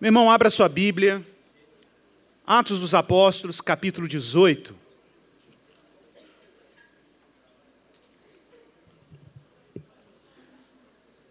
Meu 0.00 0.08
irmão, 0.08 0.28
abra 0.28 0.50
sua 0.50 0.68
Bíblia. 0.68 1.24
Atos 2.44 2.80
dos 2.80 2.94
Apóstolos, 2.94 3.60
capítulo 3.60 4.08
18. 4.08 4.74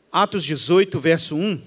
Atos 0.10 0.46
18, 0.46 0.98
verso 0.98 1.36
1. 1.36 1.62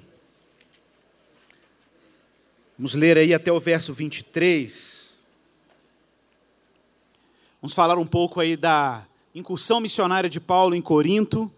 Vamos 2.79 2.95
ler 2.95 3.19
aí 3.19 3.35
até 3.35 3.53
o 3.53 3.60
verso 3.60 3.92
23. 3.92 5.19
Vamos 7.60 7.74
falar 7.74 7.99
um 7.99 8.06
pouco 8.06 8.40
aí 8.40 8.56
da 8.56 9.06
incursão 9.35 9.81
missionária 9.81 10.31
de 10.31 10.40
Paulo 10.40 10.74
em 10.74 10.81
Corinto 10.81 11.53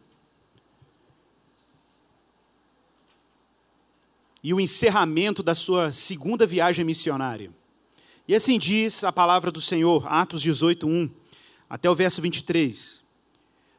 e 4.43 4.55
o 4.55 4.61
encerramento 4.61 5.43
da 5.43 5.54
sua 5.54 5.93
segunda 5.93 6.46
viagem 6.46 6.85
missionária. 6.85 7.50
E 8.26 8.35
assim 8.35 8.58
diz 8.58 9.04
a 9.04 9.13
palavra 9.13 9.50
do 9.50 9.61
Senhor, 9.61 10.07
Atos 10.07 10.43
18, 10.43 10.86
1, 10.86 11.11
até 11.68 11.89
o 11.89 11.94
verso 11.94 12.21
23. 12.21 13.03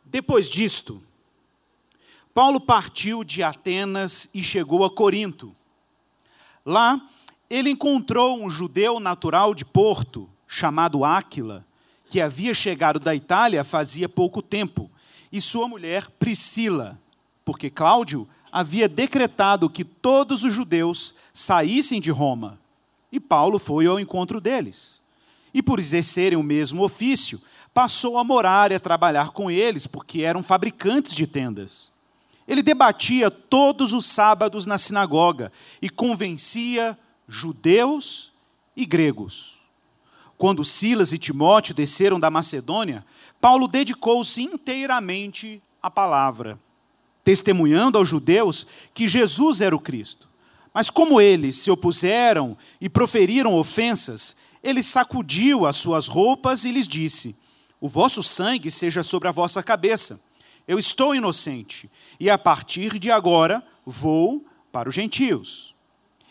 Depois 0.04 0.50
disto, 0.50 1.02
Paulo 2.34 2.60
partiu 2.60 3.24
de 3.24 3.44
Atenas 3.44 4.30
e 4.34 4.42
chegou 4.42 4.84
a 4.84 4.90
Corinto. 4.90 5.56
Lá, 6.66 7.02
ele 7.50 7.70
encontrou 7.70 8.42
um 8.42 8.50
judeu 8.50 9.00
natural 9.00 9.54
de 9.54 9.66
Porto, 9.66 10.30
chamado 10.48 11.04
Áquila, 11.04 11.66
que 12.06 12.20
havia 12.20 12.54
chegado 12.54 13.00
da 13.00 13.14
Itália 13.14 13.64
fazia 13.64 14.10
pouco 14.10 14.42
tempo, 14.42 14.90
e 15.32 15.40
sua 15.40 15.68
mulher 15.68 16.10
Priscila, 16.12 17.00
porque 17.46 17.70
Cláudio 17.70 18.28
havia 18.52 18.88
decretado 18.88 19.70
que 19.70 19.84
todos 19.84 20.44
os 20.44 20.54
judeus 20.54 21.16
saíssem 21.34 22.02
de 22.02 22.12
Roma. 22.12 22.60
E 23.12 23.20
Paulo 23.20 23.60
foi 23.60 23.86
ao 23.86 24.00
encontro 24.00 24.40
deles. 24.40 25.00
E 25.54 25.62
por 25.62 25.80
exercerem 25.80 26.38
o 26.38 26.44
mesmo 26.44 26.84
ofício, 26.84 27.42
passou 27.74 28.18
a 28.18 28.24
morar 28.24 28.72
e 28.72 28.76
a 28.76 28.80
trabalhar 28.80 29.32
com 29.32 29.50
eles, 29.50 29.88
porque 29.88 30.22
eram 30.22 30.44
fabricantes 30.44 31.16
de 31.16 31.26
tendas. 31.26 31.92
Ele 32.48 32.64
debatia 32.64 33.30
todos 33.30 33.94
os 33.94 34.06
sábados 34.06 34.66
na 34.66 34.78
sinagoga 34.78 35.52
e 35.82 35.90
convencia 35.90 36.98
judeus 37.28 38.32
e 38.76 38.86
gregos. 38.86 39.58
Quando 40.38 40.66
Silas 40.66 41.12
e 41.12 41.18
Timóteo 41.18 41.76
desceram 41.76 42.20
da 42.20 42.30
Macedônia, 42.30 43.06
Paulo 43.42 43.68
dedicou-se 43.68 44.42
inteiramente 44.42 45.62
à 45.82 45.92
palavra 45.92 46.60
testemunhando 47.30 47.96
aos 47.96 48.10
judeus 48.10 48.66
que 48.92 49.08
Jesus 49.08 49.62
era 49.62 49.76
o 49.76 49.80
Cristo. 49.80 50.28
Mas 50.74 50.90
como 50.90 51.22
eles 51.22 51.58
se 51.58 51.70
opuseram 51.70 52.58
e 52.82 52.90
proferiram 52.90 53.54
ofensas, 53.54 54.36
ele 54.64 54.82
sacudiu 54.82 55.68
as 55.68 55.76
suas 55.76 56.08
roupas 56.08 56.66
e 56.66 56.72
lhes 56.72 56.88
disse: 56.88 57.36
O 57.80 57.88
vosso 57.88 58.24
sangue 58.24 58.72
seja 58.72 59.04
sobre 59.04 59.30
a 59.30 59.32
vossa 59.32 59.62
cabeça. 59.62 60.20
Eu 60.68 60.80
estou 60.80 61.14
inocente, 61.14 61.88
e 62.20 62.32
a 62.32 62.38
partir 62.38 62.98
de 62.98 63.12
agora 63.12 63.64
vou 63.86 64.44
para 64.72 64.90
os 64.90 64.96
gentios. 64.96 65.76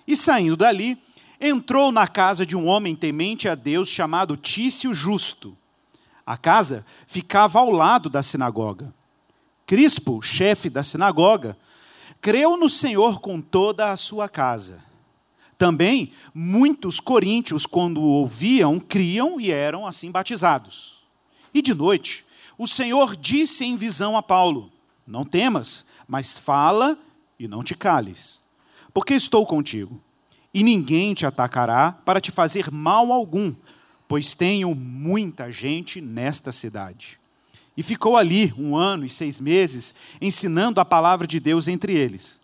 E 0.04 0.16
saindo 0.16 0.56
dali, 0.56 0.98
entrou 1.40 1.92
na 1.92 2.08
casa 2.08 2.44
de 2.44 2.56
um 2.56 2.66
homem 2.66 2.96
temente 2.96 3.48
a 3.48 3.54
Deus 3.54 3.88
chamado 3.88 4.36
Tício 4.36 4.92
Justo. 4.92 5.56
A 6.26 6.36
casa 6.36 6.84
ficava 7.06 7.60
ao 7.60 7.70
lado 7.70 8.10
da 8.10 8.20
sinagoga. 8.20 8.97
Crispo, 9.68 10.22
chefe 10.22 10.70
da 10.70 10.82
sinagoga, 10.82 11.54
creu 12.22 12.56
no 12.56 12.70
Senhor 12.70 13.20
com 13.20 13.38
toda 13.38 13.92
a 13.92 13.98
sua 13.98 14.26
casa. 14.26 14.82
Também 15.58 16.10
muitos 16.32 17.00
coríntios, 17.00 17.66
quando 17.66 18.00
o 18.00 18.06
ouviam, 18.06 18.80
criam 18.80 19.38
e 19.38 19.50
eram 19.50 19.86
assim 19.86 20.10
batizados. 20.10 21.02
E 21.52 21.60
de 21.60 21.74
noite, 21.74 22.24
o 22.56 22.66
Senhor 22.66 23.14
disse 23.14 23.62
em 23.62 23.76
visão 23.76 24.16
a 24.16 24.22
Paulo: 24.22 24.72
Não 25.06 25.22
temas, 25.22 25.84
mas 26.08 26.38
fala 26.38 26.98
e 27.38 27.46
não 27.46 27.62
te 27.62 27.74
cales, 27.74 28.40
porque 28.94 29.12
estou 29.12 29.44
contigo, 29.44 30.00
e 30.54 30.62
ninguém 30.62 31.12
te 31.12 31.26
atacará 31.26 31.92
para 31.92 32.22
te 32.22 32.30
fazer 32.30 32.70
mal 32.70 33.12
algum, 33.12 33.54
pois 34.08 34.32
tenho 34.32 34.74
muita 34.74 35.52
gente 35.52 36.00
nesta 36.00 36.52
cidade. 36.52 37.18
E 37.78 37.82
ficou 37.84 38.16
ali 38.16 38.52
um 38.58 38.76
ano 38.76 39.04
e 39.04 39.08
seis 39.08 39.40
meses, 39.40 39.94
ensinando 40.20 40.80
a 40.80 40.84
palavra 40.84 41.28
de 41.28 41.38
Deus 41.38 41.68
entre 41.68 41.94
eles. 41.96 42.40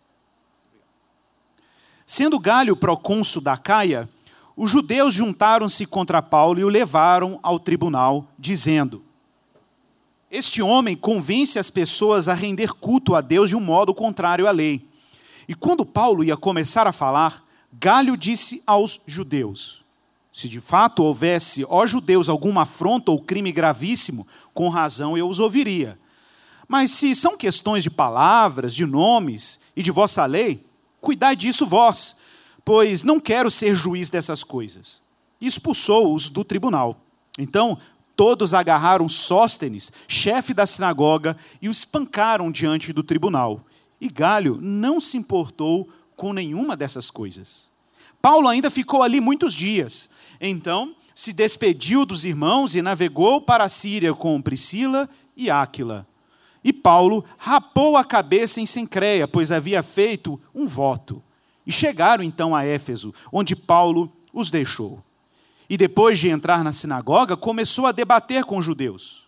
Sendo 2.07 2.39
Galho 2.39 2.77
procônsul 2.77 3.43
da 3.43 3.57
Caia, 3.57 4.09
os 4.57 4.71
judeus 4.71 5.13
juntaram-se 5.13 5.87
contra 5.87 6.23
Paulo 6.23 6.61
e 6.61 6.65
o 6.65 6.69
levaram 6.69 7.41
ao 7.43 7.59
tribunal, 7.59 8.29
dizendo: 8.39 9.03
Este 10.31 10.63
homem 10.63 10.95
convence 10.95 11.59
as 11.59 11.69
pessoas 11.69 12.29
a 12.29 12.35
render 12.35 12.73
culto 12.73 13.17
a 13.17 13.21
Deus 13.21 13.49
de 13.49 13.57
um 13.57 13.61
modo 13.61 13.93
contrário 13.93 14.47
à 14.47 14.53
lei. 14.53 14.89
E 15.49 15.55
quando 15.57 15.85
Paulo 15.85 16.23
ia 16.23 16.37
começar 16.37 16.87
a 16.87 16.93
falar, 16.93 17.45
Galho 17.73 18.17
disse 18.17 18.63
aos 18.65 19.01
judeus: 19.05 19.84
se 20.35 20.49
de 20.49 20.61
fato 20.61 21.05
houvesse, 21.05 21.65
ó 21.69 21.87
judeus, 21.87 22.29
alguma 22.29 22.63
afronta 22.63 23.13
ou 23.13 23.21
crime 23.21 23.53
gravíssimo, 23.53 24.27
com 24.53 24.69
razão 24.69 25.17
eu 25.17 25.29
os 25.29 25.39
ouviria. 25.39 25.97
Mas 26.67 26.91
se 26.91 27.15
são 27.15 27.39
questões 27.39 27.85
de 27.85 27.91
palavras, 27.91 28.75
de 28.75 28.85
nomes 28.85 29.61
e 29.77 29.83
de 29.83 29.93
vossa 29.93 30.27
lei, 30.27 30.67
cuidai 31.01 31.37
disso 31.37 31.65
vós, 31.65 32.17
pois 32.65 33.05
não 33.05 33.21
quero 33.21 33.49
ser 33.49 33.77
juiz 33.77 34.11
dessas 34.11 34.43
coisas. 34.43 35.01
Expulsou-os 35.41 36.29
do 36.29 36.43
tribunal. 36.43 37.01
Então, 37.39 37.79
todos 38.17 38.55
agarraram 38.55 39.09
Sóstenes, 39.09 39.93
chefe 40.09 40.53
da 40.53 40.67
sinagoga, 40.67 41.37
e 41.63 41.69
o 41.69 41.73
espancaram 41.73 42.51
diante 42.51 42.93
do 42.93 43.05
tribunal. 43.05 43.65
E 44.01 44.09
Galho 44.09 44.59
não 44.61 45.01
se 45.01 45.17
importou 45.17 45.89
com 46.17 46.33
nenhuma 46.33 46.77
dessas 46.77 47.09
coisas. 47.09 47.73
Paulo 48.25 48.49
ainda 48.49 48.71
ficou 48.71 49.03
ali 49.03 49.21
muitos 49.21 49.53
dias, 49.53 50.09
então 50.41 50.95
se 51.15 51.33
despediu 51.33 52.05
dos 52.05 52.25
irmãos 52.25 52.75
e 52.75 52.83
navegou 52.83 53.41
para 53.41 53.65
a 53.65 53.69
Síria 53.69 54.13
com 54.15 54.43
Priscila 54.43 55.09
e 55.37 55.51
Áquila. 55.51 56.07
E 56.63 56.73
Paulo 56.73 57.25
rapou 57.37 57.97
a 57.97 58.05
cabeça 58.05 58.61
em 58.61 58.67
Sencreia, 58.67 59.29
pois 59.29 59.53
havia 59.53 59.83
feito 59.83 60.41
um 60.55 60.67
voto. 60.67 61.23
E 61.67 61.73
chegaram 61.73 62.25
então 62.25 62.55
a 62.55 62.65
Éfeso, 62.65 63.15
onde 63.31 63.55
Paulo 63.55 64.11
os 64.33 64.51
deixou. 64.51 65.03
E 65.69 65.77
depois 65.77 66.19
de 66.19 66.29
entrar 66.29 66.65
na 66.65 66.73
sinagoga, 66.73 67.37
começou 67.37 67.87
a 67.87 67.93
debater 67.93 68.45
com 68.45 68.59
os 68.59 68.65
judeus. 68.65 69.25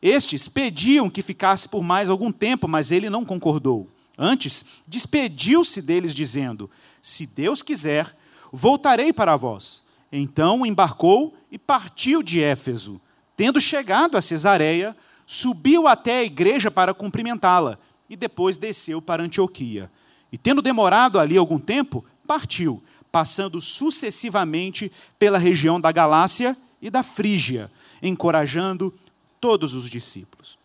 Estes 0.00 0.48
pediam 0.48 1.08
que 1.08 1.22
ficasse 1.22 1.68
por 1.68 1.82
mais 1.82 2.10
algum 2.10 2.30
tempo, 2.30 2.68
mas 2.68 2.90
ele 2.90 3.08
não 3.08 3.24
concordou. 3.24 3.88
Antes, 4.18 4.64
despediu-se 4.86 5.80
deles, 5.82 6.14
dizendo: 6.14 6.70
Se 7.00 7.26
Deus 7.26 7.62
quiser, 7.62 8.14
voltarei 8.52 9.12
para 9.12 9.36
vós. 9.36 9.83
Então 10.16 10.64
embarcou 10.64 11.36
e 11.50 11.58
partiu 11.58 12.22
de 12.22 12.40
Éfeso. 12.40 13.00
Tendo 13.36 13.60
chegado 13.60 14.16
a 14.16 14.22
Cesareia, 14.22 14.96
subiu 15.26 15.88
até 15.88 16.20
a 16.20 16.24
igreja 16.24 16.70
para 16.70 16.94
cumprimentá-la 16.94 17.80
e 18.08 18.14
depois 18.14 18.56
desceu 18.56 19.02
para 19.02 19.24
Antioquia. 19.24 19.90
E 20.30 20.38
tendo 20.38 20.62
demorado 20.62 21.18
ali 21.18 21.36
algum 21.36 21.58
tempo, 21.58 22.04
partiu, 22.28 22.80
passando 23.10 23.60
sucessivamente 23.60 24.92
pela 25.18 25.36
região 25.36 25.80
da 25.80 25.90
Galácia 25.90 26.56
e 26.80 26.90
da 26.90 27.02
Frígia, 27.02 27.68
encorajando 28.00 28.94
todos 29.40 29.74
os 29.74 29.90
discípulos. 29.90 30.56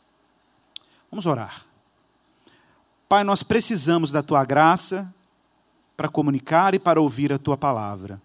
Vamos 1.09 1.25
orar. 1.25 1.65
Pai, 3.07 3.23
nós 3.23 3.41
precisamos 3.41 4.11
da 4.11 4.21
tua 4.21 4.45
graça 4.45 5.11
para 5.97 6.07
comunicar 6.07 6.75
e 6.75 6.79
para 6.79 7.01
ouvir 7.01 7.33
a 7.33 7.39
tua 7.39 7.57
palavra. 7.57 8.21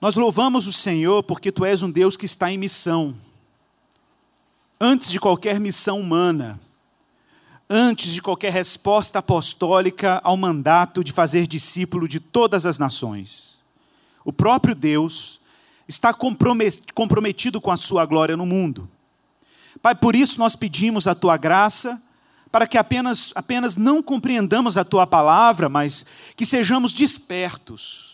Nós 0.00 0.16
louvamos 0.16 0.66
o 0.66 0.72
Senhor 0.72 1.22
porque 1.22 1.52
tu 1.52 1.62
és 1.62 1.82
um 1.82 1.90
Deus 1.90 2.16
que 2.16 2.24
está 2.24 2.50
em 2.50 2.56
missão. 2.56 3.14
Antes 4.80 5.10
de 5.10 5.20
qualquer 5.20 5.60
missão 5.60 6.00
humana, 6.00 6.58
antes 7.68 8.14
de 8.14 8.22
qualquer 8.22 8.50
resposta 8.50 9.18
apostólica 9.18 10.18
ao 10.24 10.38
mandato 10.38 11.04
de 11.04 11.12
fazer 11.12 11.46
discípulo 11.46 12.08
de 12.08 12.18
todas 12.18 12.64
as 12.64 12.78
nações. 12.78 13.60
O 14.24 14.32
próprio 14.32 14.74
Deus 14.74 15.38
está 15.86 16.14
comprometido 16.14 17.60
com 17.60 17.70
a 17.70 17.76
sua 17.76 18.06
glória 18.06 18.38
no 18.38 18.46
mundo. 18.46 18.88
Pai, 19.82 19.94
por 19.94 20.16
isso 20.16 20.38
nós 20.38 20.56
pedimos 20.56 21.06
a 21.06 21.14
tua 21.14 21.36
graça, 21.36 22.00
para 22.50 22.66
que 22.66 22.78
apenas, 22.78 23.32
apenas 23.34 23.76
não 23.76 24.02
compreendamos 24.02 24.78
a 24.78 24.84
tua 24.84 25.06
palavra, 25.06 25.68
mas 25.68 26.06
que 26.34 26.46
sejamos 26.46 26.94
despertos 26.94 28.09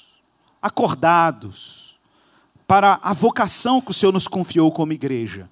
acordados 0.60 1.96
para 2.66 2.98
a 3.02 3.12
vocação 3.12 3.80
que 3.80 3.90
o 3.90 3.94
Senhor 3.94 4.12
nos 4.12 4.26
confiou 4.26 4.70
como 4.72 4.92
igreja. 4.92 5.48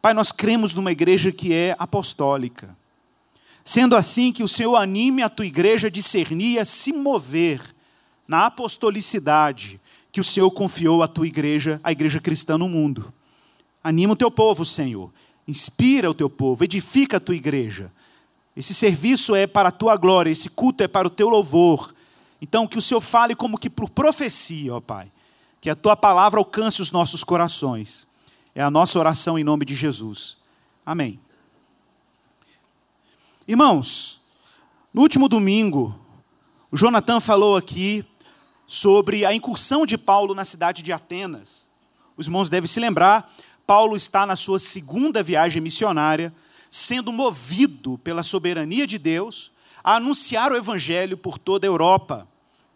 Pai, 0.00 0.14
nós 0.14 0.32
cremos 0.32 0.74
numa 0.74 0.92
igreja 0.92 1.30
que 1.30 1.52
é 1.52 1.76
apostólica. 1.78 2.76
Sendo 3.64 3.94
assim, 3.94 4.32
que 4.32 4.42
o 4.42 4.48
Senhor 4.48 4.76
anime 4.76 5.22
a 5.22 5.28
tua 5.28 5.46
igreja 5.46 5.86
a 5.86 5.90
discernir, 5.90 6.58
a 6.58 6.64
se 6.64 6.92
mover 6.92 7.62
na 8.26 8.46
apostolicidade 8.46 9.80
que 10.10 10.20
o 10.20 10.24
Senhor 10.24 10.50
confiou 10.50 11.02
à 11.02 11.08
tua 11.08 11.26
igreja, 11.26 11.80
a 11.82 11.92
igreja 11.92 12.20
cristã 12.20 12.58
no 12.58 12.68
mundo. 12.68 13.12
Anima 13.82 14.12
o 14.12 14.16
teu 14.16 14.30
povo, 14.30 14.66
Senhor. 14.66 15.12
Inspira 15.46 16.10
o 16.10 16.14
teu 16.14 16.28
povo, 16.28 16.62
edifica 16.62 17.16
a 17.16 17.20
tua 17.20 17.34
igreja. 17.34 17.90
Esse 18.56 18.74
serviço 18.74 19.34
é 19.34 19.46
para 19.46 19.70
a 19.70 19.72
tua 19.72 19.96
glória, 19.96 20.30
esse 20.30 20.50
culto 20.50 20.82
é 20.84 20.88
para 20.88 21.06
o 21.06 21.10
teu 21.10 21.28
louvor. 21.28 21.94
Então, 22.42 22.66
que 22.66 22.76
o 22.76 22.82
Senhor 22.82 23.00
fale 23.00 23.36
como 23.36 23.56
que 23.56 23.70
por 23.70 23.88
profecia, 23.88 24.74
ó 24.74 24.80
Pai. 24.80 25.08
Que 25.60 25.70
a 25.70 25.76
tua 25.76 25.94
palavra 25.94 26.40
alcance 26.40 26.82
os 26.82 26.90
nossos 26.90 27.22
corações. 27.22 28.08
É 28.52 28.60
a 28.60 28.68
nossa 28.68 28.98
oração 28.98 29.38
em 29.38 29.44
nome 29.44 29.64
de 29.64 29.76
Jesus. 29.76 30.38
Amém. 30.84 31.20
Irmãos, 33.46 34.20
no 34.92 35.02
último 35.02 35.28
domingo, 35.28 35.96
o 36.68 36.76
Jonathan 36.76 37.20
falou 37.20 37.56
aqui 37.56 38.04
sobre 38.66 39.24
a 39.24 39.32
incursão 39.32 39.86
de 39.86 39.96
Paulo 39.96 40.34
na 40.34 40.44
cidade 40.44 40.82
de 40.82 40.92
Atenas. 40.92 41.68
Os 42.16 42.26
irmãos 42.26 42.50
devem 42.50 42.66
se 42.66 42.80
lembrar, 42.80 43.32
Paulo 43.64 43.94
está 43.94 44.26
na 44.26 44.34
sua 44.34 44.58
segunda 44.58 45.22
viagem 45.22 45.62
missionária, 45.62 46.34
sendo 46.68 47.12
movido 47.12 47.98
pela 47.98 48.24
soberania 48.24 48.84
de 48.84 48.98
Deus 48.98 49.52
a 49.84 49.94
anunciar 49.94 50.50
o 50.50 50.56
evangelho 50.56 51.16
por 51.16 51.38
toda 51.38 51.66
a 51.66 51.68
Europa 51.68 52.31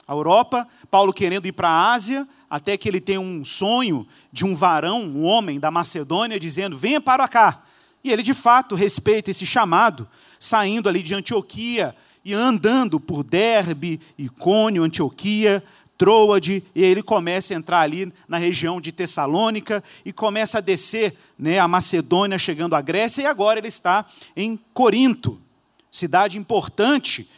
a 0.06 0.12
Europa, 0.12 0.66
Paulo 0.90 1.12
querendo 1.12 1.46
ir 1.46 1.52
para 1.52 1.68
a 1.68 1.92
Ásia, 1.92 2.26
até 2.48 2.76
que 2.76 2.88
ele 2.88 3.00
tem 3.00 3.18
um 3.18 3.44
sonho 3.44 4.06
de 4.32 4.44
um 4.44 4.54
varão, 4.54 5.02
um 5.02 5.24
homem 5.24 5.58
da 5.58 5.70
Macedônia, 5.70 6.38
dizendo: 6.38 6.78
venha 6.78 7.00
para 7.00 7.26
cá. 7.26 7.62
E 8.04 8.12
ele 8.12 8.22
de 8.22 8.34
fato 8.34 8.76
respeita 8.76 9.30
esse 9.30 9.44
chamado, 9.44 10.08
saindo 10.38 10.88
ali 10.88 11.02
de 11.02 11.12
Antioquia 11.12 11.94
e 12.24 12.32
andando 12.32 13.00
por 13.00 13.24
Derbe, 13.24 14.00
Icônio, 14.16 14.84
Antioquia, 14.84 15.62
Troade, 15.98 16.62
e 16.74 16.82
ele 16.82 17.02
começa 17.02 17.54
a 17.54 17.56
entrar 17.56 17.80
ali 17.80 18.12
na 18.28 18.36
região 18.36 18.80
de 18.80 18.92
Tessalônica 18.92 19.82
e 20.04 20.12
começa 20.12 20.58
a 20.58 20.60
descer 20.60 21.16
né, 21.38 21.58
a 21.58 21.66
Macedônia, 21.66 22.38
chegando 22.38 22.76
à 22.76 22.80
Grécia, 22.80 23.22
e 23.22 23.26
agora 23.26 23.58
ele 23.58 23.68
está 23.68 24.04
em 24.36 24.58
Corinto, 24.74 25.40
cidade 25.90 26.36
importante 26.36 27.28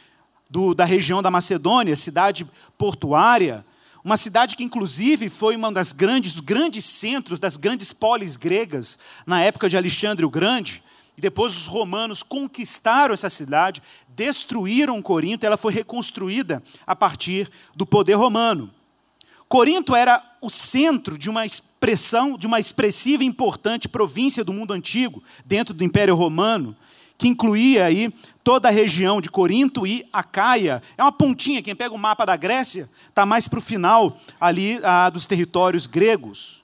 do, 0.48 0.74
da 0.74 0.84
região 0.84 1.22
da 1.22 1.30
Macedônia, 1.30 1.94
cidade 1.96 2.46
portuária, 2.76 3.64
uma 4.04 4.16
cidade 4.16 4.56
que 4.56 4.64
inclusive 4.64 5.28
foi 5.28 5.56
uma 5.56 5.70
das 5.72 5.92
grandes, 5.92 6.40
grandes 6.40 6.84
centros 6.84 7.40
das 7.40 7.56
grandes 7.56 7.92
polis 7.92 8.36
gregas 8.36 8.98
na 9.26 9.42
época 9.42 9.68
de 9.68 9.76
Alexandre 9.76 10.24
o 10.24 10.30
Grande. 10.30 10.82
E 11.16 11.20
depois 11.20 11.56
os 11.56 11.66
romanos 11.66 12.22
conquistaram 12.22 13.12
essa 13.12 13.28
cidade, 13.28 13.82
destruíram 14.08 15.02
Corinto, 15.02 15.44
e 15.44 15.46
ela 15.46 15.56
foi 15.56 15.72
reconstruída 15.72 16.62
a 16.86 16.94
partir 16.94 17.50
do 17.74 17.84
poder 17.84 18.14
romano. 18.14 18.70
Corinto 19.48 19.96
era 19.96 20.22
o 20.40 20.48
centro 20.48 21.18
de 21.18 21.28
uma 21.28 21.44
expressão, 21.44 22.38
de 22.38 22.46
uma 22.46 22.60
expressiva 22.60 23.24
e 23.24 23.26
importante 23.26 23.88
província 23.88 24.44
do 24.44 24.52
mundo 24.52 24.72
antigo, 24.72 25.22
dentro 25.44 25.74
do 25.74 25.82
Império 25.82 26.14
Romano 26.14 26.76
que 27.18 27.26
incluía 27.26 27.84
aí 27.84 28.14
toda 28.44 28.68
a 28.68 28.72
região 28.72 29.20
de 29.20 29.28
Corinto 29.28 29.84
e 29.84 30.08
Acaia. 30.12 30.80
É 30.96 31.02
uma 31.02 31.10
pontinha, 31.10 31.60
quem 31.60 31.74
pega 31.74 31.92
o 31.92 31.98
mapa 31.98 32.24
da 32.24 32.36
Grécia, 32.36 32.88
está 33.08 33.26
mais 33.26 33.48
para 33.48 33.58
o 33.58 33.62
final 33.62 34.16
ali 34.40 34.78
dos 35.12 35.26
territórios 35.26 35.88
gregos. 35.88 36.62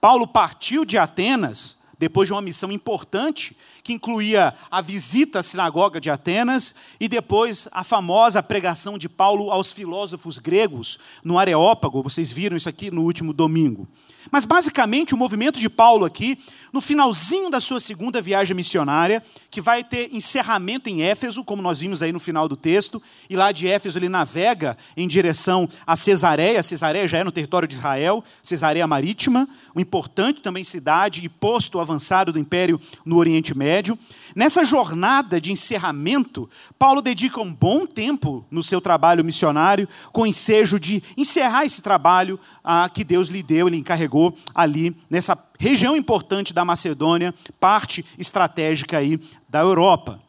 Paulo 0.00 0.28
partiu 0.28 0.84
de 0.84 0.96
Atenas, 0.96 1.78
depois 1.98 2.28
de 2.28 2.32
uma 2.32 2.40
missão 2.42 2.70
importante, 2.70 3.56
que 3.82 3.92
incluía 3.92 4.54
a 4.70 4.80
visita 4.80 5.38
à 5.38 5.42
sinagoga 5.42 6.00
de 6.00 6.10
Atenas 6.10 6.74
e 7.00 7.08
depois 7.08 7.68
a 7.72 7.82
famosa 7.82 8.42
pregação 8.42 8.98
de 8.98 9.08
Paulo 9.08 9.50
aos 9.50 9.72
filósofos 9.72 10.38
gregos 10.38 10.98
no 11.24 11.38
Areópago. 11.38 12.02
Vocês 12.02 12.32
viram 12.32 12.56
isso 12.56 12.68
aqui 12.68 12.90
no 12.90 13.02
último 13.02 13.32
domingo. 13.32 13.88
Mas 14.30 14.44
basicamente 14.44 15.14
o 15.14 15.16
movimento 15.16 15.60
de 15.60 15.70
Paulo 15.70 16.04
aqui, 16.04 16.36
no 16.76 16.80
finalzinho 16.82 17.48
da 17.48 17.58
sua 17.58 17.80
segunda 17.80 18.20
viagem 18.20 18.54
missionária, 18.54 19.22
que 19.50 19.62
vai 19.62 19.82
ter 19.82 20.14
encerramento 20.14 20.90
em 20.90 21.00
Éfeso, 21.00 21.42
como 21.42 21.62
nós 21.62 21.80
vimos 21.80 22.02
aí 22.02 22.12
no 22.12 22.20
final 22.20 22.46
do 22.46 22.54
texto, 22.54 23.02
e 23.30 23.34
lá 23.34 23.50
de 23.50 23.66
Éfeso 23.66 23.98
ele 23.98 24.10
navega 24.10 24.76
em 24.94 25.08
direção 25.08 25.66
a 25.86 25.96
Cesareia, 25.96 26.62
Cesareia 26.62 27.08
já 27.08 27.16
é 27.16 27.24
no 27.24 27.32
território 27.32 27.66
de 27.66 27.72
Israel, 27.72 28.22
Cesareia 28.42 28.86
Marítima, 28.86 29.48
uma 29.74 29.80
importante 29.80 30.42
também 30.42 30.62
cidade 30.62 31.24
e 31.24 31.30
posto 31.30 31.80
avançado 31.80 32.30
do 32.30 32.38
império 32.38 32.78
no 33.06 33.16
Oriente 33.16 33.56
Médio. 33.56 33.98
Nessa 34.34 34.62
jornada 34.62 35.40
de 35.40 35.50
encerramento, 35.50 36.46
Paulo 36.78 37.00
dedica 37.00 37.40
um 37.40 37.54
bom 37.54 37.86
tempo 37.86 38.44
no 38.50 38.62
seu 38.62 38.82
trabalho 38.82 39.24
missionário, 39.24 39.88
com 40.12 40.22
o 40.22 40.26
ensejo 40.26 40.78
de 40.78 41.02
encerrar 41.16 41.64
esse 41.64 41.80
trabalho 41.80 42.38
ah, 42.62 42.86
que 42.92 43.02
Deus 43.02 43.28
lhe 43.28 43.42
deu, 43.42 43.66
ele 43.66 43.78
encarregou 43.78 44.36
ali, 44.54 44.94
nessa 45.08 45.34
região 45.58 45.96
importante 45.96 46.52
da 46.52 46.64
Macedônia, 46.64 47.34
parte 47.58 48.04
estratégica 48.18 48.98
aí 48.98 49.18
da 49.48 49.60
Europa. 49.60 50.20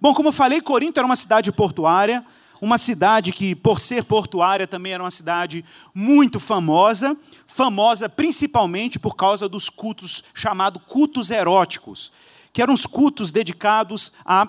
Bom, 0.00 0.14
como 0.14 0.28
eu 0.28 0.32
falei, 0.32 0.60
Corinto 0.60 1.00
era 1.00 1.06
uma 1.06 1.16
cidade 1.16 1.50
portuária, 1.50 2.24
uma 2.60 2.78
cidade 2.78 3.32
que, 3.32 3.54
por 3.54 3.80
ser 3.80 4.04
portuária, 4.04 4.66
também 4.66 4.92
era 4.92 5.02
uma 5.02 5.10
cidade 5.10 5.64
muito 5.94 6.40
famosa, 6.40 7.16
famosa 7.46 8.08
principalmente 8.08 8.98
por 8.98 9.16
causa 9.16 9.48
dos 9.48 9.68
cultos 9.68 10.24
chamados 10.34 10.82
cultos 10.86 11.30
eróticos 11.30 12.12
que 12.58 12.62
eram 12.62 12.74
os 12.74 12.86
cultos 12.86 13.30
dedicados 13.30 14.12
a 14.24 14.48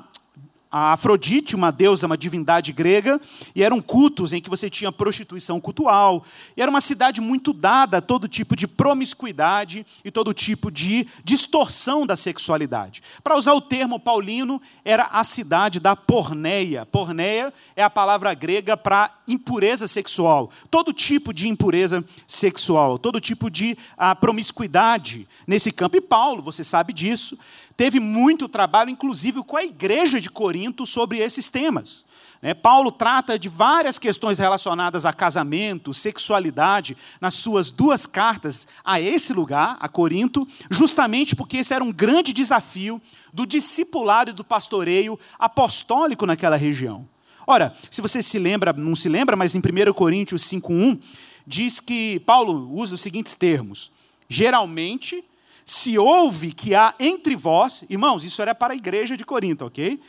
a 0.71 0.93
Afrodite, 0.93 1.55
uma 1.55 1.71
deusa, 1.71 2.05
uma 2.05 2.17
divindade 2.17 2.71
grega, 2.71 3.19
e 3.55 3.63
eram 3.63 3.81
cultos 3.81 4.33
em 4.33 4.41
que 4.41 4.49
você 4.49 4.69
tinha 4.69 4.91
prostituição 4.91 5.59
cultual. 5.59 6.23
E 6.55 6.61
era 6.61 6.69
uma 6.69 6.81
cidade 6.81 7.19
muito 7.19 7.53
dada 7.53 7.97
a 7.97 8.01
todo 8.01 8.27
tipo 8.27 8.55
de 8.55 8.67
promiscuidade 8.67 9.85
e 10.05 10.11
todo 10.11 10.33
tipo 10.33 10.69
de 10.69 11.07
distorção 11.23 12.05
da 12.05 12.15
sexualidade. 12.15 13.01
Para 13.23 13.35
usar 13.37 13.53
o 13.53 13.61
termo 13.61 13.99
paulino, 13.99 14.61
era 14.85 15.03
a 15.11 15.23
cidade 15.23 15.79
da 15.79 15.95
porneia. 15.95 16.85
Porneia 16.85 17.51
é 17.75 17.83
a 17.83 17.89
palavra 17.89 18.33
grega 18.35 18.77
para 18.77 19.09
impureza 19.27 19.87
sexual. 19.87 20.51
Todo 20.69 20.93
tipo 20.93 21.33
de 21.33 21.47
impureza 21.47 22.05
sexual, 22.27 22.99
todo 22.99 23.19
tipo 23.19 23.49
de 23.49 23.75
ah, 23.97 24.15
promiscuidade 24.15 25.27
nesse 25.47 25.71
campo. 25.71 25.97
E 25.97 26.01
Paulo, 26.01 26.43
você 26.43 26.63
sabe 26.63 26.93
disso, 26.93 27.37
teve 27.79 27.97
muito 27.97 28.49
trabalho, 28.49 28.89
inclusive 28.89 29.41
com 29.41 29.55
a 29.55 29.63
igreja 29.63 30.19
de 30.19 30.29
Corinto, 30.29 30.85
sobre 30.85 31.19
esses 31.19 31.47
temas. 31.47 32.03
Né? 32.41 32.53
Paulo 32.53 32.91
trata 32.91 33.39
de 33.39 33.47
várias 33.47 33.97
questões 33.97 34.37
relacionadas 34.37 35.05
a 35.05 35.13
casamento, 35.13 35.93
sexualidade, 35.93 36.97
nas 37.21 37.35
suas 37.35 37.71
duas 37.71 38.05
cartas 38.05 38.67
a 38.83 38.99
esse 38.99 39.31
lugar, 39.31 39.77
a 39.79 39.87
Corinto, 39.87 40.45
justamente 40.69 41.37
porque 41.37 41.55
esse 41.55 41.73
era 41.73 41.81
um 41.81 41.89
grande 41.89 42.33
desafio 42.33 43.01
do 43.33 43.45
discipulado 43.45 44.31
e 44.31 44.33
do 44.33 44.43
pastoreio 44.43 45.17
apostólico 45.39 46.25
naquela 46.25 46.57
região. 46.57 47.07
Ora, 47.47 47.73
se 47.89 48.01
você 48.01 48.21
se 48.21 48.37
lembra, 48.37 48.73
não 48.73 48.93
se 48.93 49.07
lembra, 49.07 49.37
mas 49.37 49.55
em 49.55 49.59
1 49.59 49.93
Coríntios 49.93 50.43
5,1, 50.43 50.99
diz 51.47 51.79
que 51.79 52.19
Paulo 52.25 52.69
usa 52.73 52.95
os 52.95 53.01
seguintes 53.01 53.35
termos: 53.35 53.89
geralmente 54.27 55.23
se 55.71 55.97
ouve 55.97 56.51
que 56.51 56.73
há 56.73 56.95
entre 56.99 57.35
vós, 57.35 57.83
irmãos, 57.89 58.23
isso 58.23 58.41
era 58.41 58.55
para 58.55 58.73
a 58.73 58.77
igreja 58.77 59.15
de 59.15 59.23
Corinto, 59.23 59.65
ok? 59.65 59.99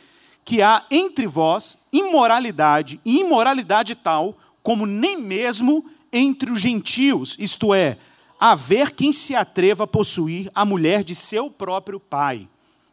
Que 0.43 0.61
há 0.61 0.83
entre 0.89 1.27
vós 1.27 1.77
imoralidade, 1.93 2.99
e 3.05 3.19
imoralidade 3.19 3.95
tal 3.95 4.37
como 4.63 4.85
nem 4.85 5.19
mesmo 5.21 5.85
entre 6.11 6.51
os 6.51 6.59
gentios, 6.59 7.35
isto 7.39 7.73
é, 7.73 7.97
haver 8.39 8.91
quem 8.91 9.13
se 9.13 9.35
atreva 9.35 9.83
a 9.83 9.87
possuir 9.87 10.49
a 10.53 10.65
mulher 10.65 11.03
de 11.03 11.15
seu 11.15 11.49
próprio 11.49 11.99
pai. 11.99 12.47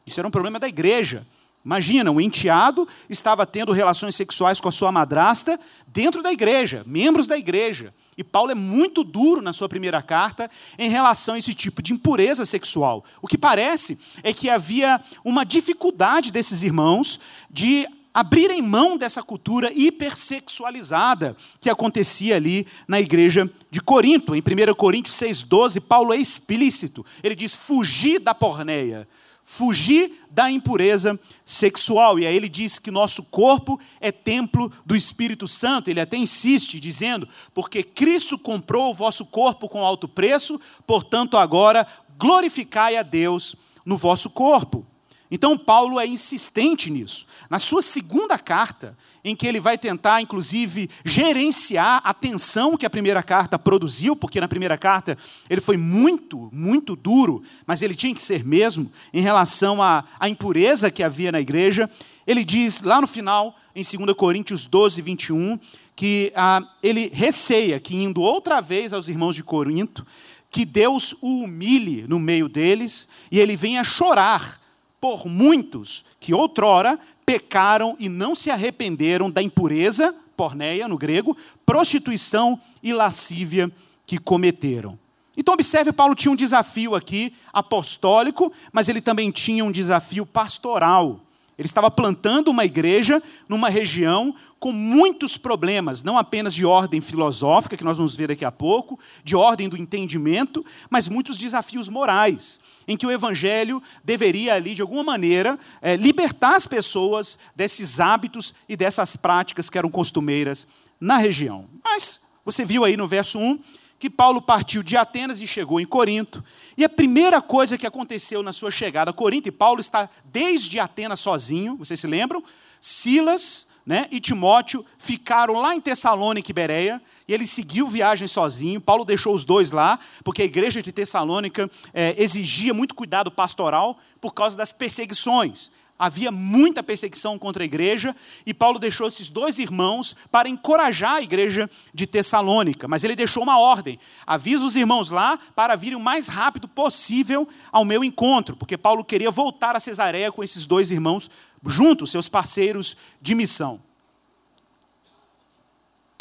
Isso 0.06 0.20
era 0.20 0.28
um 0.28 0.30
problema 0.30 0.58
da 0.58 0.68
igreja. 0.68 1.26
Imagina, 1.68 2.10
um 2.10 2.18
enteado 2.18 2.88
estava 3.10 3.44
tendo 3.44 3.72
relações 3.72 4.16
sexuais 4.16 4.58
com 4.58 4.70
a 4.70 4.72
sua 4.72 4.90
madrasta 4.90 5.60
dentro 5.86 6.22
da 6.22 6.32
igreja, 6.32 6.82
membros 6.86 7.26
da 7.26 7.36
igreja. 7.36 7.92
E 8.16 8.24
Paulo 8.24 8.50
é 8.50 8.54
muito 8.54 9.04
duro 9.04 9.42
na 9.42 9.52
sua 9.52 9.68
primeira 9.68 10.00
carta 10.00 10.50
em 10.78 10.88
relação 10.88 11.34
a 11.34 11.38
esse 11.38 11.52
tipo 11.52 11.82
de 11.82 11.92
impureza 11.92 12.46
sexual. 12.46 13.04
O 13.20 13.26
que 13.26 13.36
parece 13.36 13.98
é 14.22 14.32
que 14.32 14.48
havia 14.48 14.98
uma 15.22 15.44
dificuldade 15.44 16.32
desses 16.32 16.62
irmãos 16.62 17.20
de 17.50 17.86
abrirem 18.14 18.62
mão 18.62 18.96
dessa 18.96 19.22
cultura 19.22 19.70
hipersexualizada 19.70 21.36
que 21.60 21.68
acontecia 21.68 22.36
ali 22.36 22.66
na 22.88 22.98
igreja 22.98 23.48
de 23.70 23.82
Corinto. 23.82 24.34
Em 24.34 24.40
1 24.40 24.72
Coríntios 24.72 25.16
6,12, 25.16 25.82
Paulo 25.82 26.14
é 26.14 26.16
explícito. 26.16 27.04
Ele 27.22 27.34
diz: 27.34 27.54
fugir 27.54 28.20
da 28.20 28.34
porneia 28.34 29.06
fugir 29.48 30.12
da 30.30 30.50
impureza 30.50 31.18
sexual. 31.42 32.18
E 32.18 32.26
aí 32.26 32.36
ele 32.36 32.50
diz 32.50 32.78
que 32.78 32.90
nosso 32.90 33.22
corpo 33.22 33.80
é 33.98 34.12
templo 34.12 34.70
do 34.84 34.94
Espírito 34.94 35.48
Santo. 35.48 35.88
Ele 35.88 36.00
até 36.00 36.18
insiste, 36.18 36.78
dizendo: 36.78 37.26
porque 37.54 37.82
Cristo 37.82 38.38
comprou 38.38 38.90
o 38.90 38.94
vosso 38.94 39.24
corpo 39.24 39.66
com 39.66 39.82
alto 39.82 40.06
preço, 40.06 40.60
portanto 40.86 41.38
agora 41.38 41.86
glorificai 42.18 42.96
a 42.96 43.02
Deus 43.02 43.56
no 43.86 43.96
vosso 43.96 44.28
corpo. 44.28 44.86
Então, 45.30 45.58
Paulo 45.58 46.00
é 46.00 46.06
insistente 46.06 46.90
nisso. 46.90 47.26
Na 47.50 47.58
sua 47.58 47.82
segunda 47.82 48.38
carta, 48.38 48.96
em 49.22 49.36
que 49.36 49.46
ele 49.46 49.60
vai 49.60 49.76
tentar, 49.76 50.22
inclusive, 50.22 50.88
gerenciar 51.04 52.00
a 52.02 52.14
tensão 52.14 52.76
que 52.76 52.86
a 52.86 52.90
primeira 52.90 53.22
carta 53.22 53.58
produziu, 53.58 54.16
porque 54.16 54.40
na 54.40 54.48
primeira 54.48 54.78
carta 54.78 55.18
ele 55.50 55.60
foi 55.60 55.76
muito, 55.76 56.48
muito 56.52 56.96
duro, 56.96 57.42
mas 57.66 57.82
ele 57.82 57.94
tinha 57.94 58.14
que 58.14 58.22
ser 58.22 58.44
mesmo, 58.44 58.90
em 59.12 59.20
relação 59.20 59.82
à, 59.82 60.04
à 60.18 60.28
impureza 60.28 60.90
que 60.90 61.02
havia 61.02 61.30
na 61.30 61.40
igreja. 61.40 61.90
Ele 62.26 62.44
diz 62.44 62.82
lá 62.82 63.00
no 63.00 63.06
final, 63.06 63.54
em 63.74 63.82
2 63.82 64.16
Coríntios 64.16 64.66
12, 64.66 65.02
21, 65.02 65.58
que 65.94 66.32
ah, 66.34 66.62
ele 66.82 67.10
receia 67.12 67.78
que, 67.78 67.96
indo 67.96 68.22
outra 68.22 68.60
vez 68.60 68.92
aos 68.92 69.08
irmãos 69.08 69.34
de 69.34 69.42
Corinto, 69.42 70.06
que 70.50 70.64
Deus 70.64 71.14
o 71.20 71.42
humilhe 71.42 72.06
no 72.08 72.18
meio 72.18 72.48
deles 72.48 73.08
e 73.30 73.38
ele 73.38 73.56
venha 73.56 73.84
chorar 73.84 74.58
por 75.00 75.26
muitos 75.26 76.04
que 76.18 76.34
outrora 76.34 76.98
pecaram 77.24 77.96
e 77.98 78.08
não 78.08 78.34
se 78.34 78.50
arrependeram 78.50 79.30
da 79.30 79.42
impureza, 79.42 80.14
porneia 80.36 80.88
no 80.88 80.96
grego, 80.96 81.36
prostituição 81.66 82.60
e 82.82 82.92
lascívia 82.92 83.70
que 84.06 84.18
cometeram. 84.18 84.98
Então, 85.36 85.54
observe, 85.54 85.92
Paulo 85.92 86.16
tinha 86.16 86.32
um 86.32 86.36
desafio 86.36 86.96
aqui 86.96 87.32
apostólico, 87.52 88.52
mas 88.72 88.88
ele 88.88 89.00
também 89.00 89.30
tinha 89.30 89.64
um 89.64 89.70
desafio 89.70 90.26
pastoral. 90.26 91.20
Ele 91.58 91.66
estava 91.66 91.90
plantando 91.90 92.48
uma 92.48 92.64
igreja 92.64 93.20
numa 93.48 93.68
região 93.68 94.32
com 94.60 94.70
muitos 94.70 95.36
problemas, 95.36 96.04
não 96.04 96.16
apenas 96.16 96.54
de 96.54 96.64
ordem 96.64 97.00
filosófica, 97.00 97.76
que 97.76 97.82
nós 97.82 97.96
vamos 97.96 98.14
ver 98.14 98.28
daqui 98.28 98.44
a 98.44 98.52
pouco, 98.52 98.98
de 99.24 99.34
ordem 99.34 99.68
do 99.68 99.76
entendimento, 99.76 100.64
mas 100.88 101.08
muitos 101.08 101.36
desafios 101.36 101.88
morais, 101.88 102.60
em 102.86 102.96
que 102.96 103.04
o 103.04 103.10
evangelho 103.10 103.82
deveria 104.04 104.54
ali, 104.54 104.72
de 104.72 104.82
alguma 104.82 105.02
maneira, 105.02 105.58
é, 105.82 105.96
libertar 105.96 106.54
as 106.54 106.66
pessoas 106.66 107.36
desses 107.56 107.98
hábitos 107.98 108.54
e 108.68 108.76
dessas 108.76 109.16
práticas 109.16 109.68
que 109.68 109.76
eram 109.76 109.90
costumeiras 109.90 110.64
na 111.00 111.16
região. 111.16 111.66
Mas 111.82 112.20
você 112.44 112.64
viu 112.64 112.84
aí 112.84 112.96
no 112.96 113.08
verso 113.08 113.36
1 113.36 113.58
que 113.98 114.08
Paulo 114.08 114.40
partiu 114.40 114.82
de 114.82 114.96
Atenas 114.96 115.40
e 115.40 115.46
chegou 115.46 115.80
em 115.80 115.86
Corinto. 115.86 116.44
E 116.76 116.84
a 116.84 116.88
primeira 116.88 117.42
coisa 117.42 117.76
que 117.76 117.86
aconteceu 117.86 118.42
na 118.42 118.52
sua 118.52 118.70
chegada 118.70 119.10
a 119.10 119.14
Corinto, 119.14 119.48
e 119.48 119.52
Paulo 119.52 119.80
está 119.80 120.08
desde 120.24 120.78
Atenas 120.78 121.20
sozinho, 121.20 121.76
vocês 121.76 121.98
se 121.98 122.06
lembram? 122.06 122.42
Silas 122.80 123.66
né, 123.84 124.06
e 124.10 124.20
Timóteo 124.20 124.84
ficaram 124.98 125.54
lá 125.54 125.74
em 125.74 125.80
Tessalônica 125.80 126.50
e 126.50 126.54
Bereia, 126.54 127.02
e 127.26 127.32
ele 127.32 127.46
seguiu 127.46 127.88
viagem 127.88 128.28
sozinho. 128.28 128.80
Paulo 128.80 129.04
deixou 129.04 129.34
os 129.34 129.44
dois 129.44 129.70
lá, 129.70 129.98
porque 130.22 130.42
a 130.42 130.44
igreja 130.44 130.82
de 130.82 130.92
Tessalônica 130.92 131.70
é, 131.92 132.14
exigia 132.22 132.74
muito 132.74 132.94
cuidado 132.94 133.30
pastoral 133.30 133.98
por 134.20 134.34
causa 134.34 134.56
das 134.56 134.72
perseguições 134.72 135.70
havia 135.98 136.30
muita 136.30 136.82
perseguição 136.82 137.38
contra 137.38 137.64
a 137.64 137.66
igreja, 137.66 138.14
e 138.46 138.54
Paulo 138.54 138.78
deixou 138.78 139.08
esses 139.08 139.28
dois 139.28 139.58
irmãos 139.58 140.14
para 140.30 140.48
encorajar 140.48 141.14
a 141.14 141.22
igreja 141.22 141.68
de 141.92 142.06
Tessalônica. 142.06 142.86
Mas 142.86 143.02
ele 143.02 143.16
deixou 143.16 143.42
uma 143.42 143.58
ordem: 143.58 143.98
avisa 144.26 144.64
os 144.64 144.76
irmãos 144.76 145.10
lá 145.10 145.38
para 145.56 145.74
virem 145.74 145.98
o 145.98 146.02
mais 146.02 146.28
rápido 146.28 146.68
possível 146.68 147.48
ao 147.72 147.84
meu 147.84 148.04
encontro, 148.04 148.56
porque 148.56 148.78
Paulo 148.78 149.04
queria 149.04 149.30
voltar 149.30 149.74
a 149.74 149.80
Cesareia 149.80 150.30
com 150.30 150.44
esses 150.44 150.66
dois 150.66 150.90
irmãos 150.90 151.30
juntos, 151.66 152.10
seus 152.12 152.28
parceiros 152.28 152.96
de 153.20 153.34
missão. 153.34 153.80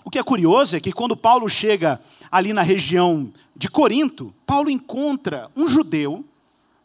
O 0.04 0.10
que 0.10 0.18
é 0.18 0.24
curioso 0.24 0.78
é 0.78 0.80
que 0.80 0.94
quando 0.94 1.18
Paulo 1.18 1.50
chega 1.50 2.02
ali 2.32 2.54
na 2.54 2.62
região 2.62 3.32
de 3.54 3.70
Corinto, 3.70 4.34
Paulo 4.46 4.70
encontra 4.70 5.52
um 5.54 5.68
judeu 5.68 6.24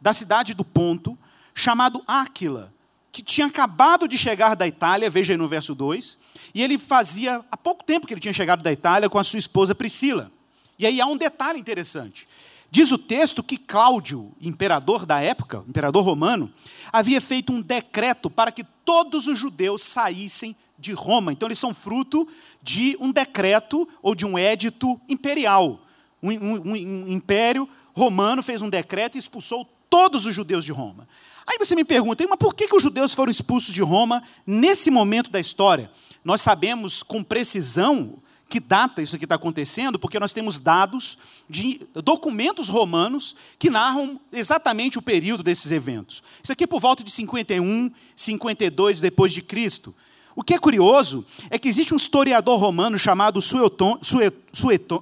da 0.01 0.13
cidade 0.13 0.55
do 0.55 0.65
Ponto, 0.65 1.17
chamado 1.55 2.03
Áquila, 2.05 2.75
que 3.13 3.23
tinha 3.23 3.47
acabado 3.47 4.09
de 4.09 4.17
chegar 4.17 4.57
da 4.57 4.67
Itália, 4.67 5.11
veja 5.11 5.35
aí 5.35 5.37
no 5.37 5.47
verso 5.47 5.75
2, 5.75 6.17
e 6.55 6.63
ele 6.63 6.79
fazia 6.79 7.45
há 7.51 7.57
pouco 7.57 7.85
tempo 7.85 8.07
que 8.07 8.15
ele 8.15 8.21
tinha 8.21 8.33
chegado 8.33 8.63
da 8.63 8.73
Itália 8.73 9.11
com 9.11 9.19
a 9.19 9.25
sua 9.25 9.39
esposa 9.39 9.75
Priscila. 9.75 10.33
E 10.79 10.87
aí 10.87 10.99
há 10.99 11.07
um 11.07 11.17
detalhe 11.17 11.61
interessante. 11.61 12.27
Diz 12.71 12.91
o 12.91 12.97
texto 12.97 13.43
que 13.43 13.59
Cláudio, 13.59 14.33
imperador 14.41 15.05
da 15.05 15.21
época, 15.21 15.63
imperador 15.69 16.03
romano, 16.03 16.51
havia 16.91 17.21
feito 17.21 17.53
um 17.53 17.61
decreto 17.61 18.31
para 18.31 18.51
que 18.51 18.65
todos 18.83 19.27
os 19.27 19.39
judeus 19.39 19.83
saíssem 19.83 20.57
de 20.79 20.95
Roma. 20.95 21.33
Então 21.33 21.47
eles 21.47 21.59
são 21.59 21.75
fruto 21.75 22.27
de 22.63 22.97
um 22.99 23.13
decreto 23.13 23.87
ou 24.03 24.15
de 24.15 24.25
um 24.25 24.39
édito 24.39 24.99
imperial. 25.07 25.81
Um, 26.23 26.31
um, 26.31 26.73
um 26.73 27.09
império 27.09 27.69
romano 27.95 28.43
fez 28.43 28.63
um 28.63 28.71
decreto 28.71 29.17
e 29.17 29.19
expulsou 29.19 29.69
todos 29.91 30.25
os 30.25 30.35
judeus 30.35 30.65
de 30.65 30.73
Roma. 30.73 31.07
Aí 31.47 31.59
você 31.59 31.75
me 31.75 31.85
pergunta, 31.85 32.25
mas 32.29 32.39
por 32.39 32.55
que, 32.55 32.69
que 32.69 32.77
os 32.77 32.83
judeus 32.83 33.13
foram 33.15 33.31
expulsos 33.31 33.75
de 33.75 33.83
Roma 33.83 34.23
nesse 34.47 34.91
momento 34.91 35.31
da 35.31 35.41
história? 35.41 35.91
Nós 36.25 36.41
sabemos 36.41 37.03
com 37.03 37.23
precisão 37.23 38.19
que 38.49 38.61
data 38.61 39.01
isso 39.01 39.17
aqui 39.17 39.25
está 39.25 39.37
acontecendo, 39.37 39.99
porque 39.99 40.21
nós 40.21 40.35
temos 40.35 40.61
dados 40.61 41.17
de 41.49 41.81
documentos 42.05 42.69
romanos 42.69 43.35
que 43.59 43.71
narram 43.71 44.21
exatamente 44.31 44.99
o 44.99 45.03
período 45.03 45.43
desses 45.43 45.73
eventos. 45.73 46.23
Isso 46.43 46.53
aqui 46.53 46.65
é 46.65 46.67
por 46.67 46.79
volta 46.79 47.03
de 47.03 47.11
51, 47.11 47.91
52 48.15 49.01
depois 49.01 49.33
de 49.33 49.41
Cristo. 49.41 49.95
O 50.37 50.43
que 50.43 50.53
é 50.53 50.59
curioso 50.59 51.25
é 51.49 51.59
que 51.59 51.67
existe 51.67 51.95
um 51.95 51.97
historiador 51.97 52.61
romano 52.61 52.99
chamado 52.99 53.41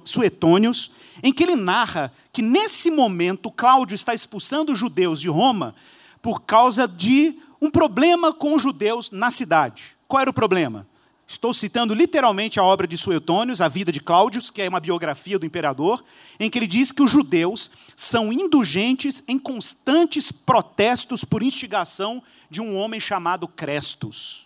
Suetônios, 0.05 0.91
em 1.21 1.33
que 1.33 1.43
ele 1.43 1.55
narra 1.55 2.13
que 2.31 2.41
nesse 2.41 2.89
momento 2.89 3.51
Cláudio 3.51 3.95
está 3.95 4.13
expulsando 4.13 4.71
os 4.71 4.79
judeus 4.79 5.19
de 5.19 5.27
Roma 5.27 5.75
por 6.21 6.41
causa 6.41 6.87
de 6.87 7.39
um 7.61 7.69
problema 7.69 8.33
com 8.33 8.55
os 8.55 8.61
judeus 8.61 9.11
na 9.11 9.31
cidade. 9.31 9.97
Qual 10.07 10.21
era 10.21 10.29
o 10.29 10.33
problema? 10.33 10.87
Estou 11.31 11.53
citando 11.53 11.93
literalmente 11.93 12.59
a 12.59 12.63
obra 12.63 12.85
de 12.85 12.97
Suetônios, 12.97 13.61
A 13.61 13.69
Vida 13.69 13.89
de 13.89 14.01
Cláudio, 14.01 14.41
que 14.51 14.61
é 14.61 14.67
uma 14.67 14.81
biografia 14.81 15.39
do 15.39 15.45
imperador, 15.45 16.03
em 16.37 16.49
que 16.49 16.59
ele 16.59 16.67
diz 16.67 16.91
que 16.91 17.01
os 17.01 17.09
judeus 17.09 17.71
são 17.95 18.33
indulgentes 18.33 19.23
em 19.29 19.39
constantes 19.39 20.29
protestos 20.29 21.23
por 21.23 21.41
instigação 21.41 22.21
de 22.49 22.59
um 22.59 22.75
homem 22.75 22.99
chamado 22.99 23.47
Crestus. 23.47 24.45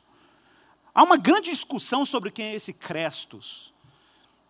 Há 0.94 1.04
uma 1.04 1.18
grande 1.18 1.50
discussão 1.50 2.06
sobre 2.06 2.30
quem 2.30 2.46
é 2.46 2.56
esse 2.56 2.72
Crestus. 2.72 3.74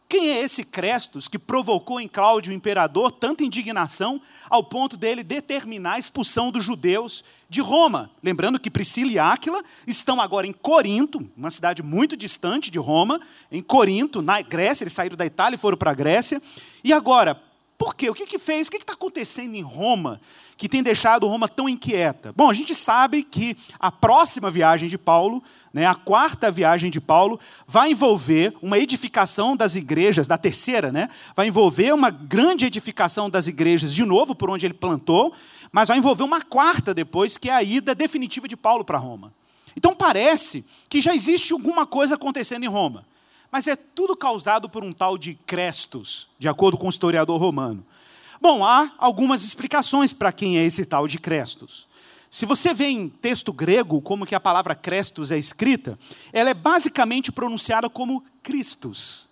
Quem 0.08 0.30
é 0.30 0.42
esse 0.42 0.64
Crestus 0.64 1.28
que 1.28 1.40
provocou 1.40 2.00
em 2.00 2.08
Cláudio, 2.08 2.52
o 2.52 2.56
imperador, 2.56 3.12
tanta 3.12 3.44
indignação 3.44 4.22
ao 4.48 4.64
ponto 4.64 4.96
dele 4.96 5.24
determinar 5.24 5.94
a 5.94 6.00
expulsão 6.00 6.52
dos 6.52 6.64
judeus 6.64 7.24
de 7.50 7.60
Roma? 7.60 8.12
Lembrando 8.22 8.60
que 8.60 8.70
Priscila 8.70 9.12
e 9.12 9.18
Áquila 9.18 9.64
estão 9.88 10.22
agora 10.22 10.46
em 10.46 10.54
Corinto, 10.54 11.28
uma 11.36 11.50
cidade 11.50 11.82
muito 11.82 12.16
distante 12.16 12.70
de 12.70 12.78
Roma, 12.78 13.20
em 13.52 13.64
Corinto, 13.64 14.22
na 14.22 14.42
Grécia, 14.42 14.84
eles 14.84 14.94
saíram 14.94 15.18
da 15.18 15.26
Itália 15.26 15.56
e 15.56 15.60
foram 15.60 15.78
para 15.78 15.90
a 15.90 15.96
Grécia. 15.96 16.40
E 16.84 16.94
agora, 16.94 17.42
por 17.78 17.94
quê? 17.96 18.10
O 18.10 18.14
que, 18.14 18.26
que 18.26 18.40
fez? 18.40 18.68
O 18.68 18.72
que 18.72 18.78
está 18.78 18.94
acontecendo 18.94 19.56
em 19.56 19.62
Roma 19.62 20.22
que 20.58 20.70
tem 20.70 20.82
deixado 20.82 21.28
Roma 21.28 21.50
tão 21.50 21.68
inquieta? 21.68 22.32
Bom, 22.34 22.50
a 22.50 22.54
gente 22.54 22.74
sabe 22.74 23.24
que 23.24 23.58
a 23.78 23.92
próxima 23.92 24.50
viagem 24.50 24.88
de 24.88 24.98
Paulo, 24.98 25.44
né, 25.74 25.86
a 25.86 25.94
quarta 25.94 26.50
viagem 26.50 26.90
de 26.90 27.02
Paulo, 27.02 27.38
vai 27.68 27.92
envolver 27.92 28.56
uma 28.62 28.80
edificação 28.80 29.58
das 29.58 29.76
igrejas, 29.76 30.28
da 30.28 30.38
terceira, 30.38 30.92
né, 30.92 31.10
vai 31.36 31.48
envolver 31.48 31.94
uma 31.94 32.10
grande 32.10 32.66
edificação 32.66 33.30
das 33.30 33.48
igrejas 33.48 33.94
de 33.94 34.06
novo, 34.06 34.34
por 34.34 34.50
onde 34.50 34.66
ele 34.66 34.74
plantou, 34.74 35.34
mas 35.72 35.90
vai 35.90 35.98
envolver 35.98 36.24
uma 36.24 36.42
quarta 36.42 36.94
depois, 36.94 37.36
que 37.36 37.50
é 37.50 37.54
a 37.54 37.62
ida 37.62 37.94
definitiva 37.94 38.48
de 38.48 38.56
Paulo 38.56 38.86
para 38.86 38.98
Roma. 38.98 39.34
Então 39.76 39.94
parece 39.94 40.66
que 40.88 41.02
já 41.02 41.14
existe 41.14 41.52
alguma 41.52 41.86
coisa 41.86 42.16
acontecendo 42.16 42.64
em 42.64 42.70
Roma. 42.70 43.06
Mas 43.52 43.68
é 43.68 43.76
tudo 43.76 44.16
causado 44.16 44.70
por 44.70 44.84
um 44.84 44.92
tal 44.92 45.18
de 45.18 45.36
Crestus, 45.36 46.28
de 46.38 46.48
acordo 46.48 46.78
com 46.78 46.88
o 46.88 46.90
historiador 46.90 47.40
romano. 47.40 47.86
Bom, 48.42 48.66
há 48.66 48.92
algumas 48.98 49.44
explicações 49.44 50.14
para 50.14 50.32
quem 50.32 50.58
é 50.58 50.64
esse 50.66 50.86
tal 50.86 51.08
de 51.08 51.18
Crestus. 51.18 51.88
Se 52.30 52.46
você 52.46 52.74
vê 52.74 52.88
em 52.88 53.08
texto 53.08 53.54
grego 53.54 54.02
como 54.02 54.26
que 54.26 54.36
a 54.36 54.40
palavra 54.40 54.76
Crestus 54.76 55.32
é 55.32 55.38
escrita, 55.38 55.98
ela 56.34 56.50
é 56.50 56.54
basicamente 56.54 57.32
pronunciada 57.32 57.90
como 57.90 58.24
Christus. 58.44 59.30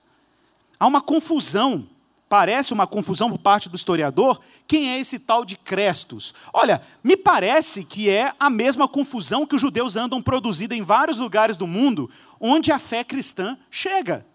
Há 0.79 0.88
uma 0.88 1.01
confusão, 1.01 1.86
parece 2.29 2.72
uma 2.72 2.88
confusão 2.88 3.29
por 3.29 3.39
parte 3.39 3.67
do 3.67 3.75
historiador, 3.75 4.39
quem 4.65 4.89
é 4.89 5.00
esse 5.00 5.20
tal 5.20 5.43
de 5.43 5.58
Crestus? 5.58 6.34
Olha, 6.53 6.82
me 7.03 7.17
parece 7.17 7.84
que 7.84 8.10
é 8.10 8.34
a 8.39 8.50
mesma 8.50 8.88
confusão 8.88 9.46
que 9.46 9.55
os 9.55 9.62
judeus 9.62 9.96
andam 9.96 10.22
produzindo 10.22 10.74
em 10.74 10.82
vários 10.82 11.20
lugares 11.20 11.58
do 11.58 11.67
mundo, 11.67 12.10
onde 12.45 12.73
a 12.73 12.77
fé 12.77 13.05
cristã 13.05 13.57
chega. 13.71 14.25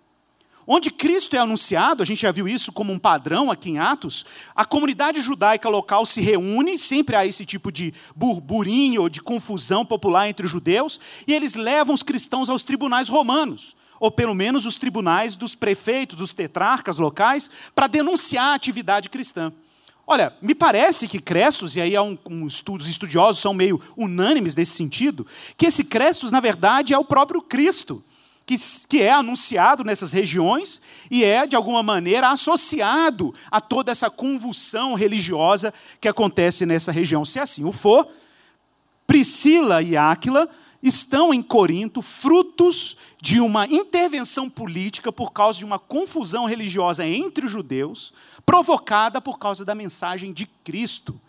Onde 0.66 0.90
Cristo 0.90 1.36
é 1.36 1.38
anunciado, 1.38 2.02
a 2.02 2.06
gente 2.06 2.22
já 2.22 2.32
viu 2.32 2.48
isso 2.48 2.72
como 2.72 2.90
um 2.92 2.98
padrão 2.98 3.50
aqui 3.50 3.70
em 3.70 3.78
Atos, 3.78 4.24
a 4.54 4.64
comunidade 4.64 5.20
judaica 5.20 5.68
local 5.68 6.04
se 6.06 6.22
reúne, 6.22 6.78
sempre 6.78 7.16
há 7.16 7.26
esse 7.26 7.44
tipo 7.44 7.70
de 7.70 7.92
burburinho 8.16 9.02
ou 9.02 9.08
de 9.08 9.20
confusão 9.20 9.84
popular 9.84 10.28
entre 10.28 10.46
os 10.46 10.52
judeus, 10.52 10.98
e 11.26 11.34
eles 11.34 11.54
levam 11.54 11.94
os 11.94 12.02
cristãos 12.02 12.48
aos 12.48 12.64
tribunais 12.64 13.08
romanos, 13.08 13.76
ou 14.00 14.10
pelo 14.10 14.34
menos 14.34 14.64
os 14.66 14.78
tribunais 14.78 15.36
dos 15.36 15.54
prefeitos, 15.54 16.16
dos 16.16 16.34
tetrarcas 16.34 16.98
locais, 16.98 17.50
para 17.74 17.86
denunciar 17.86 18.52
a 18.52 18.54
atividade 18.54 19.08
cristã. 19.08 19.52
Olha, 20.10 20.32
me 20.40 20.54
parece 20.54 21.06
que 21.06 21.18
Crestos, 21.18 21.76
e 21.76 21.82
aí 21.82 21.94
há 21.94 22.02
um, 22.02 22.16
um 22.30 22.46
estudos 22.46 22.88
estudiosos 22.88 23.42
são 23.42 23.52
meio 23.52 23.78
unânimes 23.94 24.54
nesse 24.54 24.72
sentido, 24.72 25.26
que 25.54 25.66
esse 25.66 25.84
Crestos, 25.84 26.32
na 26.32 26.40
verdade, 26.40 26.94
é 26.94 26.98
o 26.98 27.04
próprio 27.04 27.42
Cristo, 27.42 28.02
que, 28.46 28.56
que 28.88 29.02
é 29.02 29.10
anunciado 29.10 29.84
nessas 29.84 30.10
regiões 30.10 30.80
e 31.10 31.22
é, 31.22 31.46
de 31.46 31.54
alguma 31.54 31.82
maneira, 31.82 32.30
associado 32.30 33.34
a 33.50 33.60
toda 33.60 33.92
essa 33.92 34.08
convulsão 34.08 34.94
religiosa 34.94 35.74
que 36.00 36.08
acontece 36.08 36.64
nessa 36.64 36.90
região. 36.90 37.22
Se 37.22 37.38
assim 37.38 37.66
o 37.66 37.72
for, 37.72 38.08
Priscila 39.06 39.82
e 39.82 39.94
Áquila 39.94 40.48
estão 40.82 41.34
em 41.34 41.42
Corinto 41.42 42.00
frutos 42.00 42.96
de 43.20 43.40
uma 43.40 43.66
intervenção 43.66 44.48
política 44.48 45.12
por 45.12 45.32
causa 45.32 45.58
de 45.58 45.66
uma 45.66 45.78
confusão 45.78 46.46
religiosa 46.46 47.06
entre 47.06 47.44
os 47.44 47.50
judeus, 47.50 48.14
provocada 48.48 49.20
por 49.20 49.38
causa 49.38 49.62
da 49.62 49.74
mensagem 49.74 50.32
de 50.32 50.46
Cristo. 50.46 51.20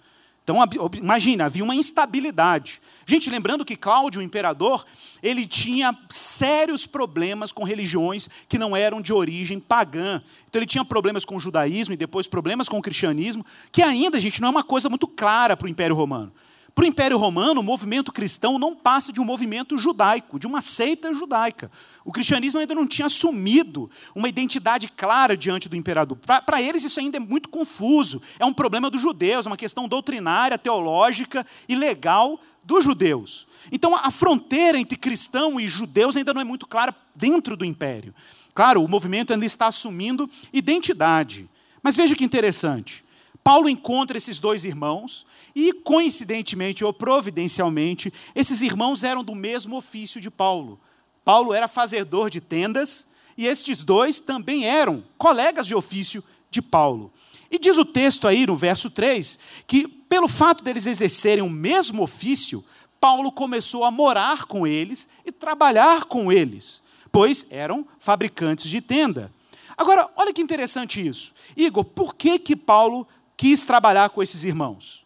Então, 0.41 0.55
imagina, 0.93 1.47
havia 1.47 1.65
uma 1.65 1.75
instabilidade. 1.75 2.81
Gente, 3.05 3.29
lembrando 3.29 3.65
que 3.65 3.75
Cláudio, 3.75 4.21
o 4.21 4.23
imperador, 4.23 4.85
ele 5.21 5.45
tinha 5.45 5.93
sérios 6.09 6.88
problemas 6.88 7.51
com 7.51 7.65
religiões 7.65 8.29
que 8.47 8.57
não 8.57 8.73
eram 8.73 9.01
de 9.01 9.11
origem 9.11 9.59
pagã. 9.59 10.23
Então, 10.47 10.59
ele 10.59 10.65
tinha 10.65 10.85
problemas 10.85 11.25
com 11.25 11.35
o 11.35 11.41
judaísmo 11.41 11.93
e 11.93 11.97
depois 11.97 12.25
problemas 12.25 12.69
com 12.69 12.77
o 12.77 12.81
cristianismo, 12.81 13.45
que 13.69 13.83
ainda, 13.83 14.17
gente, 14.17 14.39
não 14.39 14.47
é 14.47 14.51
uma 14.51 14.63
coisa 14.63 14.88
muito 14.88 15.05
clara 15.05 15.57
para 15.57 15.65
o 15.65 15.69
Império 15.69 15.97
Romano. 15.97 16.31
Para 16.79 16.86
o 16.86 16.88
Império 16.88 17.17
Romano, 17.17 17.59
o 17.59 17.63
movimento 17.63 18.09
cristão 18.09 18.57
não 18.57 18.74
passa 18.74 19.12
de 19.12 19.19
um 19.19 19.25
movimento 19.25 19.77
judaico, 19.77 20.39
de 20.39 20.48
uma 20.48 20.62
seita 20.62 21.13
judaica. 21.13 21.69
O 22.05 22.12
cristianismo 22.13 22.57
ainda 22.57 22.74
não 22.74 22.88
tinha 22.88 23.07
assumido 23.07 23.91
uma 24.15 24.29
identidade 24.29 24.88
clara 24.88 25.36
diante 25.36 25.67
do 25.67 25.75
imperador. 25.75 26.17
Para 26.17 26.62
eles, 26.62 26.86
isso 26.86 26.98
ainda 27.01 27.17
é 27.17 27.19
muito 27.19 27.50
confuso. 27.50 28.21
É 28.39 28.45
um 28.45 28.53
problema 28.53 28.89
dos 28.89 29.01
judeus, 29.01 29.45
uma 29.45 29.57
questão 29.57 29.89
doutrinária, 29.89 30.57
teológica 30.57 31.45
e 31.67 31.75
legal 31.75 32.39
dos 32.63 32.86
judeus. 32.86 33.45
Então, 33.74 33.93
a 33.93 34.09
fronteira 34.09 34.79
entre 34.79 34.98
cristão 34.98 35.59
e 35.59 35.67
judeus 35.67 36.15
ainda 36.15 36.33
não 36.33 36.39
é 36.39 36.45
muito 36.45 36.65
clara 36.65 36.95
dentro 37.13 37.57
do 37.57 37.65
império. 37.65 38.15
Claro, 38.55 38.81
o 38.81 38.88
movimento 38.88 39.33
ainda 39.33 39.45
está 39.45 39.67
assumindo 39.67 40.29
identidade. 40.53 41.50
Mas 41.83 41.98
veja 41.98 42.15
que 42.15 42.24
interessante. 42.24 43.03
Paulo 43.43 43.67
encontra 43.67 44.17
esses 44.17 44.39
dois 44.39 44.63
irmãos, 44.63 45.25
e, 45.60 45.74
coincidentemente 45.74 46.86
ou 46.86 46.94
providencialmente, 46.94 48.13
esses 48.34 48.62
irmãos 48.62 49.04
eram 49.04 49.24
do 49.24 49.36
mesmo 49.36 49.75
ofício 49.75 50.22
de 50.22 50.32
Paulo. 50.32 50.80
Paulo 51.25 51.54
era 51.54 51.68
fazedor 51.68 52.30
de 52.30 52.39
tendas 52.39 53.10
e 53.38 53.46
estes 53.46 53.84
dois 53.84 54.22
também 54.22 54.66
eram 54.66 55.04
colegas 55.18 55.68
de 55.68 55.75
ofício 55.75 56.24
de 56.50 56.62
Paulo. 56.62 57.12
E 57.51 57.60
diz 57.60 57.78
o 57.78 57.84
texto 57.84 58.25
aí 58.25 58.48
no 58.48 58.56
verso 58.56 58.89
3 58.89 59.38
que, 59.68 59.86
pelo 59.88 60.30
fato 60.30 60.63
deles 60.63 60.86
exercerem 60.86 61.44
o 61.44 61.50
mesmo 61.50 62.04
ofício, 62.04 62.63
Paulo 63.00 63.30
começou 63.30 63.84
a 63.84 63.92
morar 63.92 64.46
com 64.46 64.66
eles 64.66 65.10
e 65.25 65.32
trabalhar 65.32 66.06
com 66.06 66.32
eles, 66.32 66.82
pois 67.12 67.46
eram 67.50 67.86
fabricantes 68.00 68.70
de 68.70 68.80
tenda. 68.80 69.32
Agora, 69.78 70.10
olha 70.16 70.34
que 70.34 70.42
interessante 70.42 71.06
isso. 71.06 71.34
Igor, 71.56 71.84
por 71.84 72.16
que, 72.16 72.39
que 72.39 72.56
Paulo 72.56 73.06
quis 73.36 73.66
trabalhar 73.66 74.10
com 74.10 74.24
esses 74.24 74.44
irmãos? 74.46 75.06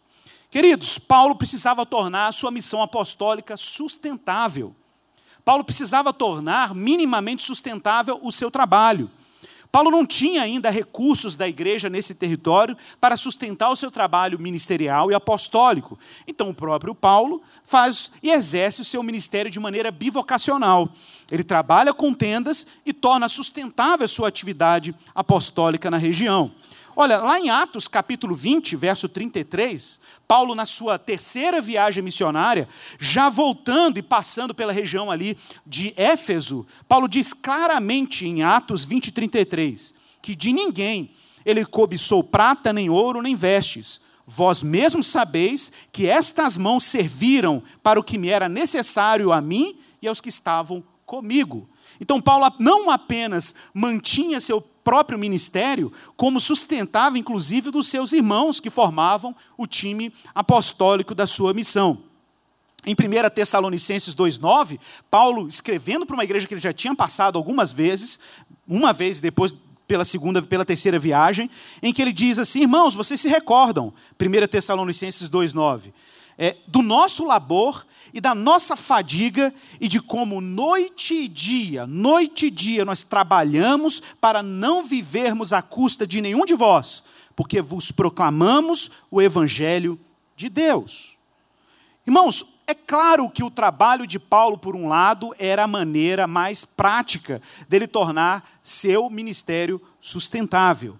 Queridos, 0.54 1.00
Paulo 1.00 1.34
precisava 1.34 1.84
tornar 1.84 2.28
a 2.28 2.32
sua 2.32 2.48
missão 2.48 2.80
apostólica 2.80 3.56
sustentável. 3.56 4.72
Paulo 5.44 5.64
precisava 5.64 6.12
tornar 6.12 6.76
minimamente 6.76 7.42
sustentável 7.42 8.20
o 8.22 8.30
seu 8.30 8.52
trabalho. 8.52 9.10
Paulo 9.72 9.90
não 9.90 10.06
tinha 10.06 10.42
ainda 10.42 10.70
recursos 10.70 11.34
da 11.34 11.48
igreja 11.48 11.88
nesse 11.88 12.14
território 12.14 12.76
para 13.00 13.16
sustentar 13.16 13.68
o 13.68 13.74
seu 13.74 13.90
trabalho 13.90 14.38
ministerial 14.38 15.10
e 15.10 15.14
apostólico. 15.16 15.98
Então, 16.24 16.50
o 16.50 16.54
próprio 16.54 16.94
Paulo 16.94 17.42
faz 17.64 18.12
e 18.22 18.30
exerce 18.30 18.80
o 18.80 18.84
seu 18.84 19.02
ministério 19.02 19.50
de 19.50 19.58
maneira 19.58 19.90
bivocacional. 19.90 20.88
Ele 21.32 21.42
trabalha 21.42 21.92
com 21.92 22.14
tendas 22.14 22.64
e 22.86 22.92
torna 22.92 23.28
sustentável 23.28 24.04
a 24.04 24.08
sua 24.08 24.28
atividade 24.28 24.94
apostólica 25.12 25.90
na 25.90 25.96
região. 25.96 26.52
Olha, 26.96 27.18
lá 27.18 27.40
em 27.40 27.50
Atos 27.50 27.88
capítulo 27.88 28.36
20, 28.36 28.76
verso 28.76 29.08
33, 29.08 29.98
Paulo, 30.28 30.54
na 30.54 30.64
sua 30.64 30.96
terceira 30.96 31.60
viagem 31.60 32.04
missionária, 32.04 32.68
já 33.00 33.28
voltando 33.28 33.98
e 33.98 34.02
passando 34.02 34.54
pela 34.54 34.72
região 34.72 35.10
ali 35.10 35.36
de 35.66 35.92
Éfeso, 35.96 36.64
Paulo 36.86 37.08
diz 37.08 37.32
claramente 37.32 38.26
em 38.26 38.44
Atos 38.44 38.84
20, 38.84 39.10
33, 39.10 39.92
que 40.22 40.36
de 40.36 40.52
ninguém 40.52 41.10
ele 41.44 41.64
cobiçou 41.64 42.22
prata, 42.22 42.72
nem 42.72 42.88
ouro, 42.88 43.20
nem 43.20 43.34
vestes. 43.34 44.00
Vós 44.24 44.62
mesmos 44.62 45.08
sabeis 45.08 45.72
que 45.92 46.08
estas 46.08 46.56
mãos 46.56 46.84
serviram 46.84 47.60
para 47.82 47.98
o 47.98 48.04
que 48.04 48.16
me 48.16 48.28
era 48.28 48.48
necessário 48.48 49.32
a 49.32 49.40
mim 49.40 49.76
e 50.00 50.06
aos 50.06 50.20
que 50.20 50.28
estavam 50.28 50.82
comigo. 51.04 51.68
Então, 52.00 52.20
Paulo 52.20 52.50
não 52.58 52.90
apenas 52.90 53.54
mantinha 53.74 54.40
seu 54.40 54.60
próprio 54.84 55.18
ministério, 55.18 55.90
como 56.14 56.38
sustentava, 56.38 57.18
inclusive, 57.18 57.70
dos 57.70 57.88
seus 57.88 58.12
irmãos 58.12 58.60
que 58.60 58.70
formavam 58.70 59.34
o 59.56 59.66
time 59.66 60.12
apostólico 60.34 61.14
da 61.14 61.26
sua 61.26 61.54
missão. 61.54 61.98
Em 62.86 62.92
1 62.92 63.30
Tessalonicenses 63.34 64.14
2,9, 64.14 64.78
Paulo, 65.10 65.48
escrevendo 65.48 66.04
para 66.04 66.14
uma 66.14 66.24
igreja 66.24 66.46
que 66.46 66.52
ele 66.52 66.60
já 66.60 66.72
tinha 66.72 66.94
passado 66.94 67.38
algumas 67.38 67.72
vezes, 67.72 68.20
uma 68.68 68.92
vez 68.92 69.20
depois 69.20 69.56
pela 69.88 70.04
segunda, 70.04 70.42
pela 70.42 70.64
terceira 70.64 70.98
viagem, 70.98 71.50
em 71.82 71.92
que 71.92 72.02
ele 72.02 72.12
diz 72.12 72.38
assim: 72.38 72.62
Irmãos, 72.62 72.94
vocês 72.94 73.20
se 73.20 73.28
recordam, 73.28 73.92
1 74.20 74.46
Tessalonicenses 74.48 75.30
2,9, 75.30 75.92
é, 76.38 76.56
do 76.66 76.82
nosso 76.82 77.24
labor 77.24 77.86
e 78.12 78.20
da 78.20 78.34
nossa 78.34 78.76
fadiga 78.76 79.52
e 79.80 79.88
de 79.88 80.00
como 80.00 80.40
noite 80.40 81.14
e 81.14 81.28
dia, 81.28 81.86
noite 81.86 82.46
e 82.46 82.50
dia 82.50 82.84
nós 82.84 83.02
trabalhamos 83.02 84.02
para 84.20 84.42
não 84.42 84.84
vivermos 84.84 85.52
à 85.52 85.60
custa 85.60 86.06
de 86.06 86.20
nenhum 86.20 86.44
de 86.44 86.54
vós, 86.54 87.04
porque 87.34 87.60
vos 87.60 87.90
proclamamos 87.90 88.90
o 89.10 89.20
evangelho 89.20 89.98
de 90.36 90.48
Deus. 90.48 91.16
Irmãos, 92.06 92.44
é 92.66 92.74
claro 92.74 93.28
que 93.30 93.42
o 93.42 93.50
trabalho 93.50 94.06
de 94.06 94.18
Paulo, 94.18 94.58
por 94.58 94.76
um 94.76 94.88
lado, 94.88 95.34
era 95.38 95.64
a 95.64 95.68
maneira 95.68 96.26
mais 96.26 96.64
prática 96.64 97.40
dele 97.68 97.86
tornar 97.86 98.44
seu 98.62 99.08
ministério 99.10 99.80
sustentável. 100.00 100.98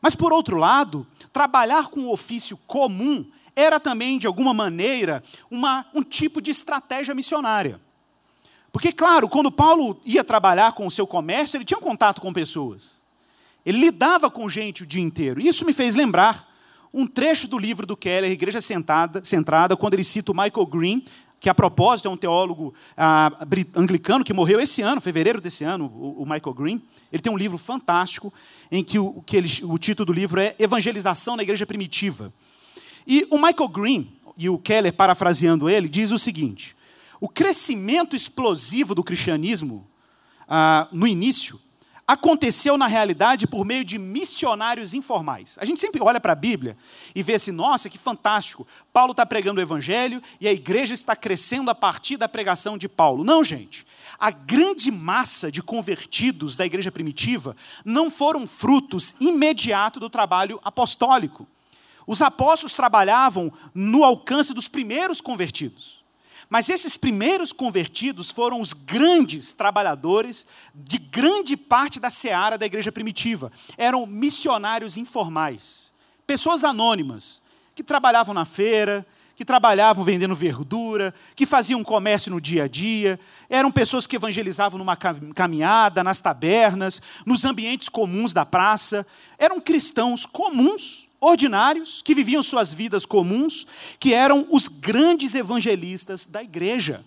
Mas, 0.00 0.14
por 0.14 0.32
outro 0.32 0.58
lado, 0.58 1.06
trabalhar 1.32 1.88
com 1.88 2.00
o 2.00 2.12
ofício 2.12 2.58
comum 2.66 3.24
era 3.56 3.78
também, 3.78 4.18
de 4.18 4.26
alguma 4.26 4.52
maneira, 4.52 5.22
uma, 5.50 5.86
um 5.94 6.02
tipo 6.02 6.40
de 6.40 6.50
estratégia 6.50 7.14
missionária. 7.14 7.80
Porque, 8.72 8.90
claro, 8.90 9.28
quando 9.28 9.52
Paulo 9.52 10.00
ia 10.04 10.24
trabalhar 10.24 10.72
com 10.72 10.86
o 10.86 10.90
seu 10.90 11.06
comércio, 11.06 11.56
ele 11.56 11.64
tinha 11.64 11.78
um 11.78 11.82
contato 11.82 12.20
com 12.20 12.32
pessoas. 12.32 13.02
Ele 13.64 13.78
lidava 13.78 14.28
com 14.28 14.50
gente 14.50 14.82
o 14.82 14.86
dia 14.86 15.02
inteiro. 15.02 15.40
Isso 15.40 15.64
me 15.64 15.72
fez 15.72 15.94
lembrar 15.94 16.52
um 16.92 17.06
trecho 17.06 17.48
do 17.48 17.58
livro 17.58 17.86
do 17.86 17.96
Keller, 17.96 18.30
Igreja 18.30 18.60
Sentada, 18.60 19.24
Centrada, 19.24 19.76
quando 19.76 19.94
ele 19.94 20.04
cita 20.04 20.32
o 20.32 20.34
Michael 20.34 20.66
Green, 20.66 21.04
que 21.40 21.48
a 21.48 21.54
propósito 21.54 22.08
é 22.08 22.10
um 22.10 22.16
teólogo 22.16 22.72
ah, 22.96 23.30
anglicano 23.76 24.24
que 24.24 24.32
morreu 24.32 24.60
esse 24.60 24.80
ano, 24.80 25.00
fevereiro 25.00 25.40
desse 25.40 25.62
ano, 25.62 25.86
o, 25.86 26.22
o, 26.22 26.24
Michael 26.24 26.54
Green. 26.54 26.82
Ele 27.12 27.22
tem 27.22 27.32
um 27.32 27.36
livro 27.36 27.58
fantástico 27.58 28.32
em 28.72 28.82
que, 28.82 28.98
o, 28.98 29.22
que 29.26 29.36
ele, 29.36 29.48
o 29.64 29.76
título 29.76 30.06
do 30.06 30.12
livro 30.12 30.40
é 30.40 30.54
Evangelização 30.58 31.36
na 31.36 31.42
Igreja 31.42 31.66
Primitiva. 31.66 32.32
E 33.06 33.26
o 33.30 33.36
Michael 33.36 33.68
Green, 33.68 34.12
e 34.36 34.48
o 34.48 34.58
Keller 34.58 34.92
parafraseando 34.92 35.68
ele, 35.68 35.88
diz 35.88 36.10
o 36.10 36.18
seguinte: 36.18 36.74
o 37.20 37.28
crescimento 37.28 38.14
explosivo 38.14 38.94
do 38.94 39.04
cristianismo 39.04 39.86
ah, 40.48 40.88
no 40.92 41.06
início 41.06 41.60
aconteceu 42.06 42.76
na 42.76 42.86
realidade 42.86 43.46
por 43.46 43.64
meio 43.64 43.84
de 43.84 43.98
missionários 43.98 44.92
informais. 44.92 45.56
A 45.58 45.64
gente 45.64 45.80
sempre 45.80 46.02
olha 46.02 46.20
para 46.20 46.32
a 46.34 46.36
Bíblia 46.36 46.76
e 47.14 47.22
vê 47.22 47.34
assim, 47.34 47.50
nossa, 47.50 47.88
que 47.88 47.96
fantástico. 47.96 48.66
Paulo 48.92 49.12
está 49.12 49.24
pregando 49.24 49.58
o 49.58 49.62
evangelho 49.62 50.22
e 50.40 50.46
a 50.46 50.52
igreja 50.52 50.92
está 50.92 51.16
crescendo 51.16 51.70
a 51.70 51.74
partir 51.74 52.18
da 52.18 52.28
pregação 52.28 52.76
de 52.76 52.88
Paulo. 52.88 53.24
Não, 53.24 53.42
gente. 53.42 53.86
A 54.18 54.30
grande 54.30 54.90
massa 54.90 55.50
de 55.50 55.62
convertidos 55.62 56.54
da 56.54 56.64
igreja 56.64 56.92
primitiva 56.92 57.56
não 57.84 58.10
foram 58.10 58.46
frutos 58.46 59.14
imediatos 59.18 59.98
do 59.98 60.10
trabalho 60.10 60.60
apostólico. 60.62 61.48
Os 62.06 62.20
apóstolos 62.20 62.74
trabalhavam 62.74 63.52
no 63.74 64.04
alcance 64.04 64.52
dos 64.52 64.68
primeiros 64.68 65.20
convertidos. 65.20 66.04
Mas 66.48 66.68
esses 66.68 66.96
primeiros 66.96 67.52
convertidos 67.52 68.30
foram 68.30 68.60
os 68.60 68.72
grandes 68.72 69.52
trabalhadores 69.52 70.46
de 70.74 70.98
grande 70.98 71.56
parte 71.56 71.98
da 71.98 72.10
seara 72.10 72.58
da 72.58 72.66
igreja 72.66 72.92
primitiva. 72.92 73.50
Eram 73.76 74.06
missionários 74.06 74.96
informais, 74.96 75.92
pessoas 76.26 76.62
anônimas, 76.62 77.40
que 77.74 77.82
trabalhavam 77.82 78.34
na 78.34 78.44
feira, 78.44 79.04
que 79.34 79.44
trabalhavam 79.44 80.04
vendendo 80.04 80.36
verdura, 80.36 81.12
que 81.34 81.44
faziam 81.44 81.82
comércio 81.82 82.30
no 82.30 82.40
dia 82.40 82.64
a 82.64 82.68
dia, 82.68 83.18
eram 83.48 83.72
pessoas 83.72 84.06
que 84.06 84.16
evangelizavam 84.16 84.78
numa 84.78 84.96
caminhada, 84.96 86.04
nas 86.04 86.20
tabernas, 86.20 87.02
nos 87.26 87.44
ambientes 87.44 87.88
comuns 87.88 88.32
da 88.32 88.46
praça, 88.46 89.04
eram 89.38 89.60
cristãos 89.60 90.24
comuns 90.24 91.03
ordinários, 91.24 92.02
que 92.02 92.14
viviam 92.14 92.42
suas 92.42 92.74
vidas 92.74 93.06
comuns, 93.06 93.66
que 93.98 94.12
eram 94.12 94.46
os 94.50 94.68
grandes 94.68 95.34
evangelistas 95.34 96.26
da 96.26 96.42
igreja. 96.42 97.04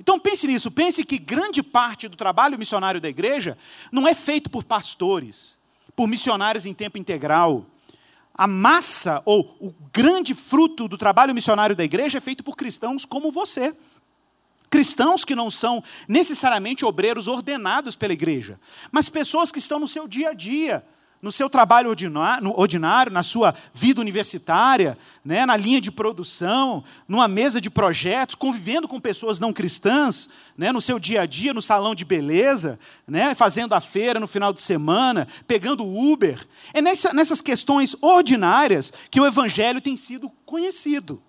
Então 0.00 0.18
pense 0.18 0.46
nisso, 0.46 0.70
pense 0.70 1.04
que 1.04 1.18
grande 1.18 1.62
parte 1.62 2.06
do 2.08 2.16
trabalho 2.16 2.58
missionário 2.58 3.00
da 3.00 3.08
igreja 3.08 3.58
não 3.90 4.06
é 4.06 4.14
feito 4.14 4.48
por 4.48 4.64
pastores, 4.64 5.56
por 5.96 6.06
missionários 6.06 6.66
em 6.66 6.74
tempo 6.74 6.98
integral. 6.98 7.66
A 8.34 8.46
massa 8.46 9.20
ou 9.24 9.56
o 9.60 9.74
grande 9.92 10.34
fruto 10.34 10.86
do 10.86 10.96
trabalho 10.96 11.34
missionário 11.34 11.74
da 11.74 11.82
igreja 11.82 12.18
é 12.18 12.20
feito 12.20 12.44
por 12.44 12.56
cristãos 12.56 13.04
como 13.04 13.32
você. 13.32 13.74
Cristãos 14.70 15.24
que 15.24 15.34
não 15.34 15.50
são 15.50 15.82
necessariamente 16.06 16.84
obreiros 16.84 17.26
ordenados 17.26 17.96
pela 17.96 18.12
igreja, 18.12 18.60
mas 18.92 19.08
pessoas 19.08 19.50
que 19.50 19.58
estão 19.58 19.80
no 19.80 19.88
seu 19.88 20.06
dia 20.06 20.30
a 20.30 20.34
dia, 20.34 20.84
no 21.20 21.32
seu 21.32 21.50
trabalho 21.50 21.90
ordinário, 21.90 23.12
na 23.12 23.22
sua 23.22 23.52
vida 23.74 24.00
universitária, 24.00 24.96
né, 25.24 25.44
na 25.44 25.56
linha 25.56 25.80
de 25.80 25.90
produção, 25.90 26.84
numa 27.08 27.26
mesa 27.26 27.60
de 27.60 27.68
projetos, 27.68 28.36
convivendo 28.36 28.86
com 28.86 29.00
pessoas 29.00 29.40
não 29.40 29.52
cristãs, 29.52 30.28
né, 30.56 30.70
no 30.70 30.80
seu 30.80 30.98
dia 30.98 31.22
a 31.22 31.26
dia, 31.26 31.52
no 31.52 31.60
salão 31.60 31.94
de 31.94 32.04
beleza, 32.04 32.78
né, 33.06 33.34
fazendo 33.34 33.74
a 33.74 33.80
feira 33.80 34.20
no 34.20 34.28
final 34.28 34.52
de 34.52 34.60
semana, 34.60 35.26
pegando 35.46 35.84
Uber. 35.84 36.46
É 36.72 36.80
nessa, 36.80 37.12
nessas 37.12 37.40
questões 37.40 37.96
ordinárias 38.00 38.92
que 39.10 39.20
o 39.20 39.26
Evangelho 39.26 39.80
tem 39.80 39.96
sido 39.96 40.30
conhecido. 40.46 41.20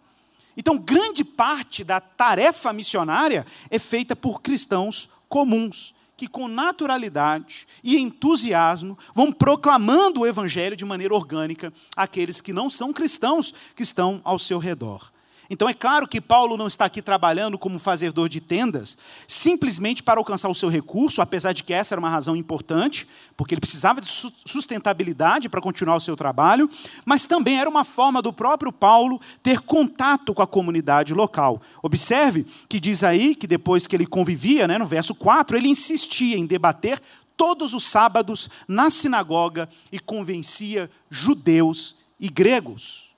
Então, 0.56 0.78
grande 0.78 1.24
parte 1.24 1.84
da 1.84 2.00
tarefa 2.00 2.72
missionária 2.74 3.46
é 3.72 3.80
feita 3.80 4.16
por 4.16 4.42
cristãos 4.42 5.10
comuns, 5.28 5.96
que 6.20 6.28
com 6.28 6.50
naturalidade 6.50 7.66
e 7.82 7.98
entusiasmo 7.98 8.98
vão 9.16 9.32
proclamando 9.32 10.20
o 10.20 10.28
evangelho 10.28 10.76
de 10.76 10.84
maneira 10.84 11.16
orgânica 11.16 11.72
àqueles 11.96 12.42
que 12.42 12.52
não 12.52 12.70
são 12.70 12.92
cristãos 12.92 13.54
que 13.74 13.84
estão 13.84 14.20
ao 14.26 14.38
seu 14.38 14.60
redor. 14.60 15.14
Então 15.50 15.68
é 15.68 15.74
claro 15.74 16.08
que 16.08 16.22
Paulo 16.22 16.56
não 16.56 16.68
está 16.68 16.86
aqui 16.86 17.02
trabalhando 17.02 17.58
como 17.58 17.80
fazedor 17.80 18.30
de 18.30 18.40
tendas, 18.40 18.98
simplesmente 19.28 20.04
para 20.04 20.20
alcançar 20.20 20.48
o 20.48 20.54
seu 20.54 20.70
recurso, 20.70 21.22
apesar 21.22 21.54
de 21.54 21.64
que 21.64 21.74
essa 21.74 21.96
era 21.96 22.00
uma 22.00 22.10
razão 22.10 22.36
importante, 22.36 23.08
porque 23.36 23.56
ele 23.56 23.62
precisava 23.62 24.00
de 24.00 24.08
sustentabilidade 24.46 25.50
para 25.50 25.60
continuar 25.60 25.96
o 25.96 26.02
seu 26.02 26.16
trabalho, 26.16 26.70
mas 27.04 27.26
também 27.26 27.60
era 27.60 27.70
uma 27.70 27.84
forma 27.84 28.22
do 28.22 28.32
próprio 28.32 28.72
Paulo 28.72 29.20
ter 29.42 29.60
contato 29.62 30.36
com 30.36 30.44
a 30.44 30.48
comunidade 30.48 31.16
local. 31.16 31.62
Observe 31.82 32.46
que 32.68 32.80
diz 32.80 33.04
aí 33.04 33.34
que 33.34 33.48
depois 33.48 33.88
que 33.88 33.96
ele 33.96 34.06
convivia, 34.06 34.68
né, 34.68 34.78
no 34.78 34.86
verso 34.86 35.16
4, 35.16 35.58
ele 35.58 35.70
insistia 35.70 36.38
em 36.38 36.46
debater 36.46 37.02
todos 37.36 37.74
os 37.74 37.86
sábados 37.86 38.50
na 38.68 38.90
sinagoga 38.90 39.68
e 39.92 40.00
convencia 40.00 40.92
judeus 41.10 41.96
e 42.20 42.30
gregos. 42.30 43.09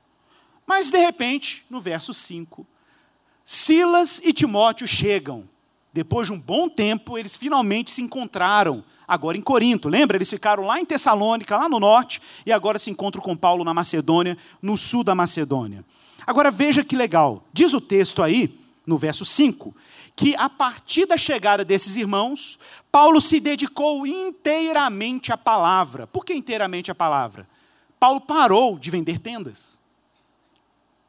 Mas, 0.72 0.90
de 0.90 0.98
repente, 1.00 1.66
no 1.70 1.82
verso 1.82 2.14
5, 2.14 2.66
Silas 3.44 4.22
e 4.24 4.32
Timóteo 4.32 4.88
chegam. 4.88 5.44
Depois 5.92 6.28
de 6.28 6.34
um 6.34 6.40
bom 6.40 6.70
tempo, 6.70 7.18
eles 7.18 7.36
finalmente 7.36 7.92
se 7.92 8.02
encontraram, 8.02 8.82
agora 9.06 9.38
em 9.38 9.42
Corinto. 9.42 9.90
Lembra? 9.90 10.16
Eles 10.16 10.30
ficaram 10.30 10.66
lá 10.66 10.80
em 10.80 10.86
Tessalônica, 10.86 11.58
lá 11.58 11.68
no 11.68 11.78
norte, 11.78 12.22
e 12.46 12.54
agora 12.54 12.80
se 12.80 12.90
encontram 12.90 13.22
com 13.22 13.36
Paulo 13.36 13.66
na 13.66 13.74
Macedônia, 13.74 14.38
no 14.62 14.78
sul 14.78 15.04
da 15.04 15.14
Macedônia. 15.14 15.84
Agora 16.26 16.50
veja 16.50 16.86
que 16.86 16.96
legal. 16.96 17.44
Diz 17.52 17.74
o 17.74 17.82
texto 17.82 18.24
aí, 18.24 18.58
no 18.88 18.98
verso 18.98 19.26
5, 19.26 19.76
que 20.16 20.38
a 20.38 20.48
partir 20.48 21.06
da 21.06 21.18
chegada 21.18 21.66
desses 21.66 21.98
irmãos, 21.98 22.58
Paulo 22.90 23.20
se 23.20 23.42
dedicou 23.42 24.08
inteiramente 24.08 25.34
à 25.34 25.38
palavra. 25.38 26.08
Por 26.08 26.24
que 26.24 26.34
inteiramente 26.34 26.90
à 26.90 26.96
palavra? 26.96 27.46
Paulo 28.00 28.22
parou 28.22 28.80
de 28.80 28.90
vender 28.90 29.20
tendas. 29.20 29.81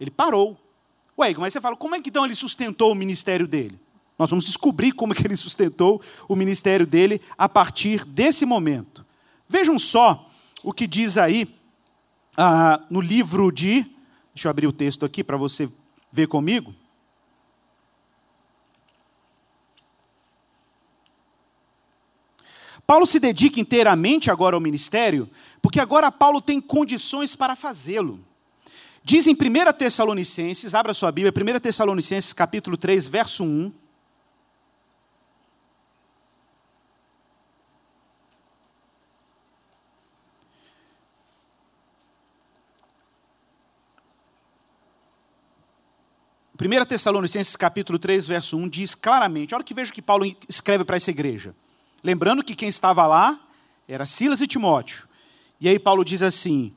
Ele 0.02 0.10
parou. 0.10 0.58
Ué, 1.16 1.32
mas 1.38 1.52
você 1.52 1.60
fala, 1.60 1.76
como 1.76 1.94
é 1.94 2.02
que 2.02 2.08
então 2.08 2.24
ele 2.24 2.34
sustentou 2.34 2.90
o 2.90 2.94
ministério 2.94 3.46
dele? 3.46 3.78
Nós 4.18 4.30
vamos 4.30 4.44
descobrir 4.44 4.90
como 4.90 5.12
é 5.12 5.16
que 5.16 5.24
ele 5.24 5.36
sustentou 5.36 6.02
o 6.28 6.34
ministério 6.34 6.84
dele 6.84 7.22
a 7.38 7.48
partir 7.48 8.04
desse 8.04 8.44
momento. 8.44 9.06
Vejam 9.48 9.78
só 9.78 10.28
o 10.64 10.72
que 10.72 10.88
diz 10.88 11.16
aí 11.16 11.48
ah, 12.36 12.84
no 12.90 13.00
livro 13.00 13.52
de. 13.52 13.86
Deixa 14.34 14.48
eu 14.48 14.50
abrir 14.50 14.66
o 14.66 14.72
texto 14.72 15.06
aqui 15.06 15.22
para 15.22 15.36
você 15.36 15.70
ver 16.10 16.26
comigo. 16.26 16.74
Paulo 22.84 23.06
se 23.06 23.20
dedica 23.20 23.60
inteiramente 23.60 24.32
agora 24.32 24.56
ao 24.56 24.60
ministério, 24.60 25.30
porque 25.62 25.78
agora 25.78 26.10
Paulo 26.10 26.42
tem 26.42 26.60
condições 26.60 27.36
para 27.36 27.54
fazê-lo. 27.54 28.31
Diz 29.04 29.26
em 29.26 29.32
1 29.32 29.36
Tessalonicenses, 29.76 30.74
abra 30.74 30.94
sua 30.94 31.10
Bíblia, 31.10 31.32
1 31.32 31.60
Tessalonicenses 31.60 32.32
capítulo 32.32 32.76
3, 32.76 33.08
verso 33.08 33.42
1. 33.42 33.72
Primeira 46.56 46.86
Tessalonicenses 46.86 47.56
capítulo 47.56 47.98
3, 47.98 48.24
verso 48.28 48.56
1 48.56 48.68
diz 48.68 48.94
claramente, 48.94 49.52
olha 49.52 49.64
que 49.64 49.74
vejo 49.74 49.92
que 49.92 50.00
Paulo 50.00 50.24
escreve 50.48 50.84
para 50.84 50.94
essa 50.94 51.10
igreja. 51.10 51.52
Lembrando 52.04 52.44
que 52.44 52.54
quem 52.54 52.68
estava 52.68 53.04
lá 53.04 53.36
era 53.88 54.06
Silas 54.06 54.40
e 54.40 54.46
Timóteo. 54.46 55.08
E 55.60 55.68
aí 55.68 55.76
Paulo 55.76 56.04
diz 56.04 56.22
assim: 56.22 56.72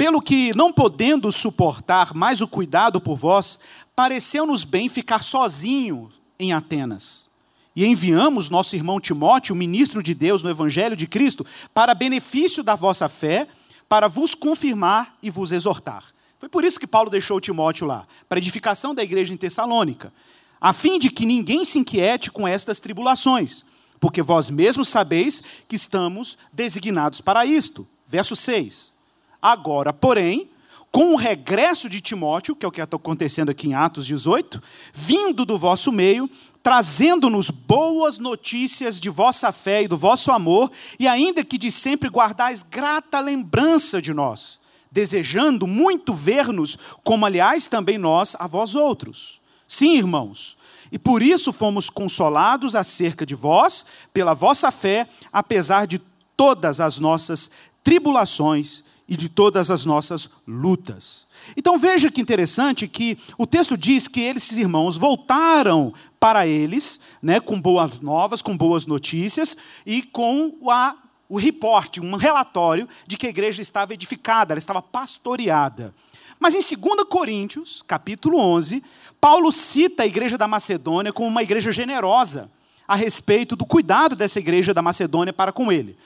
pelo 0.00 0.22
que, 0.22 0.56
não 0.56 0.72
podendo 0.72 1.30
suportar 1.30 2.14
mais 2.14 2.40
o 2.40 2.48
cuidado 2.48 3.02
por 3.02 3.18
vós, 3.18 3.60
pareceu-nos 3.94 4.64
bem 4.64 4.88
ficar 4.88 5.22
sozinho 5.22 6.10
em 6.38 6.54
Atenas. 6.54 7.28
E 7.76 7.84
enviamos 7.84 8.48
nosso 8.48 8.74
irmão 8.74 8.98
Timóteo, 8.98 9.54
ministro 9.54 10.02
de 10.02 10.14
Deus 10.14 10.42
no 10.42 10.48
Evangelho 10.48 10.96
de 10.96 11.06
Cristo, 11.06 11.44
para 11.74 11.92
benefício 11.92 12.62
da 12.62 12.74
vossa 12.74 13.10
fé, 13.10 13.46
para 13.90 14.08
vos 14.08 14.34
confirmar 14.34 15.18
e 15.22 15.28
vos 15.28 15.52
exortar. 15.52 16.02
Foi 16.38 16.48
por 16.48 16.64
isso 16.64 16.80
que 16.80 16.86
Paulo 16.86 17.10
deixou 17.10 17.38
Timóteo 17.38 17.86
lá, 17.86 18.06
para 18.26 18.38
edificação 18.38 18.94
da 18.94 19.02
igreja 19.02 19.34
em 19.34 19.36
Tessalônica, 19.36 20.10
a 20.58 20.72
fim 20.72 20.98
de 20.98 21.10
que 21.10 21.26
ninguém 21.26 21.62
se 21.62 21.78
inquiete 21.78 22.30
com 22.30 22.48
estas 22.48 22.80
tribulações, 22.80 23.66
porque 24.00 24.22
vós 24.22 24.48
mesmos 24.48 24.88
sabeis 24.88 25.42
que 25.68 25.76
estamos 25.76 26.38
designados 26.50 27.20
para 27.20 27.44
isto. 27.44 27.86
Verso 28.08 28.34
6. 28.34 28.98
Agora, 29.40 29.92
porém, 29.92 30.50
com 30.90 31.14
o 31.14 31.16
regresso 31.16 31.88
de 31.88 32.00
Timóteo, 32.00 32.56
que 32.56 32.64
é 32.64 32.68
o 32.68 32.72
que 32.72 32.80
está 32.80 32.96
acontecendo 32.96 33.50
aqui 33.50 33.68
em 33.68 33.74
Atos 33.74 34.06
18, 34.06 34.60
vindo 34.92 35.44
do 35.44 35.56
vosso 35.56 35.92
meio, 35.92 36.28
trazendo-nos 36.62 37.48
boas 37.48 38.18
notícias 38.18 38.98
de 38.98 39.08
vossa 39.08 39.52
fé 39.52 39.84
e 39.84 39.88
do 39.88 39.96
vosso 39.96 40.32
amor, 40.32 40.70
e 40.98 41.06
ainda 41.06 41.44
que 41.44 41.56
de 41.56 41.70
sempre 41.70 42.08
guardais 42.08 42.62
grata 42.62 43.20
lembrança 43.20 44.02
de 44.02 44.12
nós, 44.12 44.58
desejando 44.90 45.66
muito 45.66 46.12
ver-nos, 46.12 46.76
como 47.04 47.24
aliás 47.24 47.68
também 47.68 47.96
nós 47.96 48.34
a 48.38 48.46
vós 48.46 48.74
outros. 48.74 49.40
Sim, 49.68 49.96
irmãos, 49.96 50.56
e 50.90 50.98
por 50.98 51.22
isso 51.22 51.52
fomos 51.52 51.88
consolados 51.88 52.74
acerca 52.74 53.24
de 53.24 53.36
vós, 53.36 53.86
pela 54.12 54.34
vossa 54.34 54.72
fé, 54.72 55.08
apesar 55.32 55.86
de 55.86 56.00
todas 56.36 56.80
as 56.80 56.98
nossas 56.98 57.48
tribulações 57.84 58.89
e 59.10 59.16
de 59.16 59.28
todas 59.28 59.72
as 59.72 59.84
nossas 59.84 60.30
lutas. 60.46 61.26
Então 61.56 61.76
veja 61.78 62.12
que 62.12 62.20
interessante 62.20 62.86
que 62.86 63.18
o 63.36 63.44
texto 63.44 63.76
diz 63.76 64.06
que 64.06 64.20
esses 64.20 64.56
irmãos 64.56 64.96
voltaram 64.96 65.92
para 66.20 66.46
eles, 66.46 67.00
né, 67.20 67.40
com 67.40 67.60
boas 67.60 67.98
novas, 67.98 68.40
com 68.40 68.56
boas 68.56 68.86
notícias 68.86 69.56
e 69.84 70.00
com 70.00 70.70
a, 70.70 70.94
o 71.28 71.36
reporte, 71.36 72.00
um 72.00 72.14
relatório 72.14 72.88
de 73.04 73.16
que 73.16 73.26
a 73.26 73.30
igreja 73.30 73.60
estava 73.60 73.92
edificada, 73.94 74.52
ela 74.52 74.58
estava 74.58 74.80
pastoreada. 74.80 75.92
Mas 76.38 76.54
em 76.54 76.76
2 76.76 77.04
Coríntios, 77.08 77.82
capítulo 77.86 78.38
11, 78.38 78.82
Paulo 79.20 79.50
cita 79.50 80.04
a 80.04 80.06
igreja 80.06 80.38
da 80.38 80.46
Macedônia 80.46 81.12
como 81.12 81.28
uma 81.28 81.42
igreja 81.42 81.72
generosa 81.72 82.50
a 82.86 82.94
respeito 82.94 83.56
do 83.56 83.66
cuidado 83.66 84.14
dessa 84.14 84.38
igreja 84.38 84.72
da 84.72 84.82
Macedônia 84.82 85.32
para 85.32 85.52
com 85.52 85.72
ele. 85.72 85.98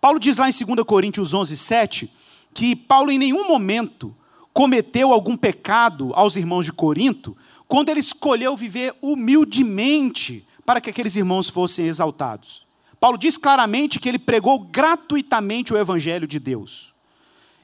Paulo 0.00 0.18
diz 0.18 0.36
lá 0.36 0.48
em 0.48 0.52
2 0.52 0.86
Coríntios 0.86 1.34
11, 1.34 1.56
7, 1.56 2.12
que 2.58 2.74
Paulo 2.74 3.12
em 3.12 3.18
nenhum 3.18 3.46
momento 3.46 4.12
cometeu 4.52 5.12
algum 5.12 5.36
pecado 5.36 6.10
aos 6.12 6.34
irmãos 6.34 6.64
de 6.64 6.72
Corinto, 6.72 7.36
quando 7.68 7.88
ele 7.88 8.00
escolheu 8.00 8.56
viver 8.56 8.92
humildemente 9.00 10.44
para 10.66 10.80
que 10.80 10.90
aqueles 10.90 11.14
irmãos 11.14 11.48
fossem 11.48 11.86
exaltados. 11.86 12.66
Paulo 12.98 13.16
diz 13.16 13.38
claramente 13.38 14.00
que 14.00 14.08
ele 14.08 14.18
pregou 14.18 14.58
gratuitamente 14.58 15.72
o 15.72 15.76
evangelho 15.76 16.26
de 16.26 16.40
Deus. 16.40 16.92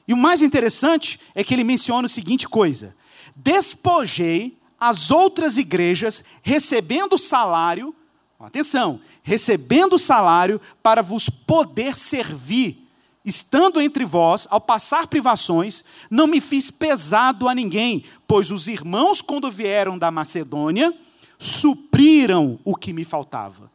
E 0.07 0.13
o 0.13 0.17
mais 0.17 0.41
interessante 0.41 1.19
é 1.35 1.43
que 1.43 1.53
ele 1.53 1.65
menciona 1.65 2.05
o 2.05 2.09
seguinte 2.09 2.47
coisa: 2.47 2.95
despojei 3.35 4.57
as 4.79 5.11
outras 5.11 5.57
igrejas 5.57 6.23
recebendo 6.41 7.17
salário, 7.17 7.93
atenção, 8.39 9.01
recebendo 9.21 9.99
salário 9.99 10.61
para 10.81 11.01
vos 11.01 11.29
poder 11.29 11.97
servir 11.97 12.84
estando 13.25 13.81
entre 13.81 14.05
vós, 14.05 14.47
ao 14.51 14.61
passar 14.61 15.07
privações, 15.07 15.83
não 16.09 16.27
me 16.27 16.39
fiz 16.39 16.69
pesado 16.69 17.49
a 17.49 17.55
ninguém, 17.55 18.03
pois 18.27 18.51
os 18.51 18.67
irmãos, 18.67 19.21
quando 19.21 19.49
vieram 19.49 19.97
da 19.97 20.11
Macedônia, 20.11 20.93
supriram 21.39 22.59
o 22.63 22.75
que 22.75 22.93
me 22.93 23.03
faltava. 23.03 23.71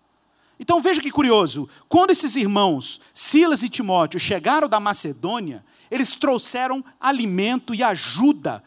Então 0.59 0.81
veja 0.81 1.01
que 1.01 1.11
curioso, 1.11 1.69
quando 1.89 2.11
esses 2.11 2.37
irmãos, 2.37 3.01
Silas 3.15 3.63
e 3.63 3.69
Timóteo, 3.69 4.21
chegaram 4.21 4.69
da 4.69 4.79
Macedônia, 4.79 5.65
eles 5.91 6.15
trouxeram 6.15 6.85
alimento 7.01 7.75
e 7.75 7.83
ajuda 7.83 8.63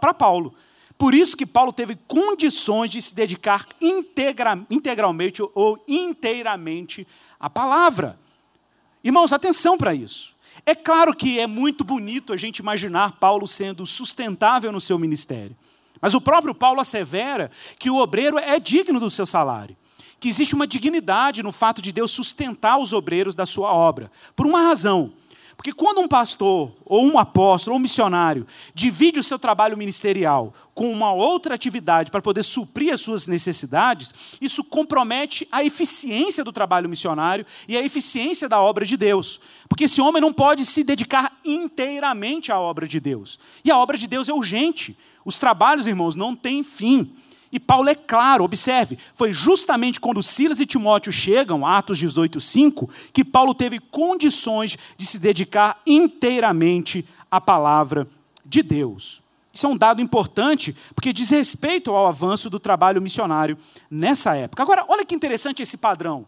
para 0.00 0.14
Paulo. 0.14 0.54
Por 0.98 1.14
isso 1.14 1.34
que 1.34 1.46
Paulo 1.46 1.72
teve 1.72 1.96
condições 2.06 2.90
de 2.90 3.00
se 3.00 3.14
dedicar 3.14 3.66
integra, 3.80 4.64
integralmente 4.70 5.42
ou 5.54 5.82
inteiramente 5.88 7.08
à 7.40 7.48
palavra. 7.48 8.19
Irmãos, 9.02 9.32
atenção 9.32 9.78
para 9.78 9.94
isso. 9.94 10.34
É 10.66 10.74
claro 10.74 11.14
que 11.14 11.40
é 11.40 11.46
muito 11.46 11.84
bonito 11.84 12.32
a 12.32 12.36
gente 12.36 12.58
imaginar 12.58 13.12
Paulo 13.12 13.48
sendo 13.48 13.86
sustentável 13.86 14.70
no 14.70 14.80
seu 14.80 14.98
ministério. 14.98 15.56
Mas 16.00 16.14
o 16.14 16.20
próprio 16.20 16.54
Paulo 16.54 16.80
assevera 16.80 17.50
que 17.78 17.90
o 17.90 17.96
obreiro 17.96 18.38
é 18.38 18.58
digno 18.58 19.00
do 19.00 19.10
seu 19.10 19.26
salário. 19.26 19.76
Que 20.18 20.28
existe 20.28 20.54
uma 20.54 20.66
dignidade 20.66 21.42
no 21.42 21.52
fato 21.52 21.80
de 21.80 21.92
Deus 21.92 22.10
sustentar 22.10 22.78
os 22.78 22.92
obreiros 22.92 23.34
da 23.34 23.46
sua 23.46 23.72
obra. 23.72 24.10
Por 24.36 24.46
uma 24.46 24.62
razão. 24.62 25.12
Porque 25.60 25.74
quando 25.74 26.00
um 26.00 26.08
pastor, 26.08 26.74
ou 26.86 27.04
um 27.04 27.18
apóstolo, 27.18 27.74
ou 27.74 27.78
um 27.78 27.82
missionário, 27.82 28.46
divide 28.74 29.20
o 29.20 29.22
seu 29.22 29.38
trabalho 29.38 29.76
ministerial 29.76 30.54
com 30.72 30.90
uma 30.90 31.12
outra 31.12 31.54
atividade 31.54 32.10
para 32.10 32.22
poder 32.22 32.42
suprir 32.42 32.94
as 32.94 33.02
suas 33.02 33.26
necessidades, 33.26 34.38
isso 34.40 34.64
compromete 34.64 35.46
a 35.52 35.62
eficiência 35.62 36.42
do 36.42 36.50
trabalho 36.50 36.88
missionário 36.88 37.44
e 37.68 37.76
a 37.76 37.84
eficiência 37.84 38.48
da 38.48 38.58
obra 38.58 38.86
de 38.86 38.96
Deus. 38.96 39.38
Porque 39.68 39.84
esse 39.84 40.00
homem 40.00 40.22
não 40.22 40.32
pode 40.32 40.64
se 40.64 40.82
dedicar 40.82 41.30
inteiramente 41.44 42.50
à 42.50 42.58
obra 42.58 42.88
de 42.88 42.98
Deus. 42.98 43.38
E 43.62 43.70
a 43.70 43.76
obra 43.76 43.98
de 43.98 44.06
Deus 44.06 44.30
é 44.30 44.32
urgente. 44.32 44.96
Os 45.26 45.38
trabalhos, 45.38 45.86
irmãos, 45.86 46.16
não 46.16 46.34
têm 46.34 46.64
fim. 46.64 47.14
E 47.52 47.58
Paulo 47.58 47.88
é 47.88 47.94
claro, 47.94 48.44
observe, 48.44 48.96
foi 49.14 49.32
justamente 49.32 49.98
quando 49.98 50.22
Silas 50.22 50.60
e 50.60 50.66
Timóteo 50.66 51.10
chegam, 51.10 51.66
Atos 51.66 51.98
18, 51.98 52.40
5, 52.40 52.88
que 53.12 53.24
Paulo 53.24 53.54
teve 53.54 53.80
condições 53.80 54.78
de 54.96 55.04
se 55.04 55.18
dedicar 55.18 55.80
inteiramente 55.84 57.04
à 57.28 57.40
palavra 57.40 58.06
de 58.44 58.62
Deus. 58.62 59.20
Isso 59.52 59.66
é 59.66 59.68
um 59.68 59.76
dado 59.76 60.00
importante, 60.00 60.76
porque 60.94 61.12
diz 61.12 61.30
respeito 61.30 61.90
ao 61.90 62.06
avanço 62.06 62.48
do 62.48 62.60
trabalho 62.60 63.02
missionário 63.02 63.58
nessa 63.90 64.36
época. 64.36 64.62
Agora, 64.62 64.84
olha 64.88 65.04
que 65.04 65.14
interessante 65.14 65.60
esse 65.60 65.76
padrão. 65.76 66.24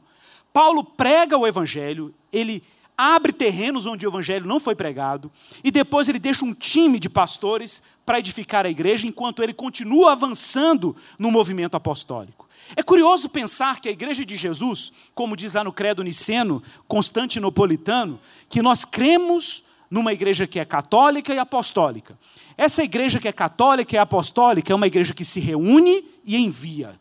Paulo 0.53 0.83
prega 0.83 1.39
o 1.39 1.47
evangelho, 1.47 2.13
ele 2.33 2.63
abre 2.97 3.33
terrenos 3.33 3.87
onde 3.87 4.07
o 4.07 4.11
evangelho 4.11 4.47
não 4.47 4.61
foi 4.61 4.75
pregado, 4.75 5.31
e 5.63 5.71
depois 5.71 6.09
ele 6.09 6.19
deixa 6.19 6.45
um 6.45 6.55
time 6.55 6.99
de 6.99 7.09
pastores 7.09 7.83
para 8.05 8.19
edificar 8.19 8.67
a 8.67 8.71
igreja, 8.71 9.07
enquanto 9.07 9.43
ele 9.43 9.55
continua 9.55 10.13
avançando 10.13 10.95
no 11.19 11.31
movimento 11.31 11.77
apostólico. 11.77 12.49
É 12.77 12.83
curioso 12.83 13.29
pensar 13.29 13.81
que 13.81 13.89
a 13.89 13.93
igreja 13.93 14.25
de 14.25 14.37
Jesus, 14.37 14.93
como 15.15 15.37
diz 15.37 15.55
lá 15.55 15.65
no 15.65 15.73
credo 15.73 16.03
niceno, 16.03 16.63
constantinopolitano, 16.87 18.21
que 18.49 18.63
nós 18.63 18.85
cremos 18.85 19.65
numa 19.91 20.13
igreja 20.13 20.47
que 20.47 20.59
é 20.59 20.65
católica 20.65 21.35
e 21.35 21.39
apostólica. 21.39 22.19
Essa 22.57 22.83
igreja 22.83 23.19
que 23.19 23.29
é 23.29 23.33
católica 23.33 23.95
e 23.95 23.99
apostólica 23.99 24.73
é 24.73 24.77
uma 24.77 24.87
igreja 24.87 25.13
que 25.13 25.25
se 25.25 25.39
reúne 25.39 26.05
e 26.25 26.37
envia. 26.37 26.99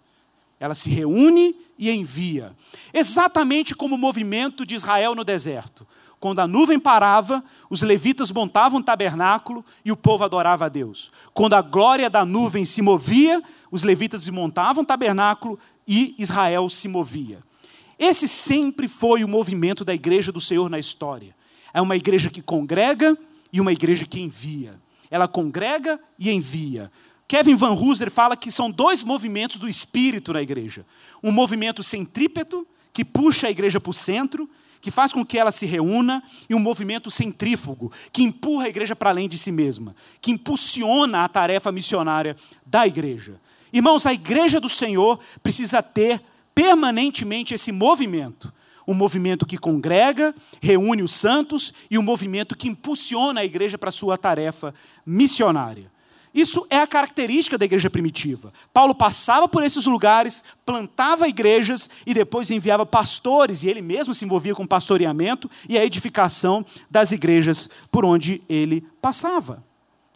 Ela 0.59 0.75
se 0.75 0.89
reúne 0.89 1.55
e 1.81 1.89
envia. 1.89 2.55
Exatamente 2.93 3.75
como 3.75 3.95
o 3.95 3.97
movimento 3.97 4.67
de 4.67 4.75
Israel 4.75 5.15
no 5.15 5.23
deserto. 5.23 5.85
Quando 6.19 6.39
a 6.39 6.47
nuvem 6.47 6.79
parava, 6.79 7.43
os 7.67 7.81
levitas 7.81 8.31
montavam 8.31 8.79
um 8.79 8.83
tabernáculo 8.83 9.65
e 9.83 9.91
o 9.91 9.97
povo 9.97 10.23
adorava 10.23 10.65
a 10.65 10.69
Deus. 10.69 11.11
Quando 11.33 11.55
a 11.55 11.61
glória 11.63 12.07
da 12.07 12.23
nuvem 12.23 12.63
se 12.63 12.83
movia, 12.83 13.41
os 13.71 13.81
levitas 13.81 14.29
montavam 14.29 14.83
um 14.83 14.85
tabernáculo 14.85 15.57
e 15.87 16.13
Israel 16.19 16.69
se 16.69 16.87
movia. 16.87 17.39
Esse 17.97 18.27
sempre 18.27 18.87
foi 18.87 19.23
o 19.23 19.27
movimento 19.27 19.83
da 19.83 19.95
igreja 19.95 20.31
do 20.31 20.39
Senhor 20.39 20.69
na 20.69 20.77
história. 20.77 21.35
É 21.73 21.81
uma 21.81 21.95
igreja 21.95 22.29
que 22.29 22.43
congrega 22.43 23.17
e 23.51 23.59
uma 23.59 23.71
igreja 23.71 24.05
que 24.05 24.19
envia. 24.19 24.79
Ela 25.09 25.27
congrega 25.27 25.99
e 26.19 26.29
envia. 26.29 26.91
Kevin 27.31 27.55
Van 27.55 27.71
Hooser 27.71 28.11
fala 28.11 28.35
que 28.35 28.51
são 28.51 28.69
dois 28.69 29.03
movimentos 29.03 29.57
do 29.57 29.69
espírito 29.69 30.33
na 30.33 30.41
igreja. 30.41 30.85
Um 31.23 31.31
movimento 31.31 31.81
centrípeto, 31.81 32.67
que 32.91 33.05
puxa 33.05 33.47
a 33.47 33.49
igreja 33.49 33.79
para 33.79 33.89
o 33.89 33.93
centro, 33.93 34.49
que 34.81 34.91
faz 34.91 35.13
com 35.13 35.25
que 35.25 35.39
ela 35.39 35.49
se 35.49 35.65
reúna, 35.65 36.21
e 36.49 36.53
um 36.53 36.59
movimento 36.59 37.09
centrífugo, 37.09 37.89
que 38.11 38.21
empurra 38.21 38.65
a 38.65 38.67
igreja 38.67 38.97
para 38.97 39.11
além 39.11 39.29
de 39.29 39.37
si 39.37 39.49
mesma, 39.49 39.95
que 40.19 40.29
impulsiona 40.29 41.23
a 41.23 41.29
tarefa 41.29 41.71
missionária 41.71 42.35
da 42.65 42.85
igreja. 42.85 43.39
Irmãos, 43.71 44.05
a 44.05 44.11
igreja 44.11 44.59
do 44.59 44.67
Senhor 44.67 45.17
precisa 45.41 45.81
ter 45.81 46.21
permanentemente 46.53 47.53
esse 47.53 47.71
movimento. 47.71 48.51
Um 48.85 48.93
movimento 48.93 49.45
que 49.45 49.57
congrega, 49.57 50.35
reúne 50.61 51.01
os 51.01 51.13
santos 51.13 51.73
e 51.89 51.97
um 51.97 52.03
movimento 52.03 52.57
que 52.57 52.67
impulsiona 52.67 53.39
a 53.39 53.45
igreja 53.45 53.77
para 53.77 53.87
a 53.87 53.93
sua 53.93 54.17
tarefa 54.17 54.75
missionária. 55.05 55.89
Isso 56.33 56.65
é 56.69 56.77
a 56.77 56.87
característica 56.87 57.57
da 57.57 57.65
igreja 57.65 57.89
primitiva. 57.89 58.53
Paulo 58.73 58.95
passava 58.95 59.47
por 59.49 59.63
esses 59.63 59.85
lugares, 59.85 60.43
plantava 60.65 61.27
igrejas 61.27 61.89
e 62.05 62.13
depois 62.13 62.49
enviava 62.49 62.85
pastores, 62.85 63.63
e 63.63 63.67
ele 63.67 63.81
mesmo 63.81 64.15
se 64.15 64.23
envolvia 64.23 64.55
com 64.55 64.65
pastoreamento 64.65 65.51
e 65.67 65.77
a 65.77 65.85
edificação 65.85 66.65
das 66.89 67.11
igrejas 67.11 67.69
por 67.91 68.05
onde 68.05 68.41
ele 68.47 68.81
passava. 69.01 69.63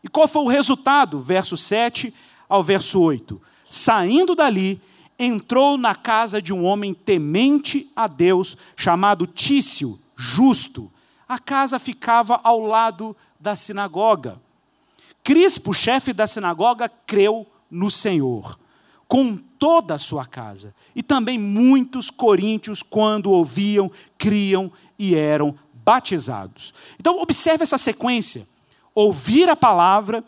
E 0.02 0.08
qual 0.08 0.28
foi 0.28 0.44
o 0.44 0.48
resultado? 0.48 1.20
Verso 1.20 1.58
7 1.58 2.14
ao 2.48 2.64
verso 2.64 3.02
8. 3.02 3.42
Saindo 3.68 4.36
dali, 4.36 4.82
entrou 5.20 5.78
na 5.78 5.96
casa 5.96 6.42
de 6.42 6.54
um 6.54 6.64
homem 6.64 6.94
temente 6.94 7.92
a 7.96 8.08
Deus, 8.08 8.56
chamado 8.76 9.28
Tício, 9.28 10.00
justo. 10.16 10.92
A 11.28 11.40
casa 11.40 11.80
ficava 11.80 12.40
ao 12.44 12.62
lado 12.62 13.18
da 13.40 13.56
sinagoga. 13.56 14.40
Crispo, 15.26 15.74
chefe 15.74 16.14
da 16.14 16.28
sinagoga, 16.28 16.88
creu 16.88 17.48
no 17.70 17.90
Senhor, 17.90 18.60
com 19.08 19.36
toda 19.36 19.96
a 19.96 19.98
sua 19.98 20.24
casa. 20.24 20.72
E 20.96 21.02
também 21.02 21.40
muitos 21.40 22.12
coríntios, 22.12 22.84
quando 22.84 23.32
ouviam, 23.32 23.92
criam 24.20 24.72
e 25.00 25.16
eram 25.16 25.56
batizados. 25.84 26.76
Então, 27.00 27.20
observe 27.20 27.64
essa 27.64 27.80
sequência: 27.80 28.48
ouvir 28.94 29.50
a 29.50 29.56
palavra, 29.56 30.24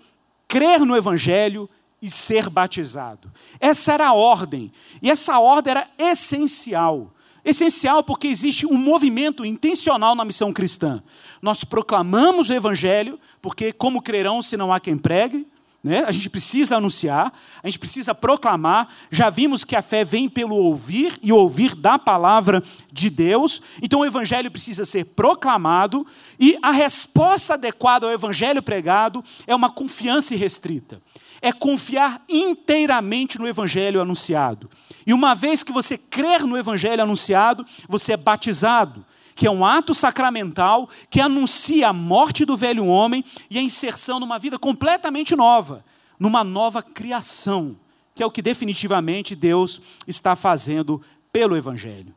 crer 0.48 0.80
no 0.80 0.98
evangelho 0.98 1.70
e 2.02 2.10
ser 2.10 2.50
batizado. 2.50 3.32
Essa 3.60 3.94
era 3.94 4.08
a 4.08 4.14
ordem, 4.14 4.72
e 5.00 5.12
essa 5.12 5.38
ordem 5.38 5.72
era 5.72 5.88
essencial. 6.00 7.14
Essencial 7.46 8.04
porque 8.04 8.28
existe 8.28 8.66
um 8.66 8.78
movimento 8.80 9.46
intencional 9.46 10.16
na 10.16 10.26
missão 10.26 10.52
cristã. 10.52 11.04
Nós 11.42 11.64
proclamamos 11.64 12.50
o 12.50 12.54
Evangelho, 12.54 13.20
porque 13.42 13.72
como 13.72 14.02
crerão 14.02 14.42
se 14.42 14.58
não 14.58 14.74
há 14.74 14.80
quem 14.80 14.98
pregue? 14.98 15.48
Né? 15.84 16.04
A 16.06 16.12
gente 16.12 16.30
precisa 16.30 16.78
anunciar, 16.78 17.32
a 17.64 17.68
gente 17.68 17.80
precisa 17.80 18.14
proclamar. 18.14 18.90
Já 19.12 19.30
vimos 19.30 19.64
que 19.64 19.76
a 19.76 19.82
fé 19.82 20.04
vem 20.04 20.28
pelo 20.28 20.56
ouvir 20.56 21.18
e 21.22 21.32
ouvir 21.32 21.76
da 21.76 22.00
palavra 22.00 22.62
de 22.92 23.10
Deus. 23.10 23.62
Então 23.82 24.02
o 24.02 24.06
Evangelho 24.06 24.52
precisa 24.52 24.86
ser 24.86 25.06
proclamado 25.06 26.06
e 26.40 26.58
a 26.62 26.72
resposta 26.72 27.54
adequada 27.54 28.06
ao 28.06 28.12
Evangelho 28.12 28.62
pregado 28.62 29.24
é 29.46 29.56
uma 29.56 29.70
confiança 29.70 30.34
irrestrita. 30.34 31.02
É 31.42 31.54
confiar 31.54 32.22
inteiramente 32.28 33.38
no 33.38 33.48
Evangelho 33.48 34.02
anunciado. 34.02 34.70
E 35.06 35.14
uma 35.14 35.36
vez 35.36 35.64
que 35.64 35.72
você 35.72 35.98
crer 35.98 36.42
no 36.42 36.58
Evangelho 36.58 37.04
anunciado, 37.04 37.64
você 37.88 38.14
é 38.14 38.18
batizado 38.18 39.06
que 39.38 39.46
é 39.46 39.52
um 39.52 39.64
ato 39.64 39.94
sacramental 39.94 40.90
que 41.12 41.22
anuncia 41.22 41.90
a 41.90 41.94
morte 41.94 42.44
do 42.44 42.58
velho 42.58 42.88
homem 42.88 43.24
e 43.52 43.60
a 43.60 43.62
inserção 43.62 44.20
numa 44.20 44.40
vida 44.40 44.58
completamente 44.58 45.36
nova, 45.36 45.86
numa 46.20 46.44
nova 46.44 46.82
criação, 46.82 47.78
que 48.16 48.24
é 48.24 48.26
o 48.26 48.32
que 48.32 48.42
definitivamente 48.42 49.36
Deus 49.36 49.80
está 50.08 50.36
fazendo 50.36 51.00
pelo 51.32 51.56
Evangelho. 51.56 52.16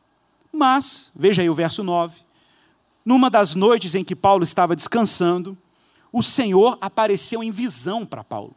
Mas, 0.51 1.11
veja 1.15 1.43
aí 1.43 1.49
o 1.49 1.53
verso 1.53 1.83
9. 1.83 2.19
Numa 3.05 3.29
das 3.29 3.53
noites 3.53 3.93
em 3.93 4.03
que 4.03 4.15
Paulo 4.15 4.43
estava 4.43 4.75
descansando, 4.75 5.55
o 6.11 6.23
Senhor 6.23 6.75
apareceu 6.81 7.43
em 7.43 7.51
visão 7.51 8.03
para 8.03 8.23
Paulo. 8.23 8.55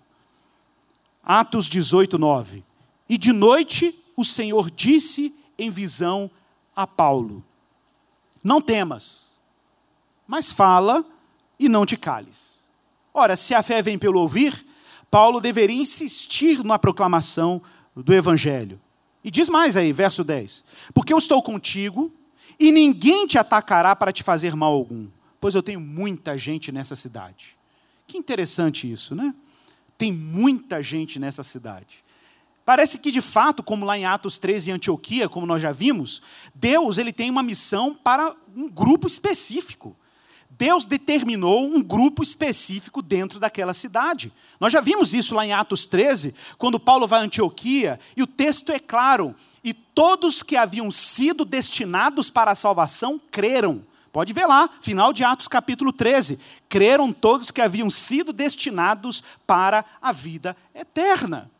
Atos 1.22 1.68
18, 1.68 2.18
9. 2.18 2.64
E 3.10 3.18
de 3.18 3.30
noite 3.30 3.94
o 4.16 4.24
Senhor 4.24 4.70
disse 4.70 5.38
em 5.58 5.70
visão 5.70 6.30
a 6.74 6.86
Paulo: 6.86 7.44
não 8.44 8.60
temas, 8.60 9.32
mas 10.28 10.52
fala 10.52 11.04
e 11.58 11.68
não 11.68 11.86
te 11.86 11.96
cales. 11.96 12.60
Ora, 13.12 13.34
se 13.34 13.54
a 13.54 13.62
fé 13.62 13.80
vem 13.80 13.98
pelo 13.98 14.20
ouvir, 14.20 14.66
Paulo 15.10 15.40
deveria 15.40 15.80
insistir 15.80 16.62
na 16.62 16.78
proclamação 16.78 17.62
do 17.96 18.12
Evangelho. 18.12 18.80
E 19.22 19.30
diz 19.30 19.48
mais 19.48 19.76
aí, 19.76 19.92
verso 19.92 20.22
10: 20.22 20.64
Porque 20.92 21.12
eu 21.12 21.18
estou 21.18 21.42
contigo 21.42 22.12
e 22.60 22.70
ninguém 22.70 23.26
te 23.26 23.38
atacará 23.38 23.96
para 23.96 24.12
te 24.12 24.22
fazer 24.22 24.54
mal 24.54 24.72
algum, 24.72 25.08
Pois 25.40 25.54
eu 25.54 25.62
tenho 25.62 25.80
muita 25.80 26.38
gente 26.38 26.70
nessa 26.70 26.94
cidade. 26.94 27.56
Que 28.06 28.18
interessante 28.18 28.90
isso, 28.90 29.14
né? 29.14 29.34
Tem 29.96 30.12
muita 30.12 30.82
gente 30.82 31.18
nessa 31.18 31.42
cidade. 31.42 32.03
Parece 32.64 32.98
que 32.98 33.10
de 33.10 33.20
fato, 33.20 33.62
como 33.62 33.84
lá 33.84 33.98
em 33.98 34.06
Atos 34.06 34.38
13 34.38 34.70
em 34.70 34.74
Antioquia, 34.74 35.28
como 35.28 35.46
nós 35.46 35.60
já 35.60 35.70
vimos, 35.70 36.22
Deus 36.54 36.96
ele 36.96 37.12
tem 37.12 37.30
uma 37.30 37.42
missão 37.42 37.94
para 37.94 38.34
um 38.56 38.68
grupo 38.68 39.06
específico. 39.06 39.96
Deus 40.56 40.84
determinou 40.84 41.64
um 41.64 41.82
grupo 41.82 42.22
específico 42.22 43.02
dentro 43.02 43.38
daquela 43.38 43.74
cidade. 43.74 44.32
Nós 44.60 44.72
já 44.72 44.80
vimos 44.80 45.12
isso 45.12 45.34
lá 45.34 45.44
em 45.44 45.52
Atos 45.52 45.84
13, 45.84 46.34
quando 46.56 46.78
Paulo 46.78 47.08
vai 47.08 47.20
a 47.20 47.24
Antioquia, 47.24 47.98
e 48.16 48.22
o 48.22 48.26
texto 48.26 48.70
é 48.70 48.78
claro: 48.78 49.34
e 49.62 49.74
todos 49.74 50.42
que 50.42 50.56
haviam 50.56 50.90
sido 50.90 51.44
destinados 51.44 52.30
para 52.30 52.52
a 52.52 52.56
salvação 52.56 53.20
creram. 53.30 53.84
Pode 54.12 54.32
ver 54.32 54.46
lá, 54.46 54.70
final 54.80 55.12
de 55.12 55.24
Atos 55.24 55.48
capítulo 55.48 55.92
13. 55.92 56.38
Creram 56.68 57.12
todos 57.12 57.50
que 57.50 57.60
haviam 57.60 57.90
sido 57.90 58.32
destinados 58.32 59.24
para 59.44 59.84
a 60.00 60.12
vida 60.12 60.56
eterna. 60.72 61.50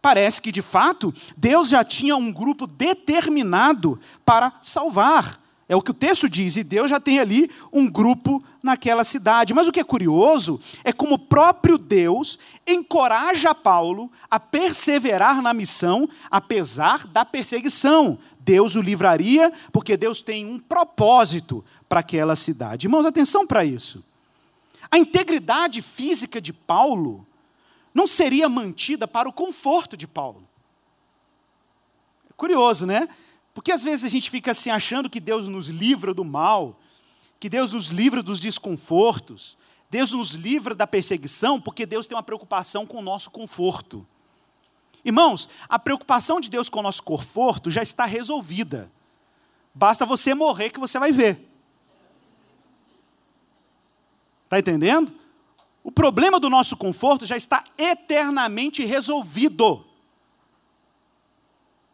Parece 0.00 0.40
que, 0.40 0.52
de 0.52 0.62
fato, 0.62 1.12
Deus 1.36 1.68
já 1.68 1.84
tinha 1.84 2.16
um 2.16 2.32
grupo 2.32 2.66
determinado 2.66 3.98
para 4.24 4.52
salvar. 4.62 5.40
É 5.68 5.76
o 5.76 5.82
que 5.82 5.90
o 5.90 5.94
texto 5.94 6.30
diz, 6.30 6.56
e 6.56 6.64
Deus 6.64 6.88
já 6.88 6.98
tem 6.98 7.18
ali 7.18 7.50
um 7.70 7.90
grupo 7.90 8.42
naquela 8.62 9.04
cidade. 9.04 9.52
Mas 9.52 9.68
o 9.68 9.72
que 9.72 9.80
é 9.80 9.84
curioso 9.84 10.58
é 10.82 10.94
como 10.94 11.16
o 11.16 11.18
próprio 11.18 11.76
Deus 11.76 12.38
encoraja 12.66 13.54
Paulo 13.54 14.10
a 14.30 14.40
perseverar 14.40 15.42
na 15.42 15.52
missão, 15.52 16.08
apesar 16.30 17.06
da 17.06 17.22
perseguição. 17.22 18.18
Deus 18.40 18.76
o 18.76 18.80
livraria, 18.80 19.52
porque 19.70 19.94
Deus 19.94 20.22
tem 20.22 20.46
um 20.46 20.58
propósito 20.58 21.62
para 21.86 22.00
aquela 22.00 22.34
cidade. 22.34 22.86
Irmãos, 22.86 23.04
atenção 23.04 23.46
para 23.46 23.62
isso. 23.62 24.02
A 24.90 24.96
integridade 24.96 25.82
física 25.82 26.40
de 26.40 26.54
Paulo 26.54 27.26
não 27.98 28.06
seria 28.06 28.48
mantida 28.48 29.08
para 29.08 29.28
o 29.28 29.32
conforto 29.32 29.96
de 29.96 30.06
Paulo. 30.06 30.48
É 32.30 32.32
curioso, 32.36 32.86
né? 32.86 33.08
Porque 33.52 33.72
às 33.72 33.82
vezes 33.82 34.04
a 34.04 34.08
gente 34.08 34.30
fica 34.30 34.52
assim 34.52 34.70
achando 34.70 35.10
que 35.10 35.18
Deus 35.18 35.48
nos 35.48 35.66
livra 35.66 36.14
do 36.14 36.24
mal, 36.24 36.78
que 37.40 37.48
Deus 37.48 37.72
nos 37.72 37.88
livra 37.88 38.22
dos 38.22 38.38
desconfortos, 38.38 39.58
Deus 39.90 40.12
nos 40.12 40.34
livra 40.34 40.76
da 40.76 40.86
perseguição, 40.86 41.60
porque 41.60 41.84
Deus 41.84 42.06
tem 42.06 42.16
uma 42.16 42.22
preocupação 42.22 42.86
com 42.86 42.98
o 42.98 43.02
nosso 43.02 43.32
conforto. 43.32 44.06
Irmãos, 45.04 45.48
a 45.68 45.76
preocupação 45.76 46.40
de 46.40 46.48
Deus 46.48 46.68
com 46.68 46.78
o 46.78 46.84
nosso 46.84 47.02
conforto 47.02 47.68
já 47.68 47.82
está 47.82 48.04
resolvida. 48.04 48.88
Basta 49.74 50.06
você 50.06 50.34
morrer 50.34 50.70
que 50.70 50.78
você 50.78 51.00
vai 51.00 51.10
ver. 51.10 51.44
Está 54.44 54.60
entendendo? 54.60 55.12
O 55.88 55.90
problema 55.90 56.38
do 56.38 56.50
nosso 56.50 56.76
conforto 56.76 57.24
já 57.24 57.34
está 57.34 57.64
eternamente 57.78 58.84
resolvido. 58.84 59.82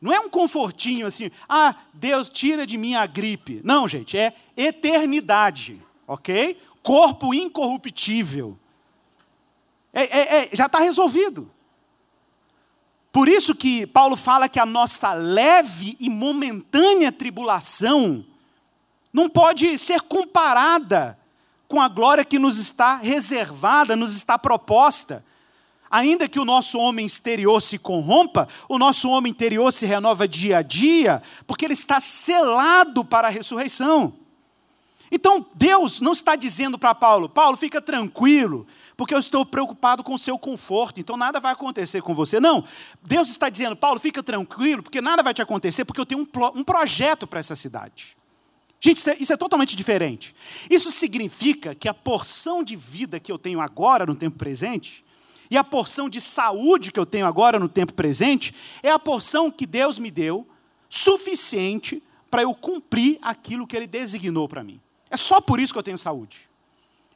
Não 0.01 0.13
é 0.13 0.19
um 0.19 0.29
confortinho 0.29 1.07
assim, 1.07 1.31
ah, 1.49 1.77
Deus 1.93 2.29
tira 2.29 2.67
de 2.67 2.77
mim 2.77 2.97
a 2.97 3.07
gripe. 3.07 3.61
Não, 3.63 3.87
gente, 3.87 4.19
é 4.19 4.35
eternidade, 4.57 5.81
ok? 6.09 6.61
Corpo 6.83 7.33
incorruptível. 7.33 8.59
É, 9.93 10.03
é, 10.03 10.37
é, 10.39 10.49
já 10.53 10.67
está 10.67 10.81
resolvido. 10.81 11.49
Por 13.13 13.29
isso 13.29 13.55
que 13.55 13.87
Paulo 13.87 14.17
fala 14.17 14.49
que 14.49 14.59
a 14.59 14.67
nossa 14.67 15.13
leve 15.13 15.97
e 16.01 16.11
momentânea 16.11 17.13
tribulação 17.13 18.27
não 19.13 19.29
pode 19.29 19.79
ser 19.79 20.01
comparada 20.01 21.17
com 21.69 21.81
a 21.81 21.89
glória 21.89 22.25
que 22.25 22.39
nos 22.39 22.59
está 22.59 22.97
reservada, 22.97 23.97
nos 23.97 24.15
está 24.15 24.39
proposta 24.39 25.25
ainda 25.95 26.29
que 26.29 26.41
o 26.41 26.45
nosso 26.45 26.77
homem 26.77 27.07
exterior 27.07 27.63
se 27.63 27.79
corrompa, 27.79 28.49
o 28.69 28.79
nosso 28.79 29.09
homem 29.09 29.31
interior 29.31 29.73
se 29.73 29.87
renova 29.87 30.27
dia 30.27 30.59
a 30.59 30.63
dia, 30.63 31.23
porque 31.47 31.65
ele 31.65 31.75
está 31.75 32.01
selado 32.01 33.05
para 33.05 33.29
a 33.29 33.31
ressurreição. 33.31 34.13
Então, 35.09 35.47
Deus 35.55 36.01
não 36.01 36.11
está 36.11 36.35
dizendo 36.35 36.77
para 36.77 36.97
Paulo: 36.97 37.29
Paulo, 37.29 37.57
fica 37.57 37.81
tranquilo, 37.81 38.67
porque 38.97 39.15
eu 39.15 39.19
estou 39.21 39.47
preocupado 39.47 40.03
com 40.03 40.15
o 40.15 40.19
seu 40.19 40.37
conforto, 40.37 40.99
então 40.99 41.17
nada 41.17 41.39
vai 41.39 41.53
acontecer 41.53 42.03
com 42.03 42.13
você. 42.13 42.41
Não, 42.41 42.65
Deus 43.05 43.29
está 43.29 43.49
dizendo: 43.49 43.77
Paulo, 43.77 44.01
fica 44.01 44.21
tranquilo, 44.21 44.83
porque 44.83 45.01
nada 45.01 45.23
vai 45.23 45.33
te 45.33 45.43
acontecer, 45.43 45.85
porque 45.85 46.01
eu 46.01 46.07
tenho 46.07 46.23
um, 46.23 46.59
um 46.59 46.65
projeto 46.65 47.25
para 47.25 47.39
essa 47.39 47.55
cidade. 47.55 48.17
Gente, 48.87 48.99
isso 48.99 49.09
é, 49.09 49.17
isso 49.19 49.33
é 49.33 49.37
totalmente 49.39 49.75
diferente. 49.75 50.35
Isso 50.69 50.91
significa 50.91 51.75
que 51.75 51.89
a 51.89 51.95
porção 51.95 52.63
de 52.63 52.77
vida 52.77 53.19
que 53.19 53.33
eu 53.33 53.39
tenho 53.39 53.59
agora, 53.59 54.05
no 54.05 54.15
tempo 54.15 54.37
presente, 54.37 55.03
e 55.51 55.57
a 55.57 55.65
porção 55.65 56.07
de 56.07 56.21
saúde 56.21 56.93
que 56.93 57.01
eu 57.01 57.07
tenho 57.07 57.25
agora 57.25 57.59
no 57.59 57.67
tempo 57.67 57.95
presente 57.95 58.55
é 58.83 58.91
a 58.91 58.99
porção 58.99 59.51
que 59.51 59.65
Deus 59.65 59.99
me 59.99 60.11
deu, 60.11 60.47
suficiente 60.87 62.03
para 62.31 62.43
eu 62.43 62.55
cumprir 62.55 63.19
aquilo 63.23 63.67
que 63.67 63.75
Ele 63.75 63.87
designou 63.87 64.47
para 64.47 64.63
mim. 64.63 64.79
É 65.09 65.17
só 65.17 65.41
por 65.41 65.59
isso 65.59 65.73
que 65.73 65.79
eu 65.79 65.83
tenho 65.83 65.97
saúde. 65.97 66.47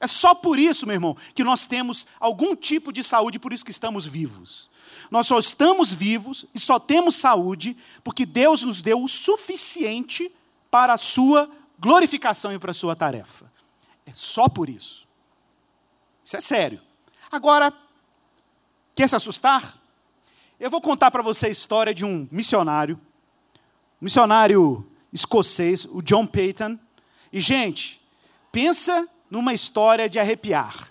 É 0.00 0.06
só 0.06 0.34
por 0.34 0.58
isso, 0.58 0.86
meu 0.86 0.94
irmão, 0.94 1.14
que 1.34 1.44
nós 1.44 1.66
temos 1.66 2.06
algum 2.18 2.56
tipo 2.56 2.90
de 2.90 3.02
saúde, 3.02 3.38
por 3.38 3.52
isso 3.52 3.64
que 3.64 3.70
estamos 3.70 4.06
vivos. 4.06 4.70
Nós 5.10 5.26
só 5.26 5.38
estamos 5.38 5.92
vivos 5.92 6.46
e 6.54 6.58
só 6.58 6.78
temos 6.78 7.16
saúde 7.16 7.76
porque 8.02 8.24
Deus 8.24 8.62
nos 8.62 8.80
deu 8.80 9.02
o 9.02 9.08
suficiente 9.08 10.24
para 10.24 10.34
a 10.70 10.98
sua 10.98 11.50
glorificação 11.78 12.52
e 12.52 12.58
para 12.58 12.70
a 12.70 12.74
sua 12.74 12.94
tarefa. 12.94 13.50
É 14.06 14.12
só 14.12 14.48
por 14.48 14.68
isso. 14.68 15.06
Isso 16.24 16.36
é 16.36 16.40
sério. 16.40 16.80
Agora, 17.30 17.72
Quer 18.98 19.08
se 19.08 19.14
assustar? 19.14 19.80
Eu 20.58 20.68
vou 20.68 20.80
contar 20.80 21.12
para 21.12 21.22
você 21.22 21.46
a 21.46 21.48
história 21.48 21.94
de 21.94 22.04
um 22.04 22.26
missionário, 22.32 23.00
um 24.02 24.06
missionário 24.06 24.84
escocês, 25.12 25.84
o 25.84 26.02
John 26.02 26.26
Peyton. 26.26 26.76
E, 27.32 27.40
gente, 27.40 28.00
pensa 28.50 29.06
numa 29.30 29.54
história 29.54 30.08
de 30.08 30.18
arrepiar. 30.18 30.90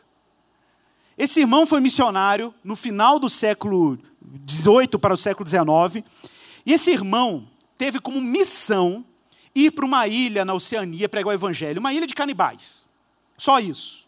Esse 1.18 1.42
irmão 1.42 1.68
foi 1.68 1.82
missionário 1.82 2.56
no 2.64 2.78
final 2.78 3.20
do 3.20 3.30
século 3.30 4.00
XVIII 4.50 4.98
para 4.98 5.14
o 5.14 5.18
século 5.18 5.46
XIX. 5.46 6.10
E 6.66 6.72
esse 6.72 6.92
irmão 6.92 7.46
teve 7.78 8.00
como 8.00 8.22
missão 8.22 9.04
ir 9.66 9.72
para 9.72 9.86
uma 9.86 10.08
ilha 10.08 10.46
na 10.46 10.54
Oceania 10.54 11.10
pregar 11.10 11.32
o 11.32 11.34
evangelho, 11.34 11.80
uma 11.80 11.94
ilha 11.94 12.06
de 12.06 12.14
canibais. 12.14 12.86
Só 13.38 13.60
isso. 13.60 14.06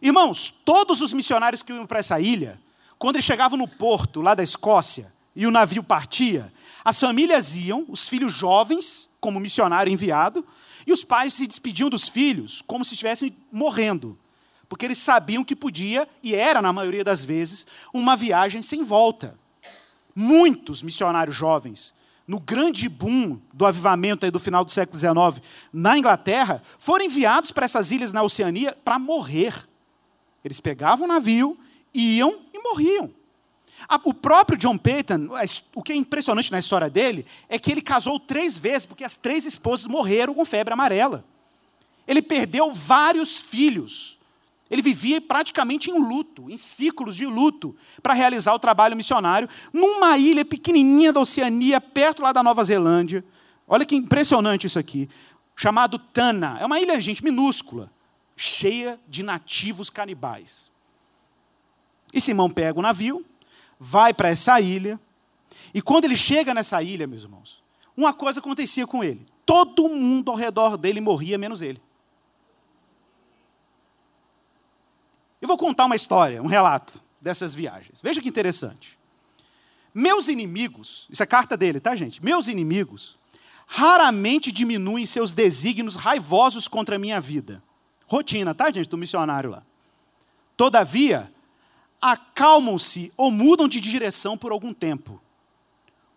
Irmãos, 0.00 0.48
todos 0.64 1.02
os 1.02 1.12
missionários 1.12 1.62
que 1.62 1.72
iam 1.72 1.86
para 1.86 1.98
essa 1.98 2.18
ilha 2.18 2.58
quando 2.98 3.16
eles 3.16 3.24
chegavam 3.24 3.58
no 3.58 3.66
porto, 3.66 4.20
lá 4.20 4.34
da 4.34 4.42
Escócia, 4.42 5.10
e 5.34 5.46
o 5.46 5.50
navio 5.50 5.82
partia, 5.82 6.52
as 6.84 7.00
famílias 7.00 7.56
iam, 7.56 7.84
os 7.88 8.06
filhos 8.08 8.32
jovens, 8.32 9.08
como 9.18 9.40
missionário 9.40 9.90
enviado, 9.90 10.44
e 10.86 10.92
os 10.92 11.02
pais 11.02 11.32
se 11.32 11.46
despediam 11.46 11.88
dos 11.88 12.08
filhos 12.08 12.62
como 12.66 12.84
se 12.84 12.92
estivessem 12.92 13.34
morrendo, 13.50 14.18
porque 14.68 14.84
eles 14.84 14.98
sabiam 14.98 15.42
que 15.42 15.56
podia, 15.56 16.06
e 16.22 16.34
era, 16.34 16.60
na 16.60 16.74
maioria 16.74 17.02
das 17.02 17.24
vezes, 17.24 17.66
uma 17.92 18.16
viagem 18.16 18.60
sem 18.60 18.84
volta. 18.84 19.34
Muitos 20.14 20.82
missionários 20.82 21.36
jovens, 21.36 21.94
no 22.30 22.38
grande 22.38 22.88
boom 22.88 23.40
do 23.52 23.66
avivamento 23.66 24.24
aí 24.24 24.30
do 24.30 24.38
final 24.38 24.64
do 24.64 24.70
século 24.70 24.96
XIX 24.96 25.44
na 25.72 25.98
Inglaterra, 25.98 26.62
foram 26.78 27.04
enviados 27.04 27.50
para 27.50 27.64
essas 27.64 27.90
ilhas 27.90 28.12
na 28.12 28.22
Oceania 28.22 28.78
para 28.84 29.00
morrer. 29.00 29.52
Eles 30.44 30.60
pegavam 30.60 31.06
o 31.06 31.08
navio 31.08 31.58
iam 31.92 32.38
e 32.54 32.62
morriam. 32.62 33.10
O 34.04 34.14
próprio 34.14 34.56
John 34.56 34.78
Peyton, 34.78 35.28
o 35.74 35.82
que 35.82 35.92
é 35.92 35.96
impressionante 35.96 36.52
na 36.52 36.60
história 36.60 36.88
dele, 36.88 37.26
é 37.48 37.58
que 37.58 37.72
ele 37.72 37.82
casou 37.82 38.20
três 38.20 38.56
vezes, 38.56 38.86
porque 38.86 39.02
as 39.02 39.16
três 39.16 39.44
esposas 39.44 39.88
morreram 39.88 40.32
com 40.32 40.44
febre 40.44 40.72
amarela. 40.72 41.24
Ele 42.06 42.22
perdeu 42.22 42.72
vários 42.72 43.42
filhos. 43.42 44.19
Ele 44.70 44.82
vivia 44.82 45.20
praticamente 45.20 45.90
em 45.90 45.98
luto, 45.98 46.48
em 46.48 46.56
ciclos 46.56 47.16
de 47.16 47.26
luto, 47.26 47.74
para 48.02 48.14
realizar 48.14 48.54
o 48.54 48.58
trabalho 48.58 48.96
missionário, 48.96 49.48
numa 49.72 50.16
ilha 50.16 50.44
pequenininha 50.44 51.12
da 51.12 51.20
Oceania, 51.20 51.80
perto 51.80 52.22
lá 52.22 52.32
da 52.32 52.42
Nova 52.42 52.62
Zelândia. 52.62 53.24
Olha 53.66 53.84
que 53.84 53.96
impressionante 53.96 54.66
isso 54.66 54.78
aqui. 54.78 55.08
Chamado 55.56 55.98
Tana. 55.98 56.56
É 56.60 56.66
uma 56.66 56.78
ilha, 56.80 57.00
gente, 57.00 57.24
minúscula, 57.24 57.90
cheia 58.36 58.98
de 59.08 59.22
nativos 59.22 59.90
canibais. 59.90 60.70
E 62.12 62.20
Simão 62.20 62.48
pega 62.48 62.78
o 62.78 62.82
navio, 62.82 63.24
vai 63.78 64.14
para 64.14 64.28
essa 64.28 64.60
ilha, 64.60 64.98
e 65.74 65.80
quando 65.80 66.04
ele 66.04 66.16
chega 66.16 66.54
nessa 66.54 66.82
ilha, 66.82 67.06
meus 67.06 67.22
irmãos, 67.22 67.62
uma 67.96 68.12
coisa 68.12 68.40
acontecia 68.40 68.86
com 68.86 69.02
ele: 69.02 69.26
todo 69.44 69.88
mundo 69.88 70.30
ao 70.30 70.36
redor 70.36 70.76
dele 70.76 71.00
morria, 71.00 71.38
menos 71.38 71.62
ele. 71.62 71.80
Eu 75.40 75.48
vou 75.48 75.56
contar 75.56 75.86
uma 75.86 75.96
história, 75.96 76.42
um 76.42 76.46
relato 76.46 77.02
dessas 77.20 77.54
viagens. 77.54 78.00
Veja 78.00 78.20
que 78.20 78.28
interessante. 78.28 78.98
Meus 79.94 80.28
inimigos, 80.28 81.06
isso 81.10 81.22
é 81.22 81.26
carta 81.26 81.56
dele, 81.56 81.80
tá, 81.80 81.94
gente? 81.96 82.24
Meus 82.24 82.46
inimigos 82.46 83.18
raramente 83.66 84.50
diminuem 84.50 85.06
seus 85.06 85.32
desígnios 85.32 85.96
raivosos 85.96 86.66
contra 86.66 86.96
a 86.96 86.98
minha 86.98 87.20
vida. 87.20 87.62
Rotina, 88.06 88.54
tá, 88.54 88.70
gente, 88.70 88.88
do 88.88 88.98
missionário 88.98 89.50
lá. 89.50 89.62
Todavia, 90.56 91.32
acalmam-se 92.00 93.12
ou 93.16 93.30
mudam 93.30 93.68
de 93.68 93.80
direção 93.80 94.36
por 94.36 94.52
algum 94.52 94.72
tempo. 94.72 95.20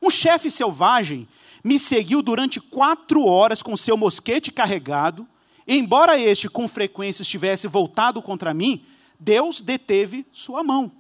Um 0.01 0.09
chefe 0.09 0.49
selvagem 0.51 1.27
me 1.63 1.79
seguiu 1.79 2.21
durante 2.21 2.59
quatro 2.59 3.25
horas 3.25 3.61
com 3.61 3.77
seu 3.77 3.95
mosquete 3.95 4.51
carregado. 4.51 5.27
Embora 5.67 6.19
este 6.19 6.49
com 6.49 6.67
frequência 6.67 7.21
estivesse 7.21 7.67
voltado 7.67 8.21
contra 8.21 8.53
mim, 8.53 8.83
Deus 9.23 9.61
deteve 9.61 10.25
sua 10.31 10.63
mão. 10.63 10.91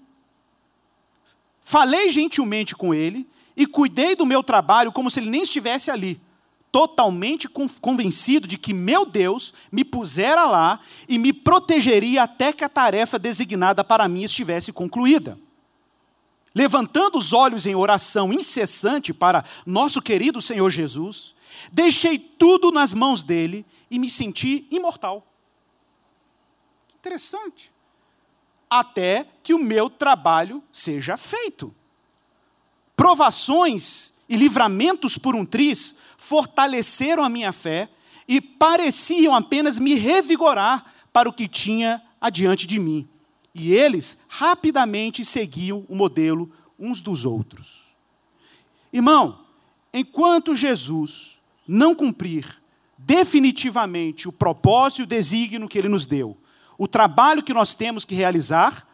Falei 1.63 2.09
gentilmente 2.09 2.75
com 2.75 2.93
ele 2.93 3.27
e 3.55 3.65
cuidei 3.67 4.15
do 4.15 4.25
meu 4.25 4.41
trabalho 4.41 4.91
como 4.91 5.11
se 5.11 5.19
ele 5.19 5.29
nem 5.29 5.43
estivesse 5.43 5.91
ali, 5.91 6.19
totalmente 6.71 7.47
convencido 7.47 8.47
de 8.47 8.57
que 8.57 8.73
meu 8.73 9.05
Deus 9.05 9.53
me 9.71 9.83
pusera 9.83 10.45
lá 10.45 10.79
e 11.07 11.17
me 11.17 11.33
protegeria 11.33 12.23
até 12.23 12.53
que 12.53 12.63
a 12.63 12.69
tarefa 12.69 13.19
designada 13.19 13.83
para 13.83 14.07
mim 14.07 14.23
estivesse 14.23 14.71
concluída. 14.71 15.37
Levantando 16.55 17.17
os 17.17 17.33
olhos 17.33 17.65
em 17.65 17.75
oração 17.75 18.31
incessante 18.31 19.13
para 19.13 19.43
nosso 19.65 20.01
querido 20.01 20.41
Senhor 20.41 20.69
Jesus, 20.69 21.33
deixei 21.71 22.17
tudo 22.17 22.71
nas 22.71 22.93
mãos 22.93 23.23
dele 23.23 23.65
e 23.89 23.99
me 23.99 24.09
senti 24.09 24.67
imortal. 24.71 25.25
Interessante 26.95 27.72
até 28.79 29.27
que 29.43 29.53
o 29.53 29.59
meu 29.59 29.87
trabalho 29.87 30.63
seja 30.71 31.15
feito. 31.15 31.73
Provações 32.95 34.13
e 34.27 34.35
livramentos 34.35 35.15
por 35.15 35.35
um 35.35 35.45
triz 35.45 35.97
fortaleceram 36.17 37.23
a 37.23 37.29
minha 37.29 37.53
fé 37.53 37.87
e 38.27 38.41
pareciam 38.41 39.35
apenas 39.35 39.77
me 39.77 39.93
revigorar 39.93 40.91
para 41.11 41.29
o 41.29 41.33
que 41.33 41.47
tinha 41.47 42.01
adiante 42.19 42.65
de 42.65 42.79
mim. 42.79 43.07
E 43.53 43.73
eles 43.73 44.23
rapidamente 44.27 45.23
seguiam 45.23 45.85
o 45.87 45.95
modelo 45.95 46.49
uns 46.79 46.99
dos 46.99 47.25
outros. 47.25 47.83
Irmão, 48.91 49.39
enquanto 49.93 50.55
Jesus 50.55 51.37
não 51.67 51.93
cumprir 51.93 52.59
definitivamente 52.97 54.27
o 54.27 54.31
propósito 54.31 55.01
e 55.01 55.03
o 55.03 55.07
desígnio 55.07 55.67
que 55.67 55.77
ele 55.77 55.89
nos 55.89 56.07
deu, 56.07 56.35
o 56.83 56.87
trabalho 56.87 57.41
que 57.41 57.53
nós 57.53 57.73
temos 57.73 58.03
que 58.03 58.13
realizar, 58.13 58.85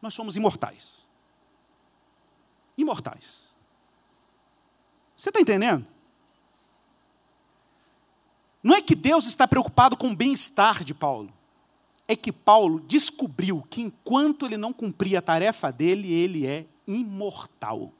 nós 0.00 0.14
somos 0.14 0.36
imortais. 0.36 1.06
Imortais. 2.78 3.48
Você 5.14 5.28
está 5.28 5.38
entendendo? 5.38 5.86
Não 8.62 8.74
é 8.74 8.80
que 8.80 8.94
Deus 8.94 9.26
está 9.26 9.46
preocupado 9.46 9.98
com 9.98 10.08
o 10.08 10.16
bem-estar 10.16 10.82
de 10.82 10.94
Paulo. 10.94 11.30
É 12.08 12.16
que 12.16 12.32
Paulo 12.32 12.80
descobriu 12.80 13.62
que 13.68 13.82
enquanto 13.82 14.46
ele 14.46 14.56
não 14.56 14.72
cumpria 14.72 15.18
a 15.18 15.22
tarefa 15.22 15.70
dele, 15.70 16.10
ele 16.10 16.46
é 16.46 16.64
imortal. 16.86 17.92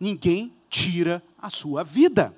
Ninguém 0.00 0.56
tira 0.70 1.22
a 1.36 1.50
sua 1.50 1.84
vida. 1.84 2.34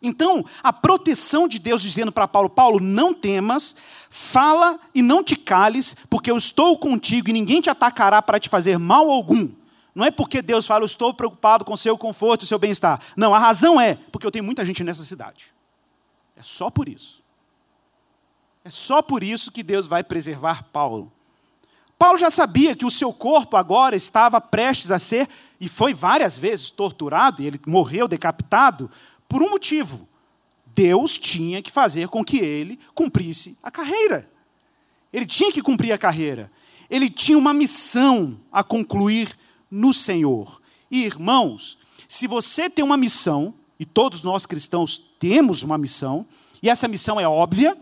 Então, 0.00 0.44
a 0.62 0.72
proteção 0.72 1.48
de 1.48 1.58
Deus 1.58 1.82
dizendo 1.82 2.12
para 2.12 2.28
Paulo: 2.28 2.48
Paulo, 2.48 2.80
não 2.80 3.12
temas, 3.12 3.76
fala 4.10 4.78
e 4.94 5.02
não 5.02 5.24
te 5.24 5.36
cales, 5.36 5.96
porque 6.08 6.30
eu 6.30 6.36
estou 6.36 6.78
contigo 6.78 7.28
e 7.28 7.32
ninguém 7.32 7.60
te 7.60 7.70
atacará 7.70 8.22
para 8.22 8.38
te 8.38 8.48
fazer 8.48 8.78
mal 8.78 9.10
algum. 9.10 9.50
Não 9.94 10.04
é 10.04 10.10
porque 10.12 10.40
Deus 10.40 10.64
fala, 10.64 10.82
eu 10.82 10.86
estou 10.86 11.12
preocupado 11.12 11.64
com 11.64 11.72
o 11.72 11.76
seu 11.76 11.98
conforto 11.98 12.44
e 12.44 12.46
seu 12.46 12.58
bem-estar. 12.58 13.00
Não, 13.16 13.34
a 13.34 13.38
razão 13.38 13.80
é 13.80 13.96
porque 14.12 14.24
eu 14.24 14.30
tenho 14.30 14.44
muita 14.44 14.64
gente 14.64 14.84
nessa 14.84 15.04
cidade. 15.04 15.46
É 16.36 16.42
só 16.42 16.70
por 16.70 16.88
isso. 16.88 17.20
É 18.64 18.70
só 18.70 19.02
por 19.02 19.24
isso 19.24 19.50
que 19.50 19.62
Deus 19.62 19.88
vai 19.88 20.04
preservar 20.04 20.62
Paulo. 20.72 21.12
Paulo 21.98 22.16
já 22.16 22.30
sabia 22.30 22.76
que 22.76 22.84
o 22.84 22.90
seu 22.90 23.12
corpo 23.12 23.56
agora 23.56 23.96
estava 23.96 24.40
prestes 24.40 24.92
a 24.92 25.00
ser, 25.00 25.28
e 25.60 25.68
foi 25.68 25.92
várias 25.92 26.38
vezes 26.38 26.70
torturado, 26.70 27.42
e 27.42 27.46
ele 27.46 27.60
morreu 27.66 28.06
decapitado, 28.06 28.90
por 29.28 29.42
um 29.42 29.50
motivo. 29.50 30.08
Deus 30.66 31.18
tinha 31.18 31.60
que 31.60 31.72
fazer 31.72 32.08
com 32.08 32.24
que 32.24 32.38
ele 32.38 32.78
cumprisse 32.94 33.58
a 33.62 33.70
carreira. 33.70 34.30
Ele 35.12 35.26
tinha 35.26 35.52
que 35.52 35.62
cumprir 35.62 35.92
a 35.92 35.98
carreira. 35.98 36.50
Ele 36.88 37.10
tinha 37.10 37.36
uma 37.36 37.52
missão 37.52 38.38
a 38.52 38.62
concluir 38.62 39.36
no 39.70 39.92
Senhor. 39.92 40.60
E, 40.90 41.04
irmãos, 41.04 41.78
se 42.06 42.26
você 42.26 42.70
tem 42.70 42.84
uma 42.84 42.96
missão, 42.96 43.52
e 43.78 43.84
todos 43.84 44.22
nós 44.22 44.46
cristãos 44.46 44.96
temos 45.18 45.62
uma 45.62 45.76
missão, 45.76 46.26
e 46.62 46.70
essa 46.70 46.88
missão 46.88 47.20
é 47.20 47.28
óbvia, 47.28 47.76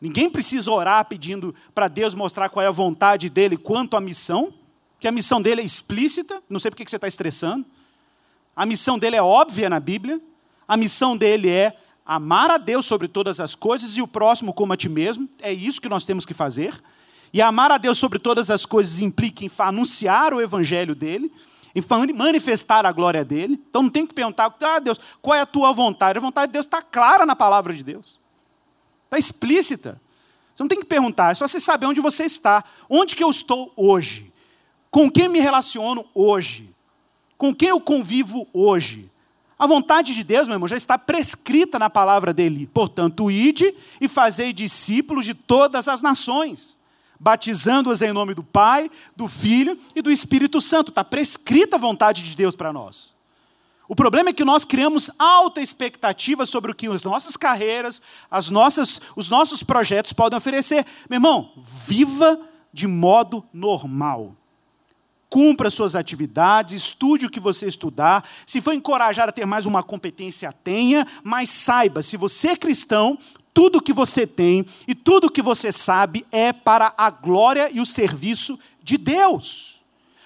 ninguém 0.00 0.30
precisa 0.30 0.70
orar 0.70 1.04
pedindo 1.04 1.54
para 1.74 1.88
Deus 1.88 2.14
mostrar 2.14 2.48
qual 2.48 2.64
é 2.64 2.68
a 2.68 2.72
vontade 2.72 3.28
dele 3.28 3.56
quanto 3.56 3.96
à 3.96 4.00
missão, 4.00 4.52
que 5.00 5.08
a 5.08 5.12
missão 5.12 5.40
dele 5.40 5.62
é 5.62 5.64
explícita, 5.64 6.42
não 6.48 6.60
sei 6.60 6.70
por 6.70 6.76
que 6.76 6.88
você 6.88 6.96
está 6.96 7.08
estressando. 7.08 7.64
A 8.54 8.66
missão 8.66 8.98
dele 8.98 9.16
é 9.16 9.22
óbvia 9.22 9.70
na 9.70 9.80
Bíblia. 9.80 10.20
A 10.68 10.76
missão 10.76 11.16
dele 11.16 11.48
é 11.48 11.74
amar 12.04 12.50
a 12.50 12.58
Deus 12.58 12.84
sobre 12.84 13.08
todas 13.08 13.40
as 13.40 13.54
coisas 13.54 13.96
e 13.96 14.02
o 14.02 14.06
próximo 14.06 14.52
como 14.52 14.74
a 14.74 14.76
ti 14.76 14.90
mesmo. 14.90 15.26
É 15.40 15.50
isso 15.50 15.80
que 15.80 15.88
nós 15.88 16.04
temos 16.04 16.26
que 16.26 16.34
fazer. 16.34 16.78
E 17.32 17.40
amar 17.40 17.72
a 17.72 17.78
Deus 17.78 17.96
sobre 17.96 18.18
todas 18.18 18.50
as 18.50 18.66
coisas 18.66 19.00
implica 19.00 19.42
em 19.42 19.50
anunciar 19.58 20.34
o 20.34 20.40
evangelho 20.40 20.94
dele, 20.94 21.32
em 21.74 21.82
manifestar 22.12 22.84
a 22.84 22.92
glória 22.92 23.24
dele. 23.24 23.58
Então 23.70 23.82
não 23.82 23.90
tem 23.90 24.06
que 24.06 24.12
perguntar, 24.12 24.54
ah, 24.60 24.78
Deus, 24.80 25.00
qual 25.22 25.34
é 25.34 25.40
a 25.40 25.46
tua 25.46 25.72
vontade? 25.72 26.18
A 26.18 26.22
vontade 26.22 26.48
de 26.48 26.52
Deus 26.52 26.66
está 26.66 26.82
clara 26.82 27.24
na 27.24 27.34
palavra 27.34 27.72
de 27.72 27.82
Deus. 27.82 28.18
Está 29.06 29.16
explícita. 29.16 30.00
Você 30.54 30.62
não 30.62 30.68
tem 30.68 30.80
que 30.80 30.84
perguntar, 30.84 31.30
é 31.30 31.34
só 31.34 31.48
você 31.48 31.58
saber 31.58 31.86
onde 31.86 32.02
você 32.02 32.24
está. 32.24 32.62
Onde 32.88 33.16
que 33.16 33.24
eu 33.24 33.30
estou 33.30 33.72
hoje? 33.74 34.29
Com 34.90 35.08
quem 35.10 35.28
me 35.28 35.38
relaciono 35.38 36.04
hoje? 36.12 36.74
Com 37.38 37.54
quem 37.54 37.68
eu 37.68 37.80
convivo 37.80 38.46
hoje? 38.52 39.10
A 39.56 39.66
vontade 39.66 40.14
de 40.14 40.24
Deus, 40.24 40.48
meu 40.48 40.56
irmão, 40.56 40.66
já 40.66 40.76
está 40.76 40.98
prescrita 40.98 41.78
na 41.78 41.88
palavra 41.88 42.32
dele. 42.34 42.66
Portanto, 42.66 43.30
ide 43.30 43.72
e 44.00 44.08
fazei 44.08 44.52
discípulos 44.52 45.24
de 45.24 45.34
todas 45.34 45.86
as 45.86 46.02
nações, 46.02 46.76
batizando-as 47.20 48.02
em 48.02 48.12
nome 48.12 48.34
do 48.34 48.42
Pai, 48.42 48.90
do 49.14 49.28
Filho 49.28 49.78
e 49.94 50.02
do 50.02 50.10
Espírito 50.10 50.60
Santo. 50.60 50.88
Está 50.88 51.04
prescrita 51.04 51.76
a 51.76 51.78
vontade 51.78 52.22
de 52.22 52.34
Deus 52.34 52.56
para 52.56 52.72
nós. 52.72 53.14
O 53.86 53.94
problema 53.94 54.30
é 54.30 54.32
que 54.32 54.44
nós 54.44 54.64
criamos 54.64 55.10
alta 55.18 55.60
expectativa 55.60 56.46
sobre 56.46 56.72
o 56.72 56.74
que 56.74 56.86
as 56.88 57.02
nossas 57.02 57.36
carreiras, 57.36 58.00
as 58.30 58.48
nossas, 58.48 59.00
os 59.14 59.28
nossos 59.28 59.62
projetos 59.62 60.12
podem 60.12 60.36
oferecer. 60.36 60.84
Meu 61.08 61.18
irmão, 61.18 61.52
viva 61.86 62.40
de 62.72 62.86
modo 62.86 63.44
normal 63.52 64.36
cumpra 65.30 65.70
suas 65.70 65.94
atividades, 65.94 66.74
estude 66.74 67.24
o 67.24 67.30
que 67.30 67.38
você 67.38 67.68
estudar. 67.68 68.28
Se 68.44 68.60
for 68.60 68.74
encorajar 68.74 69.28
a 69.28 69.32
ter 69.32 69.46
mais 69.46 69.64
uma 69.64 69.82
competência, 69.82 70.52
tenha, 70.52 71.06
mas 71.22 71.48
saiba, 71.48 72.02
se 72.02 72.16
você 72.16 72.48
é 72.48 72.56
cristão, 72.56 73.16
tudo 73.54 73.80
que 73.80 73.92
você 73.92 74.26
tem 74.26 74.66
e 74.86 74.94
tudo 74.94 75.30
que 75.30 75.40
você 75.40 75.70
sabe 75.70 76.26
é 76.32 76.52
para 76.52 76.92
a 76.98 77.10
glória 77.10 77.70
e 77.72 77.80
o 77.80 77.86
serviço 77.86 78.58
de 78.82 78.98
Deus. 78.98 79.70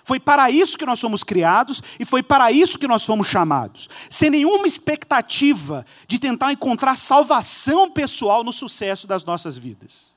Foi 0.05 0.21
para 0.21 0.51
isso 0.51 0.77
que 0.77 0.85
nós 0.85 1.01
fomos 1.01 1.25
criados 1.25 1.83
e 1.99 2.05
foi 2.05 2.23
para 2.23 2.53
isso 2.53 2.79
que 2.79 2.87
nós 2.87 3.05
fomos 3.05 3.27
chamados. 3.27 3.89
Sem 4.11 4.29
nenhuma 4.31 4.67
expectativa 4.67 5.85
de 6.07 6.19
tentar 6.19 6.53
encontrar 6.53 6.97
salvação 6.97 7.91
pessoal 7.91 8.45
no 8.45 8.53
sucesso 8.53 9.07
das 9.07 9.25
nossas 9.25 9.57
vidas. 9.57 10.15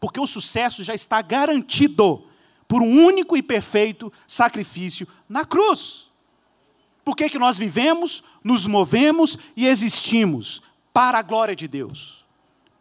Porque 0.00 0.18
o 0.18 0.26
sucesso 0.26 0.82
já 0.82 0.94
está 0.94 1.20
garantido 1.20 2.25
por 2.68 2.82
um 2.82 3.04
único 3.06 3.36
e 3.36 3.42
perfeito 3.42 4.12
sacrifício 4.26 5.06
na 5.28 5.44
cruz. 5.44 6.06
Por 7.04 7.16
que, 7.16 7.28
que 7.28 7.38
nós 7.38 7.56
vivemos, 7.56 8.24
nos 8.42 8.66
movemos 8.66 9.38
e 9.56 9.66
existimos? 9.66 10.62
Para 10.92 11.18
a 11.18 11.22
glória 11.22 11.54
de 11.54 11.68
Deus, 11.68 12.24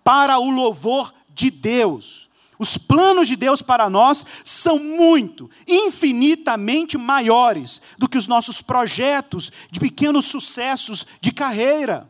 para 0.04 0.40
o 0.40 0.50
louvor 0.50 1.14
de 1.30 1.52
Deus. 1.52 2.26
Os 2.58 2.78
planos 2.78 3.28
de 3.28 3.36
Deus 3.36 3.62
para 3.62 3.90
nós 3.90 4.26
são 4.44 4.80
muito, 4.80 5.50
infinitamente 5.68 6.98
maiores 6.98 7.82
do 7.98 8.08
que 8.08 8.18
os 8.18 8.28
nossos 8.28 8.62
projetos 8.62 9.52
de 9.70 9.80
pequenos 9.80 10.26
sucessos 10.26 11.06
de 11.20 11.32
carreira. 11.32 12.10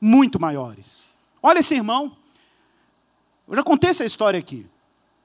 Muito 0.00 0.40
maiores. 0.40 1.02
Olha 1.42 1.58
esse 1.58 1.74
irmão. 1.74 2.16
Eu 3.46 3.56
já 3.56 3.62
contei 3.62 3.90
essa 3.90 4.04
história 4.04 4.40
aqui. 4.40 4.66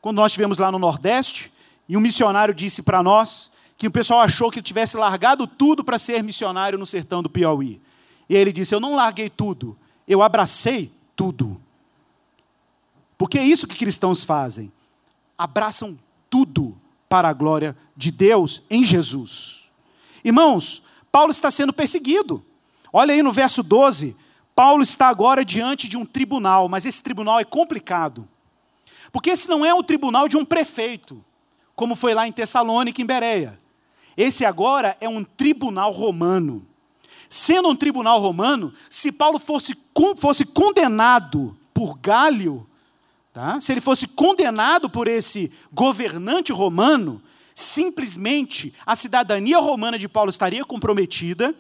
Quando 0.01 0.17
nós 0.17 0.31
estivemos 0.31 0.57
lá 0.57 0.71
no 0.71 0.77
Nordeste, 0.77 1.51
e 1.88 1.95
um 1.95 2.01
missionário 2.01 2.53
disse 2.53 2.81
para 2.81 3.01
nós 3.01 3.51
que 3.77 3.88
o 3.88 3.91
pessoal 3.91 4.21
achou 4.21 4.49
que 4.51 4.59
ele 4.59 4.65
tivesse 4.65 4.97
largado 4.97 5.45
tudo 5.45 5.83
para 5.83 5.99
ser 5.99 6.23
missionário 6.23 6.77
no 6.77 6.85
sertão 6.85 7.21
do 7.21 7.29
Piauí. 7.29 7.81
E 8.27 8.35
ele 8.35 8.51
disse: 8.51 8.73
Eu 8.73 8.79
não 8.79 8.95
larguei 8.95 9.29
tudo, 9.29 9.77
eu 10.07 10.21
abracei 10.21 10.91
tudo. 11.15 11.61
Porque 13.17 13.39
é 13.39 13.43
isso 13.43 13.67
que 13.67 13.75
cristãos 13.75 14.23
fazem. 14.23 14.71
Abraçam 15.38 15.97
tudo 16.29 16.77
para 17.07 17.29
a 17.29 17.33
glória 17.33 17.75
de 17.95 18.11
Deus 18.11 18.63
em 18.69 18.83
Jesus. 18.83 19.63
Irmãos, 20.23 20.83
Paulo 21.11 21.31
está 21.31 21.49
sendo 21.49 21.71
perseguido. 21.71 22.43
Olha 22.91 23.13
aí 23.13 23.21
no 23.21 23.31
verso 23.31 23.63
12. 23.63 24.15
Paulo 24.53 24.83
está 24.83 25.07
agora 25.07 25.45
diante 25.45 25.88
de 25.88 25.95
um 25.95 26.05
tribunal, 26.05 26.67
mas 26.67 26.85
esse 26.85 27.01
tribunal 27.01 27.39
é 27.39 27.43
complicado. 27.43 28.27
Porque 29.11 29.29
esse 29.29 29.47
não 29.47 29.65
é 29.65 29.73
o 29.73 29.83
tribunal 29.83 30.27
de 30.27 30.35
um 30.35 30.43
prefeito, 30.43 31.23
como 31.78 31.95
foi 31.95 32.15
lá 32.15 32.28
em 32.28 32.32
Tessalônica, 32.32 32.99
em 32.99 33.05
Bereia. 33.05 33.57
Esse 34.17 34.43
agora 34.43 34.97
é 34.99 35.07
um 35.07 35.23
tribunal 35.23 35.91
romano. 35.91 36.67
Sendo 37.30 37.69
um 37.69 37.75
tribunal 37.75 38.19
romano, 38.19 38.73
se 38.89 39.11
Paulo 39.11 39.38
fosse, 39.38 39.78
fosse 40.17 40.43
condenado 40.43 41.55
por 41.75 41.99
Gálio, 41.99 42.67
tá? 43.32 43.61
se 43.61 43.71
ele 43.71 43.80
fosse 43.80 44.07
condenado 44.07 44.89
por 44.89 45.07
esse 45.07 45.51
governante 45.71 46.51
romano, 46.51 47.21
simplesmente 47.53 48.73
a 48.84 48.95
cidadania 48.95 49.59
romana 49.59 49.99
de 49.99 50.09
Paulo 50.09 50.32
estaria 50.32 50.65
comprometida 50.65 51.53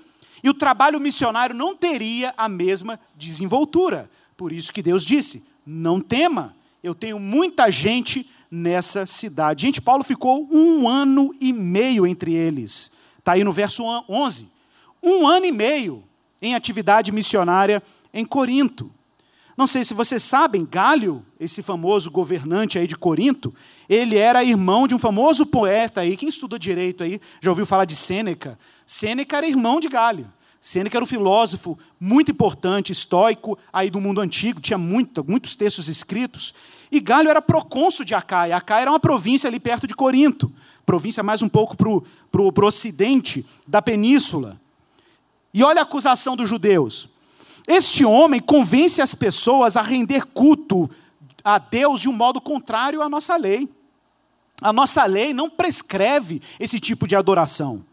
e 0.43 0.49
o 0.49 0.53
trabalho 0.53 0.99
missionário 0.99 1.55
não 1.55 1.75
teria 1.75 2.33
a 2.35 2.49
mesma 2.49 2.99
desenvoltura. 3.15 4.09
Por 4.35 4.51
isso 4.51 4.73
que 4.73 4.81
Deus 4.81 5.05
disse: 5.05 5.45
não 5.63 5.99
tema, 5.99 6.55
eu 6.81 6.95
tenho 6.95 7.19
muita 7.19 7.69
gente 7.69 8.27
nessa 8.49 9.05
cidade. 9.05 9.63
Gente, 9.63 9.81
Paulo 9.81 10.03
ficou 10.03 10.47
um 10.51 10.87
ano 10.87 11.33
e 11.39 11.51
meio 11.51 12.05
entre 12.05 12.33
eles. 12.33 12.91
Está 13.19 13.33
aí 13.33 13.43
no 13.43 13.53
verso 13.53 13.83
11. 14.07 14.49
Um 15.03 15.27
ano 15.27 15.45
e 15.45 15.51
meio 15.51 16.03
em 16.41 16.55
atividade 16.55 17.11
missionária 17.11 17.81
em 18.13 18.25
Corinto. 18.25 18.91
Não 19.57 19.65
sei 19.65 19.83
se 19.83 19.95
vocês 19.95 20.21
sabem, 20.21 20.67
Gálio, 20.69 21.25
esse 21.39 21.63
famoso 21.63 22.11
governante 22.11 22.77
aí 22.77 22.85
de 22.85 22.95
Corinto, 22.95 23.53
ele 23.89 24.15
era 24.15 24.43
irmão 24.43 24.87
de 24.87 24.93
um 24.93 24.99
famoso 24.99 25.47
poeta 25.47 26.01
aí, 26.01 26.15
quem 26.15 26.29
estudou 26.29 26.59
direito 26.59 27.03
aí, 27.03 27.19
já 27.41 27.49
ouviu 27.49 27.65
falar 27.65 27.85
de 27.85 27.95
Sêneca? 27.95 28.57
Sêneca 28.85 29.37
era 29.37 29.47
irmão 29.47 29.79
de 29.79 29.87
Gálio. 29.89 30.31
Sêneca 30.61 30.97
era 30.97 31.03
um 31.03 31.07
filósofo 31.07 31.77
muito 31.99 32.29
importante, 32.29 32.91
estoico, 32.91 33.57
aí 33.73 33.89
do 33.89 33.99
mundo 33.99 34.21
antigo, 34.21 34.61
tinha 34.61 34.77
muito, 34.77 35.23
muitos 35.27 35.55
textos 35.55 35.87
escritos. 35.87 36.53
E 36.91 36.99
Gálio 36.99 37.29
era 37.29 37.41
procônsul 37.41 38.05
de 38.05 38.15
Acaia. 38.15 38.55
Acaia 38.55 38.83
era 38.83 38.91
uma 38.91 38.99
província 38.99 39.47
ali 39.47 39.59
perto 39.59 39.85
de 39.85 39.93
Corinto, 39.93 40.51
província 40.85 41.21
mais 41.21 41.41
um 41.41 41.49
pouco 41.49 41.75
para 41.75 42.41
o 42.41 42.65
ocidente 42.65 43.45
da 43.67 43.81
península. 43.81 44.59
E 45.53 45.63
olha 45.63 45.81
a 45.81 45.83
acusação 45.83 46.35
dos 46.35 46.47
judeus. 46.47 47.09
Este 47.67 48.05
homem 48.05 48.39
convence 48.39 49.01
as 49.01 49.13
pessoas 49.13 49.75
a 49.75 49.81
render 49.81 50.25
culto 50.27 50.89
a 51.43 51.57
Deus 51.57 52.01
de 52.01 52.09
um 52.09 52.13
modo 52.13 52.39
contrário 52.39 53.01
à 53.01 53.09
nossa 53.09 53.35
lei. 53.35 53.69
A 54.61 54.71
nossa 54.71 55.05
lei 55.05 55.33
não 55.33 55.49
prescreve 55.49 56.41
esse 56.59 56.79
tipo 56.79 57.07
de 57.07 57.15
adoração. 57.15 57.85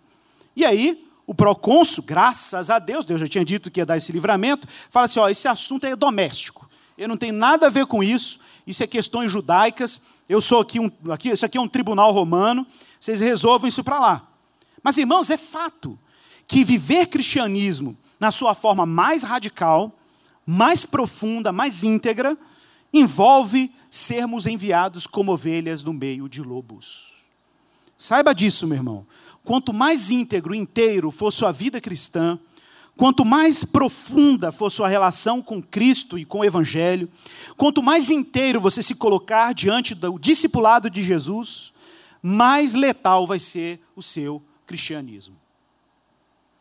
E 0.56 0.64
aí, 0.64 1.04
o 1.26 1.34
procônsul, 1.34 2.04
graças 2.04 2.70
a 2.70 2.78
Deus, 2.78 3.04
Deus 3.04 3.20
já 3.20 3.26
tinha 3.26 3.44
dito 3.44 3.70
que 3.70 3.80
ia 3.80 3.86
dar 3.86 3.96
esse 3.96 4.12
livramento, 4.12 4.68
fala 4.90 5.06
assim: 5.06 5.18
ó, 5.18 5.28
esse 5.28 5.48
assunto 5.48 5.86
é 5.86 5.96
doméstico. 5.96 6.68
Eu 6.96 7.08
não 7.08 7.16
tenho 7.16 7.34
nada 7.34 7.66
a 7.66 7.70
ver 7.70 7.86
com 7.86 8.02
isso. 8.02 8.38
Isso 8.66 8.82
é 8.82 8.86
questões 8.86 9.30
judaicas. 9.30 10.00
Eu 10.28 10.40
sou 10.40 10.60
aqui 10.60 10.80
um, 10.80 10.90
aqui, 11.10 11.30
isso 11.30 11.44
aqui 11.44 11.58
é 11.58 11.60
um 11.60 11.68
tribunal 11.68 12.12
romano. 12.12 12.66
Vocês 12.98 13.20
resolvam 13.20 13.68
isso 13.68 13.84
para 13.84 13.98
lá. 13.98 14.28
Mas 14.82 14.96
irmãos, 14.98 15.30
é 15.30 15.36
fato 15.36 15.98
que 16.46 16.64
viver 16.64 17.06
cristianismo 17.06 17.96
na 18.18 18.30
sua 18.30 18.54
forma 18.54 18.86
mais 18.86 19.22
radical, 19.22 19.92
mais 20.46 20.84
profunda, 20.84 21.52
mais 21.52 21.82
íntegra, 21.82 22.36
envolve 22.92 23.70
sermos 23.90 24.46
enviados 24.46 25.06
como 25.06 25.32
ovelhas 25.32 25.82
no 25.82 25.92
meio 25.92 26.28
de 26.28 26.42
lobos. 26.42 27.12
Saiba 27.98 28.34
disso, 28.34 28.66
meu 28.66 28.76
irmão. 28.76 29.06
Quanto 29.44 29.72
mais 29.72 30.10
íntegro, 30.10 30.54
inteiro 30.54 31.10
for 31.10 31.30
sua 31.30 31.52
vida 31.52 31.80
cristã, 31.80 32.38
quanto 32.96 33.24
mais 33.24 33.64
profunda 33.64 34.52
for 34.52 34.70
sua 34.70 34.88
relação 34.88 35.42
com 35.42 35.62
Cristo 35.62 36.18
e 36.18 36.24
com 36.24 36.40
o 36.40 36.44
Evangelho, 36.44 37.08
quanto 37.56 37.82
mais 37.82 38.10
inteiro 38.10 38.60
você 38.60 38.82
se 38.82 38.94
colocar 38.94 39.52
diante 39.52 39.94
do 39.94 40.18
discipulado 40.18 40.88
de 40.88 41.02
Jesus, 41.02 41.72
mais 42.22 42.74
letal 42.74 43.26
vai 43.26 43.38
ser 43.38 43.80
o 43.94 44.02
seu 44.02 44.42
cristianismo. 44.66 45.36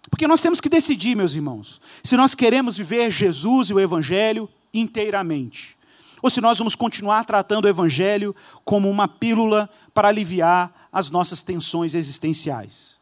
Porque 0.10 0.28
nós 0.28 0.42
temos 0.42 0.60
que 0.60 0.70
decidir, 0.70 1.16
meus 1.16 1.34
irmãos, 1.34 1.82
se 2.04 2.16
nós 2.18 2.36
queremos 2.36 2.78
viver 2.78 3.10
Jesus 3.10 3.70
e 3.70 3.74
o 3.74 3.80
Evangelho 3.80 4.50
inteiramente, 4.74 5.78
ou 6.22 6.30
se 6.30 6.40
nós 6.40 6.58
vamos 6.58 6.76
continuar 6.76 7.24
tratando 7.26 7.66
o 7.66 7.70
Evangelho 7.70 8.36
como 8.64 8.90
uma 8.90 9.08
pílula 9.08 9.70
para 9.94 10.08
aliviar 10.08 10.88
as 10.92 11.10
nossas 11.10 11.42
tensões 11.42 11.96
existenciais. 11.96 12.93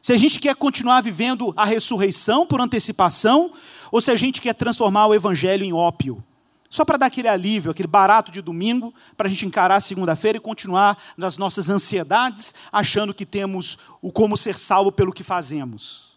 Se 0.00 0.12
a 0.12 0.16
gente 0.16 0.40
quer 0.40 0.54
continuar 0.54 1.02
vivendo 1.02 1.52
a 1.56 1.64
ressurreição 1.64 2.46
por 2.46 2.60
antecipação, 2.60 3.52
ou 3.90 4.00
se 4.00 4.10
a 4.10 4.16
gente 4.16 4.40
quer 4.40 4.54
transformar 4.54 5.06
o 5.06 5.14
Evangelho 5.14 5.64
em 5.64 5.72
ópio. 5.72 6.22
Só 6.68 6.84
para 6.84 6.96
dar 6.96 7.06
aquele 7.06 7.28
alívio, 7.28 7.70
aquele 7.70 7.88
barato 7.88 8.30
de 8.30 8.40
domingo, 8.40 8.94
para 9.16 9.26
a 9.26 9.30
gente 9.30 9.44
encarar 9.44 9.76
a 9.76 9.80
segunda-feira 9.80 10.38
e 10.38 10.40
continuar 10.40 10.96
nas 11.16 11.36
nossas 11.36 11.68
ansiedades, 11.68 12.54
achando 12.72 13.12
que 13.12 13.26
temos 13.26 13.76
o 14.00 14.12
como 14.12 14.36
ser 14.36 14.56
salvo 14.56 14.92
pelo 14.92 15.12
que 15.12 15.24
fazemos. 15.24 16.16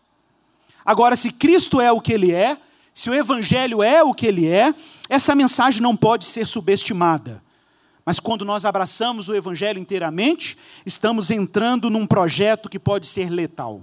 Agora, 0.85 1.15
se 1.15 1.31
Cristo 1.31 1.81
é 1.81 1.91
o 1.91 1.99
que 1.99 2.13
Ele 2.13 2.31
é, 2.31 2.57
se 2.93 3.09
o 3.09 3.13
Evangelho 3.13 3.81
é 3.81 4.03
o 4.03 4.13
que 4.13 4.27
ele 4.27 4.47
é, 4.47 4.73
essa 5.09 5.33
mensagem 5.33 5.81
não 5.81 5.95
pode 5.95 6.25
ser 6.25 6.45
subestimada. 6.45 7.42
Mas 8.05 8.19
quando 8.19 8.43
nós 8.43 8.65
abraçamos 8.65 9.29
o 9.29 9.35
Evangelho 9.35 9.79
inteiramente, 9.79 10.57
estamos 10.85 11.31
entrando 11.31 11.89
num 11.89 12.05
projeto 12.05 12.69
que 12.69 12.79
pode 12.79 13.05
ser 13.05 13.29
letal. 13.29 13.81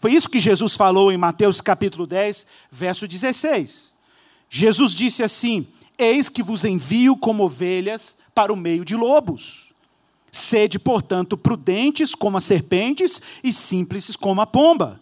Foi 0.00 0.12
isso 0.12 0.28
que 0.28 0.40
Jesus 0.40 0.74
falou 0.74 1.12
em 1.12 1.16
Mateus 1.16 1.60
capítulo 1.60 2.06
10, 2.06 2.46
verso 2.70 3.06
16. 3.06 3.92
Jesus 4.50 4.92
disse 4.92 5.22
assim: 5.22 5.66
Eis 5.96 6.28
que 6.28 6.42
vos 6.42 6.64
envio 6.64 7.16
como 7.16 7.44
ovelhas 7.44 8.16
para 8.34 8.52
o 8.52 8.56
meio 8.56 8.84
de 8.84 8.96
lobos. 8.96 9.72
Sede, 10.32 10.78
portanto, 10.78 11.36
prudentes 11.36 12.14
como 12.14 12.38
as 12.38 12.44
serpentes 12.44 13.22
e 13.44 13.52
simples 13.52 14.16
como 14.16 14.40
a 14.40 14.46
pomba. 14.46 15.00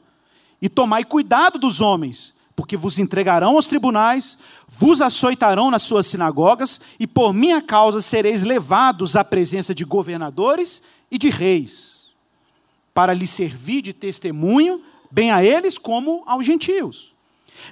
E 0.60 0.68
tomai 0.68 1.04
cuidado 1.04 1.58
dos 1.58 1.80
homens, 1.80 2.34
porque 2.60 2.76
vos 2.76 2.98
entregarão 2.98 3.54
aos 3.54 3.66
tribunais, 3.66 4.36
vos 4.68 5.00
açoitarão 5.00 5.70
nas 5.70 5.80
suas 5.80 6.06
sinagogas, 6.06 6.78
e 6.98 7.06
por 7.06 7.32
minha 7.32 7.62
causa 7.62 8.02
sereis 8.02 8.42
levados 8.42 9.16
à 9.16 9.24
presença 9.24 9.74
de 9.74 9.82
governadores 9.82 10.82
e 11.10 11.16
de 11.16 11.30
reis, 11.30 12.10
para 12.92 13.14
lhes 13.14 13.30
servir 13.30 13.80
de 13.80 13.94
testemunho, 13.94 14.82
bem 15.10 15.30
a 15.30 15.42
eles 15.42 15.78
como 15.78 16.22
aos 16.26 16.44
gentios. 16.44 17.14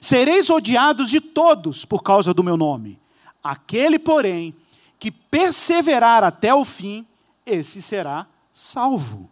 Sereis 0.01 0.49
odiados 0.49 1.11
de 1.11 1.21
todos 1.21 1.85
por 1.85 2.03
causa 2.03 2.33
do 2.33 2.43
meu 2.43 2.57
nome. 2.57 2.99
Aquele, 3.45 3.99
porém, 3.99 4.57
que 4.99 5.11
perseverar 5.11 6.25
até 6.25 6.55
o 6.55 6.65
fim, 6.65 7.07
esse 7.45 7.83
será 7.83 8.27
salvo. 8.55 9.31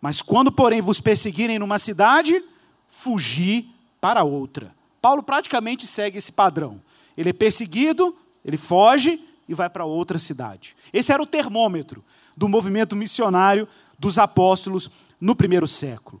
Mas 0.00 0.20
quando, 0.20 0.50
porém, 0.50 0.80
vos 0.80 0.98
perseguirem 0.98 1.60
numa 1.60 1.78
cidade, 1.78 2.42
fugi 2.90 3.71
para 4.02 4.24
outra. 4.24 4.74
Paulo 5.00 5.22
praticamente 5.22 5.86
segue 5.86 6.18
esse 6.18 6.32
padrão. 6.32 6.82
Ele 7.16 7.30
é 7.30 7.32
perseguido, 7.32 8.16
ele 8.44 8.56
foge 8.58 9.20
e 9.48 9.54
vai 9.54 9.70
para 9.70 9.84
outra 9.84 10.18
cidade. 10.18 10.74
Esse 10.92 11.12
era 11.12 11.22
o 11.22 11.26
termômetro 11.26 12.04
do 12.36 12.48
movimento 12.48 12.96
missionário 12.96 13.68
dos 13.96 14.18
apóstolos 14.18 14.90
no 15.20 15.36
primeiro 15.36 15.68
século. 15.68 16.20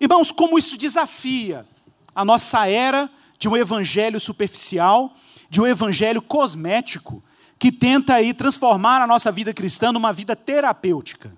Irmãos, 0.00 0.30
como 0.30 0.56
isso 0.56 0.78
desafia 0.78 1.66
a 2.14 2.24
nossa 2.24 2.68
era 2.68 3.10
de 3.36 3.48
um 3.48 3.56
evangelho 3.56 4.20
superficial, 4.20 5.12
de 5.50 5.60
um 5.60 5.66
evangelho 5.66 6.22
cosmético, 6.22 7.20
que 7.58 7.72
tenta 7.72 8.14
aí 8.14 8.32
transformar 8.32 9.02
a 9.02 9.06
nossa 9.08 9.32
vida 9.32 9.52
cristã 9.52 9.90
numa 9.90 10.12
vida 10.12 10.36
terapêutica 10.36 11.32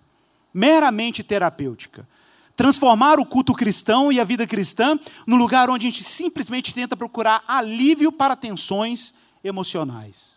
meramente 0.53 1.22
terapêutica. 1.22 2.07
Transformar 2.61 3.19
o 3.19 3.25
culto 3.25 3.55
cristão 3.55 4.13
e 4.13 4.21
a 4.21 4.25
vida 4.25 4.47
cristã 4.47 5.01
no 5.27 5.37
lugar 5.37 5.71
onde 5.71 5.87
a 5.87 5.91
gente 5.91 6.05
simplesmente 6.05 6.75
tenta 6.75 6.95
procurar 6.95 7.43
alívio 7.49 8.13
para 8.13 8.37
tensões 8.37 9.15
emocionais. 9.43 10.33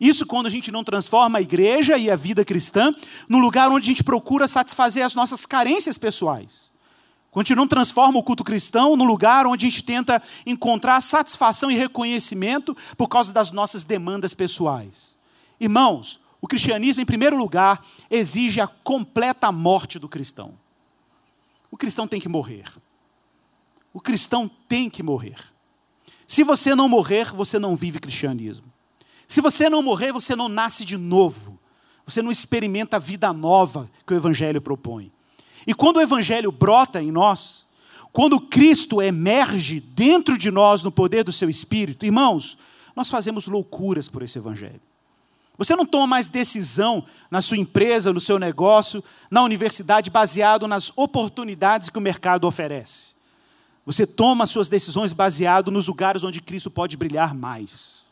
Isso 0.00 0.24
quando 0.24 0.46
a 0.46 0.50
gente 0.50 0.72
não 0.72 0.82
transforma 0.82 1.38
a 1.38 1.42
igreja 1.42 1.98
e 1.98 2.10
a 2.10 2.16
vida 2.16 2.46
cristã 2.46 2.94
no 3.28 3.38
lugar 3.38 3.70
onde 3.70 3.84
a 3.84 3.92
gente 3.92 4.02
procura 4.02 4.48
satisfazer 4.48 5.04
as 5.04 5.14
nossas 5.14 5.44
carências 5.44 5.98
pessoais. 5.98 6.70
Quando 7.30 7.44
a 7.44 7.48
gente 7.48 7.58
não 7.58 7.68
transforma 7.68 8.18
o 8.18 8.22
culto 8.22 8.42
cristão 8.42 8.96
no 8.96 9.04
lugar 9.04 9.46
onde 9.46 9.66
a 9.66 9.68
gente 9.68 9.84
tenta 9.84 10.22
encontrar 10.46 10.98
satisfação 11.02 11.70
e 11.70 11.76
reconhecimento 11.76 12.74
por 12.96 13.06
causa 13.06 13.34
das 13.34 13.52
nossas 13.52 13.84
demandas 13.84 14.32
pessoais. 14.32 15.14
Irmãos, 15.60 16.20
o 16.40 16.48
cristianismo, 16.48 17.02
em 17.02 17.06
primeiro 17.06 17.36
lugar, 17.36 17.84
exige 18.10 18.62
a 18.62 18.66
completa 18.66 19.52
morte 19.52 19.98
do 19.98 20.08
cristão. 20.08 20.58
O 21.70 21.76
cristão 21.76 22.06
tem 22.06 22.20
que 22.20 22.28
morrer. 22.28 22.64
O 23.92 24.00
cristão 24.00 24.50
tem 24.68 24.88
que 24.88 25.02
morrer. 25.02 25.36
Se 26.26 26.44
você 26.44 26.74
não 26.74 26.88
morrer, 26.88 27.32
você 27.32 27.58
não 27.58 27.76
vive 27.76 27.98
cristianismo. 27.98 28.72
Se 29.26 29.40
você 29.40 29.68
não 29.68 29.82
morrer, 29.82 30.12
você 30.12 30.34
não 30.34 30.48
nasce 30.48 30.84
de 30.84 30.96
novo. 30.96 31.58
Você 32.06 32.22
não 32.22 32.30
experimenta 32.30 32.96
a 32.96 33.00
vida 33.00 33.32
nova 33.32 33.90
que 34.06 34.12
o 34.12 34.16
Evangelho 34.16 34.60
propõe. 34.60 35.12
E 35.66 35.74
quando 35.74 35.98
o 35.98 36.00
Evangelho 36.00 36.50
brota 36.50 37.02
em 37.02 37.12
nós, 37.12 37.66
quando 38.12 38.40
Cristo 38.40 39.00
emerge 39.00 39.80
dentro 39.80 40.36
de 40.36 40.50
nós 40.50 40.82
no 40.82 40.90
poder 40.90 41.22
do 41.22 41.32
seu 41.32 41.48
Espírito, 41.48 42.04
irmãos, 42.04 42.58
nós 42.96 43.08
fazemos 43.08 43.46
loucuras 43.46 44.08
por 44.08 44.22
esse 44.22 44.38
Evangelho. 44.38 44.80
Você 45.60 45.76
não 45.76 45.84
toma 45.84 46.06
mais 46.06 46.26
decisão 46.26 47.04
na 47.30 47.42
sua 47.42 47.58
empresa, 47.58 48.14
no 48.14 48.20
seu 48.20 48.38
negócio, 48.38 49.04
na 49.30 49.42
universidade, 49.42 50.08
baseado 50.08 50.66
nas 50.66 50.90
oportunidades 50.96 51.90
que 51.90 51.98
o 51.98 52.00
mercado 52.00 52.46
oferece. 52.46 53.12
Você 53.84 54.06
toma 54.06 54.46
suas 54.46 54.70
decisões 54.70 55.12
baseado 55.12 55.70
nos 55.70 55.86
lugares 55.86 56.24
onde 56.24 56.40
Cristo 56.40 56.70
pode 56.70 56.96
brilhar 56.96 57.34
mais, 57.34 58.06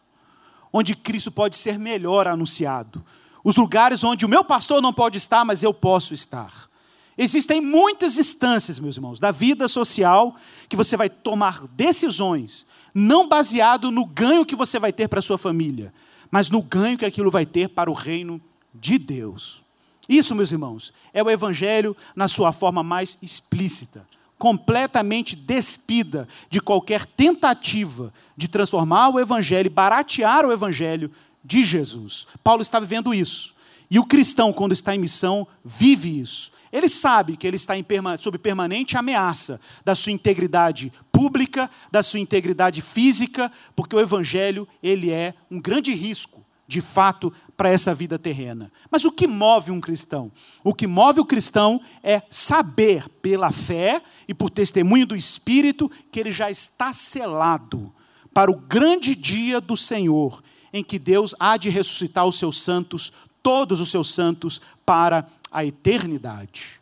onde 0.71 0.95
Cristo 0.95 1.33
pode 1.33 1.57
ser 1.57 1.79
melhor 1.79 2.29
anunciado, 2.29 3.03
os 3.43 3.57
lugares 3.57 4.05
onde 4.05 4.27
o 4.27 4.29
meu 4.29 4.45
pastor 4.45 4.83
não 4.83 4.93
pode 4.93 5.17
estar, 5.17 5.43
mas 5.43 5.63
eu 5.63 5.73
posso 5.73 6.13
estar. 6.13 6.69
Existem 7.17 7.63
muitas 7.63 8.19
instâncias, 8.19 8.79
meus 8.79 8.97
irmãos, 8.97 9.19
da 9.19 9.31
vida 9.31 9.69
social 9.69 10.37
que 10.69 10.77
você 10.77 10.99
vai 10.99 11.09
tomar 11.09 11.67
decisões, 11.69 12.67
não 12.93 13.27
baseado 13.27 13.91
no 13.91 14.05
ganho 14.05 14.45
que 14.45 14.55
você 14.55 14.79
vai 14.79 14.93
ter 14.93 15.09
para 15.09 15.23
sua 15.23 15.39
família, 15.39 15.95
mas 16.31 16.51
no 16.51 16.63
ganho 16.63 16.99
que 16.99 17.05
aquilo 17.05 17.31
vai 17.31 17.47
ter 17.47 17.69
para 17.69 17.91
o 17.91 17.95
reino 17.95 18.41
de 18.75 18.99
Deus. 18.99 19.63
Isso, 20.09 20.35
meus 20.35 20.53
irmãos, 20.53 20.93
é 21.13 21.23
o 21.23 21.31
Evangelho 21.31 21.97
na 22.17 22.29
sua 22.29 22.53
forma 22.53 22.83
mais 22.83 23.19
explícita, 23.21 24.07
completamente 24.39 25.37
despida 25.37 26.27
de 26.49 26.61
qualquer 26.61 27.05
tentativa 27.05 28.13
de 28.37 28.49
transformar 28.49 29.11
o 29.11 29.21
Evangelho, 29.21 29.71
baratear 29.71 30.47
o 30.47 30.53
Evangelho 30.53 31.11
de 31.45 31.65
Jesus. 31.65 32.27
Paulo 32.43 32.63
está 32.63 32.81
vivendo 32.81 33.13
isso. 33.13 33.55
E 33.91 33.99
o 33.99 34.05
cristão, 34.05 34.53
quando 34.53 34.73
está 34.73 34.95
em 34.95 34.99
missão, 34.99 35.47
vive 35.65 36.21
isso. 36.21 36.53
Ele 36.71 36.89
sabe 36.89 37.37
que 37.37 37.47
ele 37.47 37.57
está 37.57 37.75
perma 37.83 38.17
sob 38.19 38.37
permanente 38.39 38.97
ameaça 38.97 39.61
da 39.85 39.95
sua 39.95 40.13
integridade 40.13 40.93
pública, 41.19 41.69
da 41.91 42.01
sua 42.01 42.21
integridade 42.21 42.81
física, 42.81 43.51
porque 43.75 43.97
o 43.97 43.99
evangelho 43.99 44.69
ele 44.81 45.11
é 45.11 45.35
um 45.51 45.61
grande 45.61 45.93
risco, 45.93 46.47
de 46.69 46.81
fato, 46.81 47.33
para 47.57 47.71
essa 47.71 47.93
vida 47.93 48.17
terrena. 48.17 48.71
Mas 48.89 49.05
o 49.05 49.11
que 49.11 49.27
move 49.27 49.73
um 49.73 49.81
cristão? 49.81 50.31
O 50.63 50.73
que 50.73 50.87
move 50.87 51.19
o 51.19 51.25
cristão 51.25 51.81
é 52.05 52.23
saber 52.31 53.09
pela 53.21 53.51
fé 53.51 54.01
e 54.29 54.33
por 54.33 54.49
testemunho 54.49 55.09
do 55.09 55.17
Espírito 55.17 55.91
que 56.13 56.21
ele 56.21 56.31
já 56.31 56.53
está 56.53 56.93
selado 56.93 57.93
para 58.33 58.49
o 58.49 58.57
grande 58.57 59.17
dia 59.17 59.61
do 59.61 59.77
Senhor, 59.77 60.41
em 60.73 60.85
que 60.85 61.01
Deus 61.01 61.35
há 61.41 61.57
de 61.57 61.69
ressuscitar 61.69 62.27
os 62.27 62.39
seus 62.39 62.63
santos, 62.63 63.13
todos 63.43 63.81
os 63.81 63.91
seus 63.91 64.15
santos, 64.15 64.61
para 64.87 65.27
a 65.51 65.65
eternidade. 65.65 66.79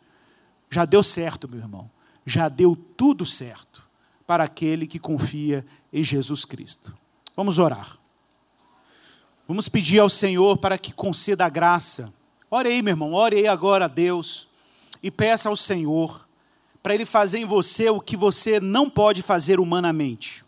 Já 0.69 0.85
deu 0.85 1.01
certo, 1.01 1.49
meu 1.49 1.59
irmão. 1.59 1.89
Já 2.23 2.47
deu 2.47 2.75
tudo 2.75 3.25
certo 3.25 3.86
para 4.27 4.43
aquele 4.43 4.85
que 4.85 4.99
confia 4.99 5.65
em 5.91 6.03
Jesus 6.03 6.43
Cristo. 6.43 6.93
Vamos 7.35 7.57
orar. 7.57 7.97
Vamos 9.47 9.69
pedir 9.69 9.99
ao 9.99 10.09
Senhor 10.09 10.57
para 10.57 10.77
que 10.77 10.91
conceda 10.91 11.45
a 11.45 11.49
graça. 11.49 12.13
Ore 12.51 12.67
aí, 12.67 12.81
meu 12.81 12.91
irmão, 12.91 13.13
ore 13.13 13.37
aí 13.37 13.47
agora 13.47 13.85
a 13.85 13.87
Deus 13.87 14.49
e 15.01 15.09
peça 15.09 15.47
ao 15.47 15.55
Senhor 15.55 16.27
para 16.83 16.93
Ele 16.93 17.05
fazer 17.05 17.39
em 17.39 17.45
você 17.45 17.89
o 17.89 18.01
que 18.01 18.17
você 18.17 18.59
não 18.59 18.89
pode 18.89 19.21
fazer 19.21 19.59
humanamente. 19.59 20.43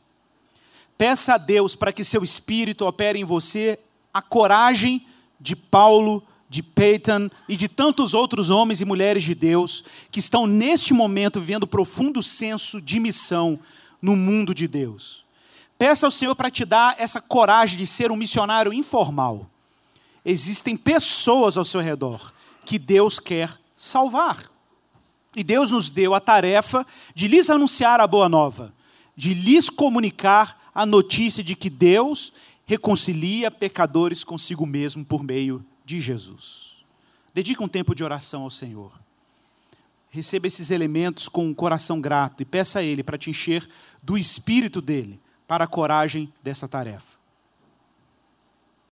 Peça 0.97 1.35
a 1.35 1.37
Deus 1.37 1.75
para 1.75 1.93
que 1.93 2.03
seu 2.03 2.23
Espírito 2.23 2.85
opere 2.85 3.19
em 3.19 3.23
você 3.23 3.79
a 4.13 4.21
coragem 4.21 5.05
de 5.39 5.55
Paulo 5.55 6.21
de 6.49 6.63
Peyton 6.63 7.29
e 7.47 7.55
de 7.55 7.67
tantos 7.67 8.15
outros 8.15 8.49
homens 8.49 8.81
e 8.81 8.85
mulheres 8.85 9.23
de 9.23 9.35
Deus 9.35 9.83
que 10.09 10.19
estão 10.19 10.47
neste 10.47 10.93
momento 10.93 11.39
vivendo 11.39 11.67
profundo 11.67 12.23
senso 12.23 12.81
de 12.81 12.99
missão 12.99 13.59
no 14.01 14.15
mundo 14.15 14.53
de 14.53 14.67
Deus. 14.67 15.23
Peça 15.77 16.07
ao 16.07 16.11
Senhor 16.11 16.35
para 16.35 16.49
te 16.49 16.65
dar 16.65 16.95
essa 16.97 17.21
coragem 17.21 17.77
de 17.77 17.85
ser 17.85 18.11
um 18.11 18.15
missionário 18.15 18.73
informal. 18.73 19.47
Existem 20.25 20.75
pessoas 20.75 21.55
ao 21.55 21.63
seu 21.63 21.79
redor 21.79 22.33
que 22.65 22.79
Deus 22.79 23.19
quer 23.19 23.55
salvar. 23.75 24.49
E 25.35 25.43
Deus 25.43 25.69
nos 25.69 25.89
deu 25.89 26.15
a 26.15 26.19
tarefa 26.19 26.85
de 27.13 27.27
lhes 27.27 27.49
anunciar 27.49 28.01
a 28.01 28.07
boa 28.07 28.27
nova, 28.27 28.73
de 29.15 29.35
lhes 29.35 29.69
comunicar 29.69 30.59
a 30.73 30.85
notícia 30.85 31.43
de 31.43 31.55
que 31.55 31.69
Deus 31.69 32.33
reconcilia 32.65 33.51
pecadores 33.51 34.23
consigo 34.23 34.65
mesmo 34.65 35.05
por 35.05 35.23
meio 35.23 35.63
de 35.89 35.99
Jesus. 35.99 36.85
Dedique 37.33 37.63
um 37.63 37.67
tempo 37.67 37.95
de 37.95 38.03
oração 38.03 38.43
ao 38.43 38.51
Senhor. 38.51 38.91
Receba 40.11 40.45
esses 40.45 40.69
elementos 40.69 41.27
com 41.27 41.47
um 41.47 41.53
coração 41.53 41.99
grato 41.99 42.43
e 42.43 42.45
peça 42.45 42.77
a 42.77 42.83
Ele 42.83 43.01
para 43.01 43.17
te 43.17 43.31
encher 43.31 43.67
do 44.01 44.15
espírito 44.15 44.81
dele 44.81 45.19
para 45.47 45.63
a 45.63 45.67
coragem 45.67 46.31
dessa 46.43 46.67
tarefa. 46.67 47.08